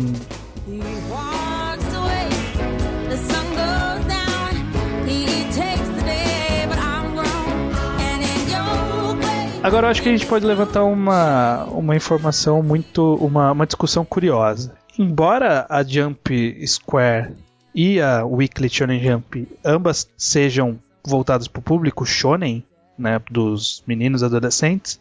Agora 9.69 9.87
eu 9.87 9.91
acho 9.91 10.03
que 10.03 10.09
a 10.09 10.13
gente 10.13 10.25
pode 10.27 10.47
levantar 10.47 10.83
uma, 10.85 11.65
uma 11.67 11.95
informação 11.95 12.63
muito. 12.63 13.17
Uma, 13.17 13.53
uma 13.53 13.67
discussão 13.67 14.03
curiosa. 14.03 14.75
Embora 14.99 15.67
a 15.69 15.83
Jump 15.83 16.67
Square 16.67 17.35
e 17.75 18.01
a 18.01 18.25
Weekly 18.25 18.69
Shonen 18.71 18.99
Jump 18.99 19.47
ambas 19.63 20.09
sejam 20.17 20.79
voltadas 21.07 21.49
para 21.49 21.61
o 21.61 21.63
público 21.63 22.07
shonen, 22.07 22.65
né, 22.99 23.21
dos 23.31 23.85
meninos 23.87 24.23
adolescentes, 24.23 24.99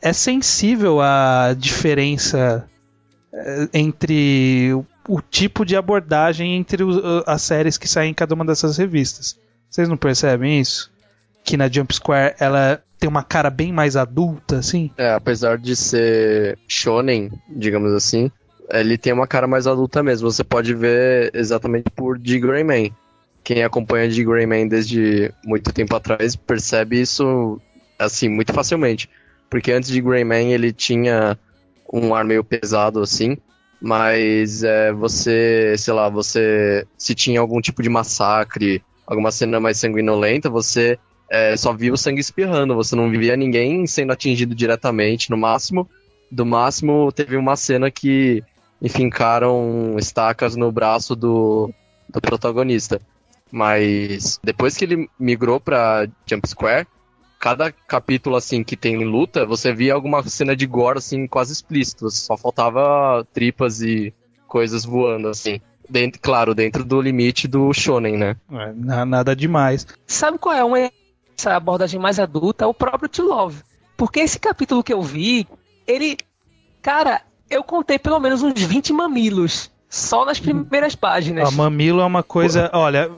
é 0.00 0.12
sensível 0.12 1.00
a 1.00 1.52
diferença 1.58 2.64
eh, 3.34 3.68
entre 3.74 4.72
o, 4.74 4.86
o 5.08 5.20
tipo 5.20 5.64
de 5.66 5.76
abordagem 5.76 6.54
entre 6.56 6.84
os- 6.84 7.02
as 7.26 7.42
séries 7.42 7.76
que 7.76 7.88
saem 7.88 8.12
em 8.12 8.14
cada 8.14 8.32
uma 8.34 8.44
dessas 8.44 8.78
revistas. 8.78 9.36
Vocês 9.68 9.88
não 9.88 9.96
percebem 9.96 10.60
isso? 10.60 10.88
Que 11.44 11.56
na 11.56 11.68
Jump 11.68 11.92
Square 11.94 12.36
ela 12.38 12.80
tem 13.02 13.08
uma 13.08 13.24
cara 13.24 13.50
bem 13.50 13.72
mais 13.72 13.96
adulta, 13.96 14.58
assim? 14.58 14.88
É, 14.96 15.10
apesar 15.10 15.58
de 15.58 15.74
ser 15.74 16.56
shonen, 16.68 17.32
digamos 17.48 17.92
assim, 17.92 18.30
ele 18.70 18.96
tem 18.96 19.12
uma 19.12 19.26
cara 19.26 19.48
mais 19.48 19.66
adulta 19.66 20.04
mesmo. 20.04 20.30
Você 20.30 20.44
pode 20.44 20.72
ver 20.72 21.32
exatamente 21.34 21.90
por 21.96 22.16
de 22.16 22.38
Greyman. 22.38 22.94
Quem 23.42 23.64
acompanha 23.64 24.08
de 24.08 24.22
Greyman 24.22 24.68
desde 24.68 25.34
muito 25.44 25.72
tempo 25.72 25.96
atrás 25.96 26.36
percebe 26.36 27.00
isso 27.00 27.60
assim 27.98 28.28
muito 28.28 28.52
facilmente, 28.52 29.10
porque 29.50 29.72
antes 29.72 29.90
de 29.90 30.00
Greyman 30.00 30.52
ele 30.52 30.72
tinha 30.72 31.36
um 31.92 32.14
ar 32.14 32.24
meio 32.24 32.44
pesado 32.44 33.00
assim, 33.00 33.36
mas 33.80 34.62
é, 34.62 34.92
você, 34.92 35.74
sei 35.76 35.92
lá, 35.92 36.08
você 36.08 36.86
se 36.96 37.16
tinha 37.16 37.40
algum 37.40 37.60
tipo 37.60 37.82
de 37.82 37.88
massacre, 37.88 38.80
alguma 39.04 39.32
cena 39.32 39.58
mais 39.58 39.76
sanguinolenta, 39.76 40.48
você 40.48 41.00
é, 41.32 41.56
só 41.56 41.72
via 41.72 41.92
o 41.92 41.96
sangue 41.96 42.20
espirrando, 42.20 42.74
você 42.74 42.94
não 42.94 43.10
via 43.10 43.34
ninguém 43.36 43.86
sendo 43.86 44.12
atingido 44.12 44.54
diretamente, 44.54 45.30
no 45.30 45.36
máximo. 45.38 45.88
Do 46.30 46.44
máximo, 46.44 47.10
teve 47.10 47.36
uma 47.36 47.56
cena 47.56 47.90
que 47.90 48.42
enfincaram 48.80 49.96
estacas 49.98 50.56
no 50.56 50.70
braço 50.70 51.16
do, 51.16 51.72
do 52.08 52.20
protagonista. 52.20 53.00
Mas 53.50 54.38
depois 54.42 54.76
que 54.76 54.84
ele 54.84 55.08
migrou 55.18 55.58
pra 55.60 56.06
Jump 56.26 56.48
Square, 56.48 56.86
cada 57.38 57.72
capítulo 57.72 58.36
assim 58.36 58.62
que 58.62 58.76
tem 58.76 59.04
luta, 59.04 59.44
você 59.46 59.72
via 59.72 59.94
alguma 59.94 60.22
cena 60.24 60.54
de 60.54 60.66
gore 60.66 60.98
assim 60.98 61.26
quase 61.26 61.52
explícita, 61.52 62.08
só 62.10 62.36
faltava 62.36 63.26
tripas 63.32 63.80
e 63.82 64.12
coisas 64.46 64.84
voando 64.84 65.28
assim. 65.28 65.60
Dentro, 65.88 66.20
claro, 66.22 66.54
dentro 66.54 66.84
do 66.84 67.00
limite 67.00 67.46
do 67.48 67.72
shonen, 67.74 68.16
né? 68.16 68.36
É, 68.50 68.72
na- 68.74 69.04
nada 69.04 69.36
demais. 69.36 69.86
Sabe 70.06 70.38
qual 70.38 70.54
é 70.54 70.64
uma 70.64 70.90
essa 71.36 71.56
abordagem 71.56 72.00
mais 72.00 72.18
adulta? 72.18 72.66
O 72.66 72.74
próprio 72.74 73.08
To 73.08 73.22
Love. 73.22 73.62
Porque 73.96 74.20
esse 74.20 74.38
capítulo 74.38 74.82
que 74.82 74.92
eu 74.92 75.02
vi, 75.02 75.46
ele. 75.86 76.16
Cara, 76.80 77.22
eu 77.48 77.62
contei 77.62 77.98
pelo 77.98 78.18
menos 78.18 78.42
uns 78.42 78.60
20 78.60 78.92
mamilos. 78.92 79.70
Só 79.88 80.24
nas 80.24 80.40
primeiras 80.40 80.94
páginas. 80.94 81.46
A 81.46 81.50
mamilo 81.50 82.00
é 82.00 82.04
uma 82.04 82.22
coisa. 82.22 82.70
Olha, 82.72 83.10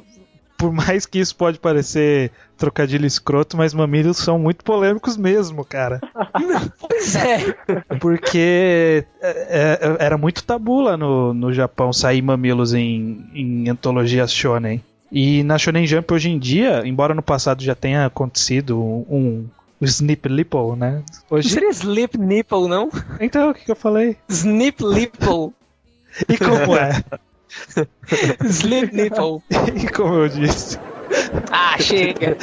por 0.57 0.73
mais 0.73 1.07
que 1.07 1.19
isso 1.19 1.37
pode 1.37 1.59
parecer 1.59 2.33
trocadilho 2.57 3.07
escroto, 3.07 3.57
mas 3.57 3.75
mamilos 3.75 4.17
são 4.17 4.39
muito 4.39 4.65
polêmicos 4.65 5.17
mesmo, 5.17 5.65
cara. 5.65 6.01
Pois 6.79 7.17
é. 7.17 7.53
Porque 8.01 9.05
é, 9.21 9.79
é, 10.01 10.05
era 10.05 10.17
muito 10.19 10.45
tabu 10.45 10.81
lá 10.81 10.97
no, 10.97 11.33
no 11.35 11.53
Japão 11.53 11.93
sair 11.93 12.23
mamilos 12.23 12.75
em, 12.75 13.25
em 13.35 13.69
antologias 13.69 14.33
shonen. 14.33 14.83
E 15.15 15.45
na 15.45 15.57
Shonen 15.57 15.87
Jump 15.87 16.13
hoje 16.13 16.29
em 16.29 16.41
dia, 16.41 16.83
embora 16.85 17.15
no 17.15 17.23
passado 17.23 17.63
já 17.63 17.73
tenha 17.77 18.05
acontecido 18.05 18.77
um 18.81 19.47
O 19.81 19.85
Snip 19.85 20.29
Lipple, 20.29 20.75
né? 20.77 21.05
Não 21.31 21.39
Hoje. 21.39 21.51
seria 21.51 21.71
Sleep 21.71 22.19
Nipple, 22.19 22.67
não? 22.67 22.91
Então, 23.21 23.51
o 23.51 23.55
que, 23.55 23.65
que 23.65 23.71
eu 23.71 23.77
falei? 23.77 24.17
Snip 24.29 24.83
Nipple. 24.85 25.53
E 26.29 26.37
como 26.37 26.77
é? 26.77 27.01
Sleep 28.45 28.93
Nipple. 28.93 29.41
e 29.87 29.89
como 29.93 30.15
eu 30.15 30.29
disse. 30.29 30.81
Ah, 31.49 31.79
chega. 31.79 32.37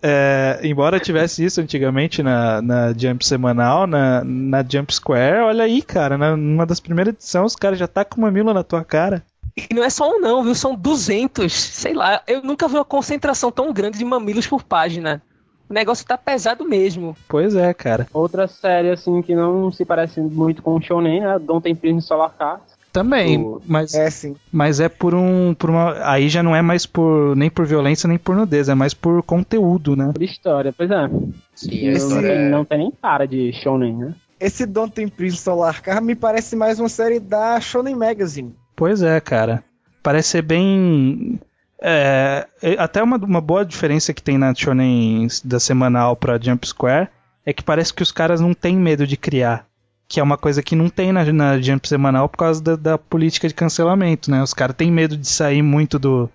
É, 0.00 0.60
embora 0.62 1.00
tivesse 1.00 1.44
isso 1.44 1.60
antigamente 1.60 2.22
na, 2.22 2.62
na 2.62 2.92
Jump 2.92 3.26
semanal, 3.26 3.88
na, 3.88 4.22
na 4.22 4.62
Jump 4.62 4.94
Square, 4.94 5.42
olha 5.44 5.64
aí, 5.64 5.82
cara, 5.82 6.16
na, 6.16 6.36
numa 6.36 6.64
das 6.64 6.78
primeiras 6.78 7.14
edições, 7.14 7.52
os 7.52 7.56
caras 7.56 7.80
já 7.80 7.88
tá 7.88 8.04
com 8.04 8.18
uma 8.18 8.28
mamilo 8.28 8.54
na 8.54 8.62
tua 8.62 8.84
cara. 8.84 9.24
E 9.56 9.72
não 9.74 9.84
é 9.84 9.90
só 9.90 10.08
um 10.10 10.20
não, 10.20 10.42
viu? 10.42 10.54
São 10.54 10.74
200. 10.74 11.52
Sei 11.52 11.94
lá, 11.94 12.20
eu 12.26 12.42
nunca 12.42 12.66
vi 12.68 12.74
uma 12.74 12.84
concentração 12.84 13.52
tão 13.52 13.72
grande 13.72 13.98
de 13.98 14.04
mamilos 14.04 14.46
por 14.46 14.62
página. 14.64 15.22
O 15.70 15.72
negócio 15.72 16.06
tá 16.06 16.18
pesado 16.18 16.64
mesmo. 16.68 17.16
Pois 17.28 17.54
é, 17.54 17.72
cara. 17.72 18.06
Outra 18.12 18.46
série, 18.46 18.90
assim, 18.90 19.22
que 19.22 19.34
não 19.34 19.70
se 19.72 19.84
parece 19.84 20.20
muito 20.20 20.62
com 20.62 20.74
o 20.76 20.82
Shonen, 20.82 21.20
né? 21.20 21.38
Don't 21.38 21.62
Tem 21.62 21.74
Prism 21.74 22.00
Solar 22.00 22.34
Cars. 22.36 22.62
Também, 22.92 23.38
O- 23.38 23.60
mas, 23.66 23.92
É 23.94 24.08
sim. 24.08 24.36
mas 24.52 24.78
é 24.78 24.88
por 24.88 25.14
um. 25.16 25.52
Por 25.54 25.68
uma, 25.70 25.94
aí 26.08 26.28
já 26.28 26.42
não 26.44 26.54
é 26.54 26.62
mais 26.62 26.86
por 26.86 27.34
nem 27.34 27.50
por 27.50 27.66
violência 27.66 28.06
nem 28.06 28.18
por 28.18 28.36
nudez, 28.36 28.68
é 28.68 28.74
mais 28.74 28.94
por 28.94 29.20
conteúdo, 29.24 29.96
né? 29.96 30.12
Por 30.12 30.22
história, 30.22 30.72
pois 30.72 30.88
é. 30.90 31.08
Sim, 31.56 31.88
história 31.90 32.28
tem- 32.28 32.38
é... 32.46 32.48
Não 32.50 32.64
tem 32.64 32.78
nem 32.78 32.92
cara 33.02 33.26
de 33.26 33.52
Shonen, 33.52 33.96
né? 33.96 34.14
Esse 34.38 34.64
Don't 34.66 34.92
Tem 34.92 35.08
Prism 35.08 35.38
Solar 35.38 35.82
Car 35.82 36.00
me 36.02 36.14
parece 36.14 36.54
mais 36.54 36.78
uma 36.78 36.88
série 36.88 37.18
da 37.18 37.60
Shonen 37.60 37.96
Magazine. 37.96 38.54
Pois 38.76 39.02
é, 39.02 39.20
cara. 39.20 39.62
Parece 40.02 40.30
ser 40.30 40.42
bem. 40.42 41.40
É, 41.80 42.46
até 42.78 43.02
uma, 43.02 43.16
uma 43.16 43.40
boa 43.40 43.64
diferença 43.64 44.12
que 44.12 44.22
tem 44.22 44.38
na 44.38 44.54
Shonen 44.54 45.26
da 45.44 45.60
semanal 45.60 46.16
pra 46.16 46.38
Jump 46.40 46.66
Square 46.66 47.08
é 47.44 47.52
que 47.52 47.62
parece 47.62 47.92
que 47.92 48.02
os 48.02 48.10
caras 48.10 48.40
não 48.40 48.54
têm 48.54 48.76
medo 48.76 49.06
de 49.06 49.16
criar. 49.16 49.66
Que 50.08 50.20
é 50.20 50.22
uma 50.22 50.36
coisa 50.36 50.62
que 50.62 50.76
não 50.76 50.88
tem 50.88 51.12
na, 51.12 51.24
na 51.32 51.60
Jump 51.60 51.88
semanal 51.88 52.28
por 52.28 52.38
causa 52.38 52.62
da, 52.62 52.76
da 52.76 52.98
política 52.98 53.48
de 53.48 53.54
cancelamento, 53.54 54.30
né? 54.30 54.42
Os 54.42 54.54
caras 54.54 54.76
têm 54.76 54.90
medo 54.90 55.16
de 55.16 55.28
sair 55.28 55.62
muito 55.62 55.98
do, 55.98 56.30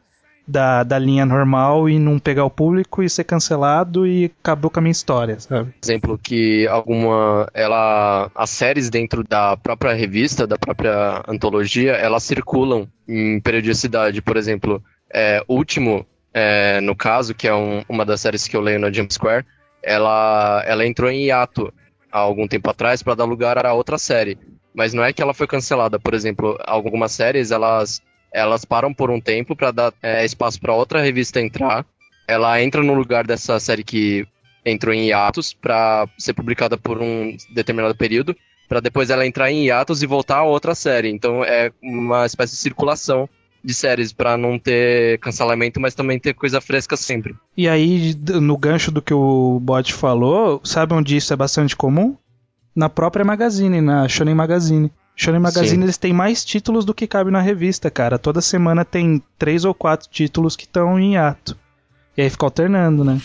da, 0.50 0.84
da 0.84 0.98
linha 0.98 1.26
normal 1.26 1.88
e 1.88 2.00
não 2.00 2.18
pegar 2.18 2.44
o 2.44 2.50
público 2.50 3.04
e 3.04 3.10
ser 3.10 3.24
cancelado 3.24 4.08
e 4.08 4.32
acabou 4.42 4.72
com 4.72 4.80
a 4.80 4.82
minha 4.82 4.92
história, 4.92 5.40
sabe? 5.40 5.74
exemplo 5.84 6.18
que 6.18 6.68
alguma 6.68 7.48
ela 7.54 8.32
as 8.34 8.50
séries 8.50 8.90
dentro 8.90 9.24
da 9.24 9.56
própria 9.56 9.94
revista 9.94 10.48
da 10.48 10.58
própria 10.58 11.24
antologia 11.28 11.92
elas 11.94 12.24
circulam 12.24 12.88
em 13.08 13.40
periodicidade. 13.40 14.22
Por 14.22 14.38
exemplo 14.38 14.84
é, 15.14 15.44
último 15.48 16.06
é, 16.34 16.82
no 16.82 16.96
caso 16.96 17.34
que 17.36 17.48
é 17.48 17.54
um- 17.54 17.84
uma 17.88 18.06
das 18.06 18.22
séries 18.22 18.48
que 18.48 18.56
eu 18.58 18.62
leio 18.62 18.80
na 18.80 18.92
Jump 18.92 19.14
Square 19.14 19.46
ela 19.84 20.64
ela 20.66 20.86
entrou 20.86 21.10
em 21.10 21.26
hiato 21.26 21.72
há 22.12 22.20
algum 22.20 22.48
tempo 22.48 22.70
atrás 22.70 23.02
para 23.04 23.16
dar 23.16 23.26
lugar 23.26 23.64
a 23.66 23.74
outra 23.74 23.98
série. 23.98 24.38
Mas 24.74 24.94
não 24.94 25.04
é 25.04 25.12
que 25.12 25.22
ela 25.22 25.34
foi 25.34 25.48
cancelada. 25.48 26.00
Por 26.00 26.14
exemplo 26.14 26.58
algumas 26.66 27.12
séries 27.12 27.52
elas 27.52 28.02
elas 28.34 28.66
param 28.66 28.94
por 28.94 29.10
um 29.10 29.20
tempo 29.20 29.56
para 29.56 29.72
dar 29.72 29.94
é, 30.02 30.24
espaço 30.26 30.60
para 30.60 30.74
outra 30.74 31.02
revista 31.02 31.42
entrar 31.42 31.86
ela 32.30 32.62
entra 32.62 32.84
no 32.84 32.94
lugar 32.94 33.26
dessa 33.26 33.60
série 33.60 33.84
que 33.84 34.28
entrou 34.64 34.94
em 34.94 35.08
hiatos 35.08 35.52
para 35.52 36.08
ser 36.16 36.34
publicada 36.34 36.78
por 36.78 37.02
um 37.02 37.36
determinado 37.52 37.96
período, 37.96 38.36
para 38.68 38.80
depois 38.80 39.10
ela 39.10 39.26
entrar 39.26 39.52
em 39.52 39.66
hiatos 39.66 40.04
e 40.04 40.06
voltar 40.06 40.38
a 40.38 40.44
outra 40.44 40.76
série. 40.76 41.10
Então 41.10 41.44
é 41.44 41.72
uma 41.82 42.28
espécie 42.28 42.54
de 42.54 42.60
circulação 42.60 43.28
de 43.64 43.74
séries 43.74 44.14
para 44.14 44.38
não 44.38 44.60
ter 44.60 45.18
cancelamento, 45.20 45.82
mas 45.82 45.96
também 45.96 46.20
ter 46.20 46.36
coisa 46.36 46.62
fresca 46.62 46.96
sempre. 46.96 47.36
E 47.58 47.68
aí, 47.68 48.16
no 48.40 48.56
gancho 48.56 48.92
do 48.92 49.02
que 49.02 49.14
o 49.14 49.60
Bot 49.60 49.92
falou, 49.92 50.62
sabe 50.64 50.94
onde 50.94 51.18
isso 51.18 51.34
é 51.34 51.36
bastante 51.36 51.76
comum? 51.76 52.16
Na 52.76 52.90
própria 52.90 53.26
Magazine, 53.26 53.82
na 53.82 54.08
Shonen 54.08 54.36
Magazine. 54.36 54.92
Shonen 55.20 55.42
Magazine 55.42 55.76
Sim. 55.76 55.84
eles 55.84 55.98
têm 55.98 56.14
mais 56.14 56.46
títulos 56.46 56.86
do 56.86 56.94
que 56.94 57.06
cabe 57.06 57.30
na 57.30 57.42
revista, 57.42 57.92
cara. 57.92 58.18
Toda 58.18 58.40
semana 58.40 58.86
tem 58.86 59.22
três 59.38 59.66
ou 59.66 59.74
quatro 59.74 60.08
títulos 60.10 60.56
que 60.56 60.64
estão 60.64 60.98
em 60.98 61.18
ato. 61.18 61.58
E 62.16 62.22
aí 62.22 62.30
fica 62.30 62.46
alternando, 62.46 63.04
né? 63.04 63.20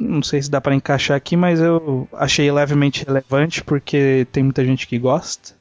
Não 0.00 0.20
sei 0.20 0.42
se 0.42 0.50
dá 0.50 0.60
pra 0.60 0.74
encaixar 0.74 1.16
aqui, 1.16 1.36
mas 1.36 1.60
eu 1.60 2.08
achei 2.12 2.50
levemente 2.50 3.04
relevante 3.04 3.62
porque 3.62 4.26
tem 4.32 4.42
muita 4.42 4.64
gente 4.64 4.88
que 4.88 4.98
gosta. 4.98 5.54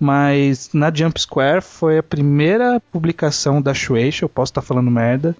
Mas 0.00 0.70
na 0.72 0.90
Jump 0.92 1.20
Square 1.20 1.60
foi 1.60 1.98
a 1.98 2.02
primeira 2.02 2.80
publicação 2.90 3.60
da 3.60 3.74
Shueisha, 3.74 4.24
eu 4.24 4.30
posso 4.30 4.50
estar 4.50 4.62
falando 4.62 4.90
merda, 4.90 5.36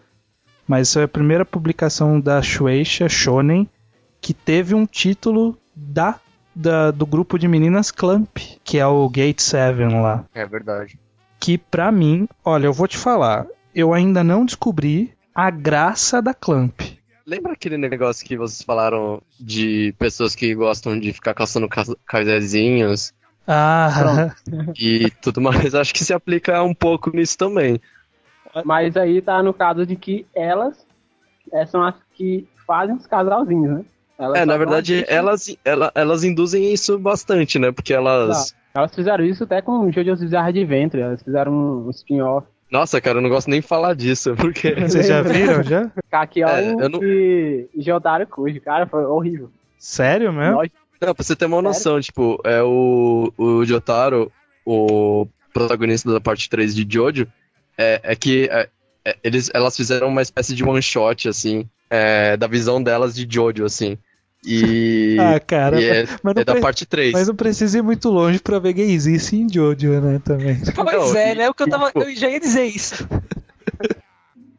mas 0.69 0.93
foi 0.93 1.05
a 1.05 1.09
primeira 1.09 1.47
publicação 1.47 2.21
da 2.21 2.43
Shueisha 2.43 3.09
Shonen 3.09 3.67
que 4.21 4.35
teve 4.35 4.75
um 4.75 4.85
título 4.85 5.57
da, 5.75 6.21
da- 6.57 6.91
do 6.91 7.05
grupo 7.05 7.39
de 7.39 7.47
meninas 7.47 7.91
Clamp, 7.91 8.39
que 8.65 8.79
é 8.79 8.87
o 8.87 9.09
Gate 9.11 9.41
7 9.41 9.85
lá. 9.95 10.25
É 10.35 10.47
verdade. 10.47 10.99
Que 11.39 11.59
pra 11.59 11.93
mim, 11.93 12.27
olha, 12.45 12.67
eu 12.67 12.73
vou 12.73 12.89
te 12.89 12.97
falar, 12.97 13.47
eu 13.75 13.93
ainda 13.93 14.25
não 14.25 14.45
descobri 14.47 15.13
a 15.35 15.51
graça 15.51 16.23
da 16.23 16.33
Clamp. 16.33 16.81
Lembra 17.27 17.53
aquele 17.53 17.77
negócio 17.77 18.25
que 18.27 18.37
vocês 18.37 18.63
falaram 18.63 19.21
de 19.39 19.95
pessoas 19.99 20.35
que 20.35 20.55
gostam 20.55 20.99
de 20.99 21.13
ficar 21.13 21.35
caçando 21.35 21.69
ca- 21.69 21.85
casezinhos 22.07 23.13
Ah, 23.47 24.33
e 24.79 25.11
tudo 25.23 25.41
mais? 25.41 25.75
Acho 25.75 25.93
que 25.93 26.05
se 26.05 26.13
aplica 26.15 26.63
um 26.63 26.75
pouco 26.75 27.15
nisso 27.15 27.37
também. 27.37 27.81
Mas 28.65 28.97
aí 28.97 29.21
tá 29.21 29.43
no 29.43 29.53
caso 29.53 29.85
de 29.85 29.95
que 29.97 30.27
elas 30.35 30.87
eh, 31.53 31.67
são 31.67 31.85
as 31.85 31.95
que 32.15 32.49
fazem 32.67 32.97
os 32.97 33.07
casalzinhos, 33.07 33.79
né? 33.79 33.85
Elas 34.19 34.37
É, 34.37 34.41
só 34.41 34.47
na 34.47 34.57
verdade, 34.57 35.05
elas, 35.09 35.57
ela- 35.64 35.93
elas 35.95 36.25
induzem 36.25 36.73
isso 36.73 36.99
bastante, 36.99 37.59
né? 37.59 37.71
Porque 37.73 37.93
elas. 37.93 38.55
Elas 38.75 38.95
fizeram 38.95 39.25
isso 39.25 39.45
até 39.45 39.61
com 39.62 39.81
o 39.87 39.93
Jojo's 39.93 40.21
Bizarre 40.21 40.49
Adventure. 40.51 41.03
Elas 41.03 41.23
fizeram 41.23 41.53
um 41.87 41.91
spin-off. 41.91 42.47
Nossa, 42.71 43.01
cara, 43.01 43.19
eu 43.19 43.23
não 43.23 43.29
gosto 43.31 43.49
nem 43.49 43.61
de 43.61 43.67
falar 43.67 43.95
disso, 43.95 44.35
porque. 44.37 44.75
vocês 44.75 45.07
já 45.07 45.23
viram 45.23 45.62
já? 45.62 45.91
Kakyoin 46.11 46.51
É, 46.51 46.73
eu 46.73 46.89
não- 46.89 47.03
e 47.05 47.69
Jotaro 47.79 48.27
Kuji. 48.27 48.61
Cara, 48.61 48.87
foi 48.87 49.05
horrível. 49.05 49.51
Sério 49.79 50.33
mesmo? 50.33 50.55
Nós- 50.57 50.71
Não, 51.01 51.14
pra 51.14 51.23
você 51.25 51.37
ter 51.37 51.45
uma 51.47 51.61
noção, 51.62 52.01
tipo, 52.01 52.41
é 52.45 52.62
o, 52.62 53.31
o 53.37 53.64
Jotaro, 53.67 54.33
o 54.64 55.27
protagonista 55.53 56.11
da 56.12 56.21
parte 56.21 56.49
3 56.51 56.75
de 56.75 56.87
Jojo, 56.89 57.27
é, 57.79 58.01
é 58.03 58.17
que 58.17 58.49
é, 58.51 58.69
eles, 59.23 59.51
elas 59.55 59.77
fizeram 59.77 60.09
uma 60.09 60.23
espécie 60.23 60.55
de 60.55 60.65
one 60.65 60.83
shot, 60.83 61.29
assim, 61.29 61.69
é, 61.91 62.37
da 62.37 62.47
visão 62.47 62.83
delas 62.83 63.15
de 63.15 63.27
Jojo, 63.29 63.65
assim. 63.65 63.99
E, 64.45 65.17
Ah, 65.21 65.41
cara, 65.41 65.81
e 65.81 65.85
é, 65.85 66.07
mas 66.23 66.35
não 66.35 66.43
é 66.43 66.45
da 66.45 66.57
parte 66.57 66.87
3. 66.87 67.13
Mas 67.13 67.29
não 67.29 67.35
precisa 67.35 67.79
ir 67.79 67.83
muito 67.83 68.09
longe 68.09 68.39
pra 68.39 68.59
ver 68.59 68.73
gaysice 68.73 69.37
em 69.37 69.53
Jojo, 69.53 70.01
né, 70.01 70.21
também. 70.25 70.57
Pois 70.75 70.93
Não, 70.93 71.17
é, 71.17 71.35
né? 71.35 71.49
O 71.51 71.55
que 71.55 71.63
eu, 71.65 71.69
tava, 71.69 71.87
tipo- 71.87 72.03
eu 72.03 72.15
já 72.15 72.29
ia 72.31 72.41
dizer 72.41 72.65
isso. 72.65 73.07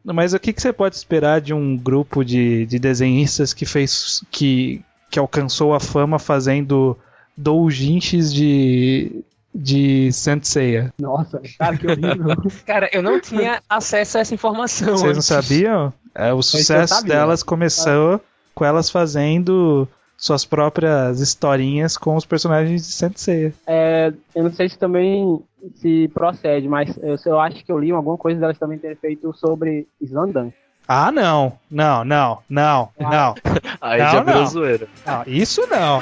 Mas 0.04 0.32
o 0.32 0.38
que, 0.38 0.52
que 0.52 0.62
você 0.62 0.72
pode 0.72 0.96
esperar 0.96 1.40
de 1.40 1.52
um 1.52 1.76
grupo 1.76 2.24
de, 2.24 2.64
de 2.66 2.78
desenhistas 2.78 3.52
que 3.52 3.66
fez. 3.66 4.22
que, 4.30 4.80
que 5.10 5.18
alcançou 5.18 5.74
a 5.74 5.80
fama 5.80 6.18
fazendo 6.18 6.96
doujinshis 7.36 8.32
de. 8.32 9.22
De 9.58 10.12
Senseiya? 10.12 10.94
Nossa, 11.00 11.40
cara, 11.58 11.76
que 11.76 11.86
horrível. 11.86 12.36
Cara, 12.64 12.88
eu 12.92 13.02
não 13.02 13.20
tinha 13.20 13.60
acesso 13.68 14.18
a 14.18 14.20
essa 14.20 14.32
informação. 14.32 14.96
Vocês 14.96 15.16
não 15.16 15.22
sabiam? 15.22 15.92
É, 16.14 16.32
o 16.32 16.42
sucesso 16.42 16.94
sabia. 16.94 17.14
delas 17.16 17.42
começou 17.42 18.20
com 18.54 18.64
elas 18.64 18.88
fazendo 18.88 19.88
suas 20.16 20.44
próprias 20.44 21.20
historinhas 21.20 21.96
com 21.96 22.14
os 22.14 22.24
personagens 22.24 22.86
de 22.86 22.92
Senseiya. 22.92 23.52
É, 23.66 24.12
eu 24.34 24.44
não 24.44 24.52
sei 24.52 24.68
se 24.68 24.78
também 24.78 25.40
se 25.74 26.08
procede, 26.14 26.68
mas 26.68 26.96
eu, 26.98 27.16
eu 27.26 27.40
acho 27.40 27.64
que 27.64 27.72
eu 27.72 27.78
li 27.78 27.90
alguma 27.90 28.16
coisa 28.16 28.38
delas 28.38 28.58
também 28.58 28.78
ter 28.78 28.96
feito 28.96 29.32
sobre 29.32 29.88
Slandan. 30.00 30.50
Ah, 30.86 31.12
não! 31.12 31.58
Não, 31.70 32.02
não, 32.04 32.38
não, 32.48 32.88
não. 32.98 33.34
Aí 33.80 34.00
Não, 34.00 34.10
já 34.10 34.22
virou 34.22 34.40
não. 34.40 34.46
zoeira. 34.46 34.88
não 35.06 35.22
isso 35.26 35.60
não. 35.68 36.00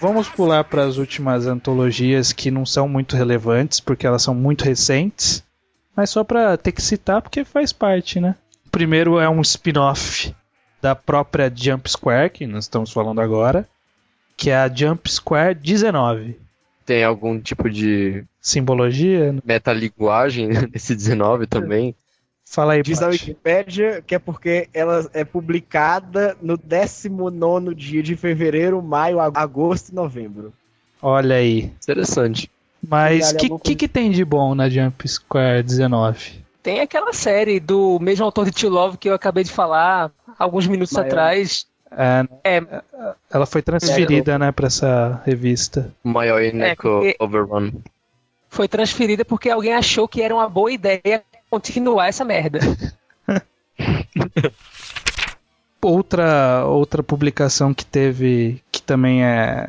Vamos 0.00 0.28
pular 0.28 0.64
para 0.64 0.84
as 0.84 0.96
últimas 0.96 1.46
antologias 1.46 2.32
que 2.32 2.50
não 2.50 2.66
são 2.66 2.88
muito 2.88 3.16
relevantes, 3.16 3.78
porque 3.78 4.06
elas 4.06 4.22
são 4.22 4.34
muito 4.34 4.64
recentes, 4.64 5.44
mas 5.94 6.10
só 6.10 6.24
para 6.24 6.56
ter 6.56 6.72
que 6.72 6.82
citar 6.82 7.22
porque 7.22 7.44
faz 7.44 7.72
parte, 7.72 8.20
né? 8.20 8.34
O 8.66 8.70
primeiro 8.70 9.18
é 9.20 9.28
um 9.28 9.40
spin-off 9.40 10.34
da 10.82 10.94
própria 10.96 11.52
Jump 11.54 11.88
Square, 11.90 12.30
que 12.30 12.46
nós 12.46 12.64
estamos 12.64 12.92
falando 12.92 13.20
agora, 13.20 13.68
que 14.36 14.50
é 14.50 14.56
a 14.56 14.68
Jump 14.68 15.10
Square 15.10 15.54
19. 15.54 16.36
Tem 16.84 17.04
algum 17.04 17.38
tipo 17.40 17.70
de 17.70 18.24
Simbologia? 18.40 19.36
metalinguagem 19.44 20.48
nesse 20.72 20.94
19 20.94 21.46
também? 21.46 21.94
Fala 22.52 22.72
aí, 22.72 22.82
Diz 22.82 23.00
a 23.00 23.06
Paty. 23.06 23.12
Wikipédia 23.30 24.02
que 24.04 24.12
é 24.14 24.18
porque 24.18 24.68
ela 24.74 25.08
é 25.14 25.24
publicada 25.24 26.36
no 26.42 26.56
19 26.56 27.74
dia 27.76 28.02
de 28.02 28.16
fevereiro, 28.16 28.82
maio, 28.82 29.20
ag- 29.20 29.36
agosto 29.38 29.90
e 29.90 29.94
novembro. 29.94 30.52
Olha 31.00 31.36
aí. 31.36 31.72
Interessante. 31.82 32.50
Mas 32.86 33.30
o 33.32 33.36
que, 33.36 33.48
que, 33.60 33.74
que 33.76 33.88
tem 33.88 34.10
de 34.10 34.24
bom 34.24 34.54
na 34.56 34.68
Jump 34.68 35.06
Square 35.08 35.62
19? 35.62 36.40
Tem 36.62 36.80
aquela 36.80 37.12
série 37.12 37.60
do 37.60 37.98
mesmo 38.00 38.24
autor 38.24 38.46
de 38.46 38.52
To 38.52 38.68
Love 38.68 38.98
que 38.98 39.08
eu 39.08 39.14
acabei 39.14 39.44
de 39.44 39.52
falar 39.52 40.10
alguns 40.38 40.66
minutos 40.66 40.92
Maior. 40.94 41.06
atrás. 41.06 41.66
É, 41.92 42.24
É, 42.44 42.82
ela 43.32 43.46
foi 43.46 43.62
transferida, 43.62 44.38
né, 44.38 44.50
pra 44.50 44.66
essa 44.66 45.22
revista. 45.24 45.92
Maior 46.02 46.42
Ineco 46.42 46.82
porque- 46.82 47.16
Overrun. 47.20 47.70
foi 48.48 48.66
transferida 48.66 49.24
porque 49.24 49.48
alguém 49.50 49.72
achou 49.74 50.08
que 50.08 50.20
era 50.22 50.34
uma 50.34 50.48
boa 50.48 50.72
ideia 50.72 51.22
continuar 51.50 52.08
essa 52.08 52.24
merda. 52.24 52.60
Outra, 55.82 56.66
outra 56.66 57.02
publicação 57.02 57.72
que 57.72 57.86
teve, 57.86 58.62
que 58.70 58.82
também 58.82 59.24
é. 59.24 59.66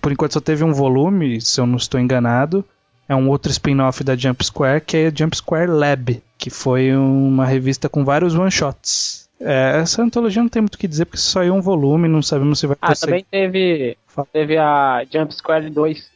Por 0.00 0.10
enquanto 0.10 0.32
só 0.32 0.40
teve 0.40 0.64
um 0.64 0.72
volume, 0.72 1.38
se 1.38 1.60
eu 1.60 1.66
não 1.66 1.76
estou 1.76 2.00
enganado. 2.00 2.64
É 3.06 3.14
um 3.14 3.28
outro 3.28 3.50
spin-off 3.50 4.02
da 4.02 4.16
Jump 4.16 4.42
Square, 4.44 4.80
que 4.82 4.96
é 4.96 5.06
a 5.08 5.12
Jump 5.14 5.36
Square 5.36 5.70
Lab, 5.70 6.22
que 6.38 6.48
foi 6.50 6.94
uma 6.96 7.44
revista 7.46 7.88
com 7.90 8.04
vários 8.06 8.34
one-shots. 8.34 9.28
É, 9.40 9.80
essa 9.82 10.02
antologia 10.02 10.42
não 10.42 10.48
tem 10.48 10.62
muito 10.62 10.74
o 10.74 10.78
que 10.78 10.88
dizer, 10.88 11.04
porque 11.04 11.18
só 11.18 11.42
é 11.42 11.50
um 11.50 11.60
volume, 11.60 12.08
não 12.08 12.22
sabemos 12.22 12.58
se 12.58 12.66
vai 12.66 12.76
Ah, 12.80 12.86
prosseguir. 12.86 13.24
também 13.24 13.26
teve, 13.30 13.96
teve 14.32 14.56
a 14.58 15.04
Jump 15.12 15.34
Square 15.34 15.70
2. 15.70 16.10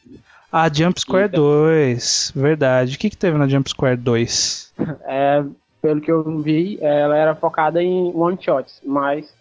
Ah, 0.55 0.69
Jump 0.71 0.99
Square 1.01 1.29
Então. 1.29 1.43
2, 1.43 2.31
verdade. 2.35 2.95
O 2.95 2.99
que, 2.99 3.09
que 3.09 3.17
teve 3.17 3.35
na 3.39 3.47
Jump 3.47 3.67
Square 3.67 3.97
2? 3.97 4.71
É, 5.05 5.43
pelo 5.81 5.99
que 5.99 6.11
eu 6.11 6.39
vi, 6.41 6.77
ela 6.79 7.17
era 7.17 7.35
focada 7.35 7.81
em 7.81 8.13
one-shots, 8.15 8.79
mas 8.85 9.33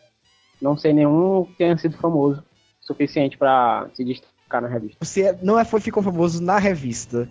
não 0.60 0.74
sei 0.76 0.94
nenhum 0.94 1.44
que 1.44 1.58
tenha 1.58 1.76
sido 1.76 1.96
famoso 1.98 2.40
o 2.40 2.86
suficiente 2.86 3.36
pra 3.36 3.86
se 3.94 4.02
destacar 4.04 4.62
na 4.62 4.68
revista. 4.68 4.96
Você 5.04 5.22
é- 5.22 5.38
não 5.42 5.58
é, 5.58 5.64
foi, 5.66 5.80
ficou 5.80 6.02
famoso 6.02 6.42
na 6.42 6.58
revista, 6.58 7.28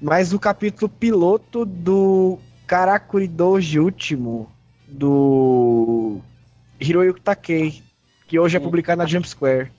mas 0.00 0.32
o 0.32 0.38
capítulo 0.38 0.88
piloto 0.88 1.64
do 1.64 2.38
Karakuri 2.66 3.26
Doji 3.26 3.80
Último, 3.80 4.48
do 4.88 6.20
Hiroyuki 6.80 7.20
Takei, 7.20 7.82
que 8.28 8.38
hoje 8.38 8.56
é 8.56 8.60
publicado 8.60 8.98
na 8.98 9.06
Jump 9.06 9.28
Square. 9.28 9.70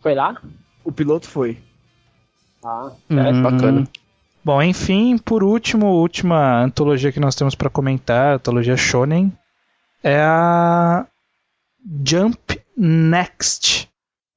Foi 0.00 0.14
lá? 0.14 0.40
O 0.82 0.90
piloto 0.90 1.28
foi. 1.28 1.58
Ah, 2.64 2.90
Hum, 3.10 3.42
bacana. 3.42 3.88
Bom, 4.44 4.62
enfim, 4.62 5.16
por 5.16 5.42
último, 5.42 5.86
última 5.86 6.62
antologia 6.62 7.10
que 7.10 7.20
nós 7.20 7.34
temos 7.34 7.54
para 7.54 7.70
comentar, 7.70 8.32
a 8.32 8.34
antologia 8.34 8.76
Shonen, 8.76 9.32
é 10.02 10.20
a 10.20 11.06
Jump 12.06 12.60
Next. 12.76 13.88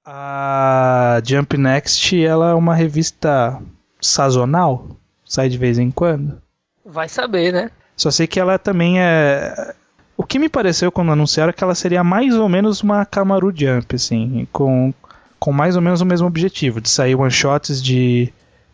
A 0.06 1.22
Jump 1.26 1.58
Next, 1.58 2.24
ela 2.24 2.52
é 2.52 2.54
uma 2.54 2.74
revista 2.74 3.62
sazonal, 4.00 4.88
sai 5.26 5.50
de 5.50 5.58
vez 5.58 5.78
em 5.78 5.92
quando. 5.92 6.42
Vai 6.86 7.10
saber, 7.10 7.52
né? 7.52 7.70
Só 7.98 8.10
sei 8.10 8.28
que 8.28 8.40
ela 8.40 8.58
também 8.58 9.02
é. 9.02 9.74
O 10.16 10.24
que 10.24 10.40
me 10.40 10.48
pareceu 10.48 10.92
quando 10.92 11.12
anunciaram 11.12 11.50
é 11.50 11.54
que 11.54 11.64
ela 11.64 11.76
seria 11.76 12.04
mais 12.04 12.34
ou 12.36 12.48
menos 12.48 12.82
uma 12.82 13.06
Kamaru 13.06 13.52
Jump, 13.54 13.96
assim, 13.96 14.48
com, 14.52 14.94
com 15.40 15.52
mais 15.52 15.76
ou 15.76 15.82
menos 15.82 16.02
o 16.02 16.06
mesmo 16.06 16.28
objetivo, 16.28 16.82
de 16.82 16.90
sair 16.90 17.16
one-shots 17.16 17.82
de, 17.82 18.32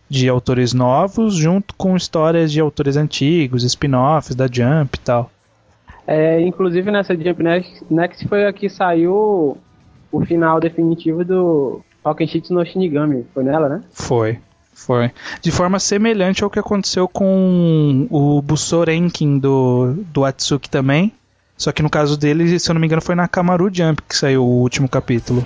de 0.09 0.29
autores 0.29 0.73
novos 0.73 1.35
junto 1.35 1.73
com 1.75 1.95
histórias 1.95 2.51
de 2.51 2.59
autores 2.59 2.97
antigos, 2.97 3.63
spin-offs 3.63 4.35
da 4.35 4.47
Jump 4.47 4.95
e 4.95 4.99
tal. 4.99 5.31
É, 6.05 6.41
inclusive 6.41 6.91
nessa 6.91 7.15
Jump 7.15 7.41
Next, 7.41 7.85
Next 7.89 8.27
foi 8.27 8.45
a 8.45 8.53
que 8.53 8.69
saiu 8.69 9.57
o 10.11 10.25
final 10.25 10.59
definitivo 10.59 11.23
do 11.23 11.81
Rockenships 12.03 12.49
no 12.49 12.65
Shinigami. 12.65 13.25
Foi 13.33 13.43
nela, 13.43 13.69
né? 13.69 13.81
Foi, 13.91 14.37
foi. 14.73 15.11
De 15.41 15.51
forma 15.51 15.79
semelhante 15.79 16.43
ao 16.43 16.49
que 16.49 16.59
aconteceu 16.59 17.07
com 17.07 18.07
o 18.09 18.41
Busorenkin 18.41 19.39
do, 19.39 19.93
do 20.13 20.25
Atsuki 20.25 20.69
também. 20.69 21.11
Só 21.57 21.71
que 21.71 21.81
no 21.81 21.89
caso 21.89 22.17
dele, 22.17 22.59
se 22.59 22.69
eu 22.69 22.73
não 22.73 22.81
me 22.81 22.87
engano, 22.87 23.01
foi 23.01 23.15
na 23.15 23.27
Kamaru 23.27 23.69
Jump 23.73 24.01
que 24.01 24.15
saiu 24.15 24.43
o 24.43 24.61
último 24.61 24.89
capítulo. 24.89 25.45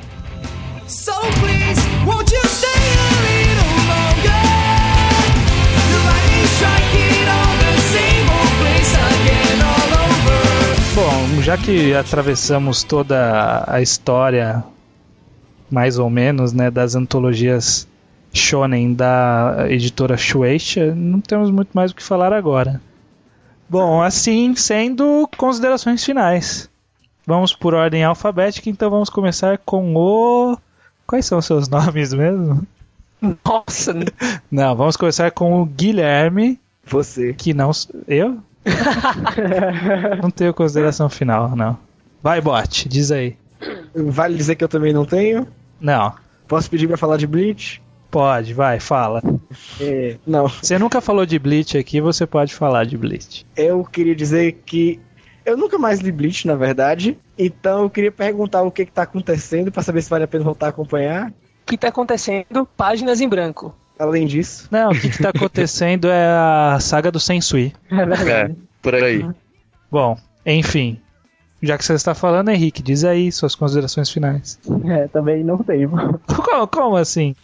Bom, 10.95 11.41
já 11.41 11.57
que 11.57 11.93
atravessamos 11.93 12.83
toda 12.83 13.65
a 13.67 13.81
história, 13.81 14.63
mais 15.69 15.99
ou 15.99 16.09
menos, 16.09 16.53
né, 16.53 16.71
das 16.71 16.95
antologias 16.95 17.85
shonen 18.33 18.93
da 18.93 19.65
editora 19.67 20.15
Shueisha, 20.15 20.95
não 20.95 21.19
temos 21.19 21.51
muito 21.51 21.71
mais 21.73 21.91
o 21.91 21.95
que 21.95 22.03
falar 22.03 22.31
agora. 22.31 22.81
Bom, 23.69 24.01
assim 24.01 24.55
sendo, 24.55 25.29
considerações 25.35 26.05
finais. 26.05 26.69
Vamos 27.25 27.53
por 27.53 27.73
ordem 27.73 28.05
alfabética, 28.05 28.69
então 28.69 28.89
vamos 28.89 29.09
começar 29.09 29.57
com 29.57 29.93
o. 29.97 30.57
Quais 31.07 31.25
são 31.25 31.39
os 31.39 31.45
seus 31.45 31.67
nomes 31.69 32.13
mesmo? 32.13 32.67
Nossa, 33.43 33.95
Não, 34.51 34.75
vamos 34.75 34.95
começar 34.95 35.31
com 35.31 35.59
o 35.61 35.65
Guilherme, 35.65 36.59
Você. 36.85 37.33
que 37.33 37.53
não. 37.53 37.71
Eu? 38.07 38.37
não 40.21 40.29
tenho 40.29 40.53
consideração 40.53 41.09
final, 41.09 41.55
não. 41.55 41.77
Vai, 42.21 42.41
bot, 42.41 42.87
diz 42.87 43.11
aí. 43.11 43.35
Vale 43.95 44.35
dizer 44.35 44.55
que 44.55 44.63
eu 44.63 44.67
também 44.67 44.93
não 44.93 45.05
tenho? 45.05 45.47
Não. 45.79 46.13
Posso 46.47 46.69
pedir 46.69 46.87
pra 46.87 46.97
falar 46.97 47.17
de 47.17 47.25
Bleach? 47.25 47.81
Pode, 48.11 48.53
vai, 48.53 48.79
fala. 48.79 49.21
É, 49.81 50.17
não. 50.25 50.47
Você 50.47 50.77
nunca 50.77 51.01
falou 51.01 51.25
de 51.25 51.37
Bleach 51.39 51.77
aqui, 51.77 51.99
você 51.99 52.25
pode 52.25 52.53
falar 52.53 52.85
de 52.85 52.97
Bleach. 52.97 53.45
Eu 53.55 53.83
queria 53.83 54.15
dizer 54.15 54.61
que 54.65 54.99
eu 55.47 55.55
nunca 55.55 55.77
mais 55.77 56.01
li 56.01 56.11
Bleach, 56.11 56.45
na 56.45 56.55
verdade. 56.55 57.17
Então 57.37 57.83
eu 57.83 57.89
queria 57.89 58.11
perguntar 58.11 58.61
o 58.63 58.69
que, 58.69 58.85
que 58.85 58.91
tá 58.91 59.03
acontecendo 59.03 59.71
pra 59.71 59.81
saber 59.81 60.01
se 60.01 60.09
vale 60.09 60.25
a 60.25 60.27
pena 60.27 60.43
voltar 60.43 60.65
a 60.65 60.69
acompanhar. 60.69 61.29
o 61.29 61.33
que 61.65 61.77
tá 61.77 61.87
acontecendo? 61.87 62.67
Páginas 62.75 63.21
em 63.21 63.29
branco. 63.29 63.73
Além 63.97 64.27
disso, 64.27 64.67
Não, 64.69 64.91
o 64.91 64.99
que, 64.99 65.09
que 65.09 65.23
tá 65.23 65.29
acontecendo 65.33 66.07
é 66.09 66.27
a 66.27 66.77
saga 66.79 67.11
do 67.11 67.19
Sensui. 67.19 67.73
É 67.89 68.05
verdade. 68.05 68.51
É, 68.51 68.55
por 68.81 68.93
aí. 68.93 69.25
Bom, 69.89 70.17
enfim. 70.45 70.99
Já 71.63 71.77
que 71.77 71.83
você 71.83 71.93
está 71.93 72.13
falando, 72.13 72.49
Henrique, 72.49 72.83
diz 72.83 73.03
aí 73.03 73.31
suas 73.31 73.55
considerações 73.55 74.11
finais. 74.11 74.59
É, 74.85 75.07
também 75.07 75.43
não 75.43 75.57
tenho. 75.57 75.89
Como, 76.27 76.67
como 76.67 76.95
assim? 76.97 77.35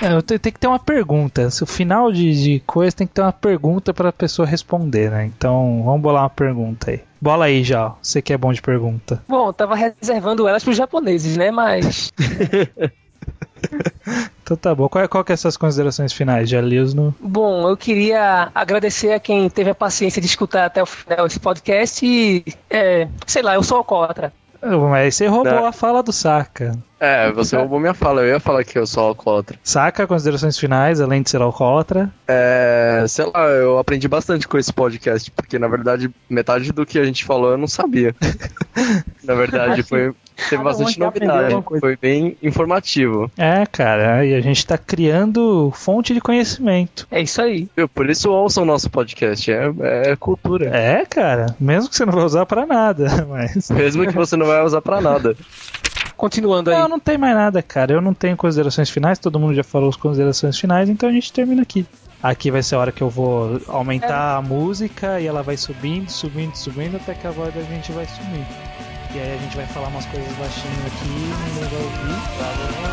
É, 0.00 0.38
tem 0.38 0.52
que 0.52 0.60
ter 0.60 0.66
uma 0.68 0.78
pergunta. 0.78 1.50
Se 1.50 1.62
o 1.62 1.66
final 1.66 2.12
de, 2.12 2.42
de 2.42 2.60
coisa 2.60 2.94
tem 2.94 3.06
que 3.06 3.14
ter 3.14 3.22
uma 3.22 3.32
pergunta 3.32 3.92
para 3.92 4.10
a 4.10 4.12
pessoa 4.12 4.46
responder, 4.46 5.10
né? 5.10 5.24
Então, 5.26 5.82
vamos 5.84 6.00
bolar 6.00 6.22
uma 6.22 6.30
pergunta 6.30 6.90
aí. 6.90 7.00
Bola 7.20 7.46
aí, 7.46 7.64
já. 7.64 7.94
Você 8.00 8.22
que 8.22 8.32
é 8.32 8.38
bom 8.38 8.52
de 8.52 8.62
pergunta. 8.62 9.20
Bom, 9.28 9.48
eu 9.48 9.52
tava 9.52 9.74
reservando 9.74 10.46
elas 10.46 10.62
pros 10.62 10.76
japoneses, 10.76 11.36
né? 11.36 11.50
Mas 11.50 12.12
Então 14.42 14.56
tá 14.56 14.74
bom. 14.74 14.88
Qual, 14.88 15.04
é- 15.04 15.08
qual 15.08 15.24
que 15.24 15.32
é 15.32 15.34
essas 15.34 15.56
considerações 15.56 16.12
finais? 16.12 16.48
Já 16.48 16.60
li 16.60 16.78
os 16.78 16.94
no. 16.94 17.14
Bom, 17.20 17.68
eu 17.68 17.76
queria 17.76 18.50
agradecer 18.54 19.12
a 19.12 19.20
quem 19.20 19.48
teve 19.50 19.70
a 19.70 19.74
paciência 19.74 20.22
de 20.22 20.26
escutar 20.28 20.64
até 20.64 20.82
o 20.82 20.86
final 20.86 21.26
esse 21.26 21.38
podcast 21.40 22.06
e, 22.06 22.44
é, 22.70 23.08
sei 23.26 23.42
lá, 23.42 23.54
eu 23.54 23.62
sou 23.62 23.78
alcoólatra. 23.78 24.32
Mas 24.62 25.14
você 25.14 25.26
roubou 25.26 25.64
a 25.64 25.72
fala 25.72 26.02
do 26.02 26.12
Saka. 26.12 26.76
É, 27.00 27.30
você 27.32 27.56
roubou 27.56 27.78
minha 27.78 27.94
fala. 27.94 28.22
Eu 28.22 28.28
ia 28.28 28.40
falar 28.40 28.64
que 28.64 28.78
eu 28.78 28.86
sou 28.86 29.04
alcoólatra. 29.04 29.58
Saka, 29.62 30.06
considerações 30.06 30.58
finais, 30.58 31.00
além 31.00 31.22
de 31.22 31.30
ser 31.30 31.40
alcoólatra. 31.40 32.10
É, 32.26 33.04
sei 33.08 33.26
lá, 33.26 33.46
eu 33.48 33.78
aprendi 33.78 34.08
bastante 34.08 34.48
com 34.48 34.58
esse 34.58 34.72
podcast, 34.72 35.30
porque 35.30 35.58
na 35.58 35.68
verdade 35.68 36.10
metade 36.28 36.72
do 36.72 36.84
que 36.84 36.98
a 36.98 37.04
gente 37.04 37.24
falou 37.24 37.52
eu 37.52 37.58
não 37.58 37.68
sabia. 37.68 38.14
na 39.22 39.34
verdade, 39.34 39.82
foi 39.82 40.12
teve 40.48 40.62
bastante 40.62 40.98
novidade. 40.98 41.54
Foi 41.80 41.96
bem 41.96 42.36
informativo. 42.42 43.30
É, 43.36 43.64
cara, 43.66 44.24
e 44.24 44.34
a 44.34 44.40
gente 44.40 44.66
tá 44.66 44.76
criando 44.76 45.70
fonte 45.74 46.14
de 46.14 46.20
conhecimento. 46.20 47.06
É 47.10 47.20
isso 47.20 47.40
aí. 47.40 47.68
Viu? 47.76 47.88
Por 47.88 48.08
isso 48.08 48.30
ouçam 48.30 48.62
o 48.62 48.66
nosso 48.66 48.90
podcast. 48.90 49.50
É, 49.50 49.72
é 49.80 50.16
cultura. 50.16 50.68
É, 50.74 51.04
cara, 51.04 51.54
mesmo 51.58 51.88
que 51.88 51.96
você 51.96 52.04
não 52.04 52.12
vai 52.12 52.24
usar 52.24 52.46
pra 52.46 52.66
nada, 52.66 53.24
mas. 53.28 53.70
Mesmo 53.70 54.06
que 54.06 54.14
você 54.14 54.36
não 54.36 54.46
vai 54.46 54.62
usar 54.62 54.80
pra 54.80 55.00
nada. 55.00 55.36
Continuando 56.16 56.70
aí. 56.70 56.76
Não, 56.76 56.88
não 56.88 57.00
tem 57.00 57.16
mais 57.16 57.34
nada, 57.34 57.62
cara. 57.62 57.92
Eu 57.92 58.00
não 58.00 58.12
tenho 58.12 58.36
considerações 58.36 58.90
finais, 58.90 59.18
todo 59.18 59.38
mundo 59.38 59.54
já 59.54 59.62
falou 59.62 59.88
as 59.88 59.96
considerações 59.96 60.58
finais, 60.58 60.88
então 60.88 61.08
a 61.08 61.12
gente 61.12 61.32
termina 61.32 61.62
aqui. 61.62 61.86
Aqui 62.20 62.50
vai 62.50 62.62
ser 62.62 62.74
a 62.74 62.78
hora 62.80 62.92
que 62.92 63.02
eu 63.02 63.08
vou 63.08 63.60
aumentar 63.68 64.36
a 64.36 64.42
música 64.42 65.20
e 65.20 65.26
ela 65.26 65.42
vai 65.42 65.56
subindo, 65.56 66.10
subindo, 66.10 66.56
subindo 66.56 66.96
até 66.96 67.14
que 67.14 67.24
a 67.24 67.30
voz 67.30 67.54
da 67.54 67.62
gente 67.62 67.92
vai 67.92 68.06
sumir. 68.06 68.44
E 69.14 69.20
aí 69.20 69.34
a 69.34 69.38
gente 69.38 69.56
vai 69.56 69.66
falar 69.66 69.88
umas 69.88 70.04
coisas 70.06 70.30
baixinho 70.36 70.86
aqui, 70.86 71.08
ninguém 71.08 71.68
vai 71.70 71.82
ouvir. 71.82 72.87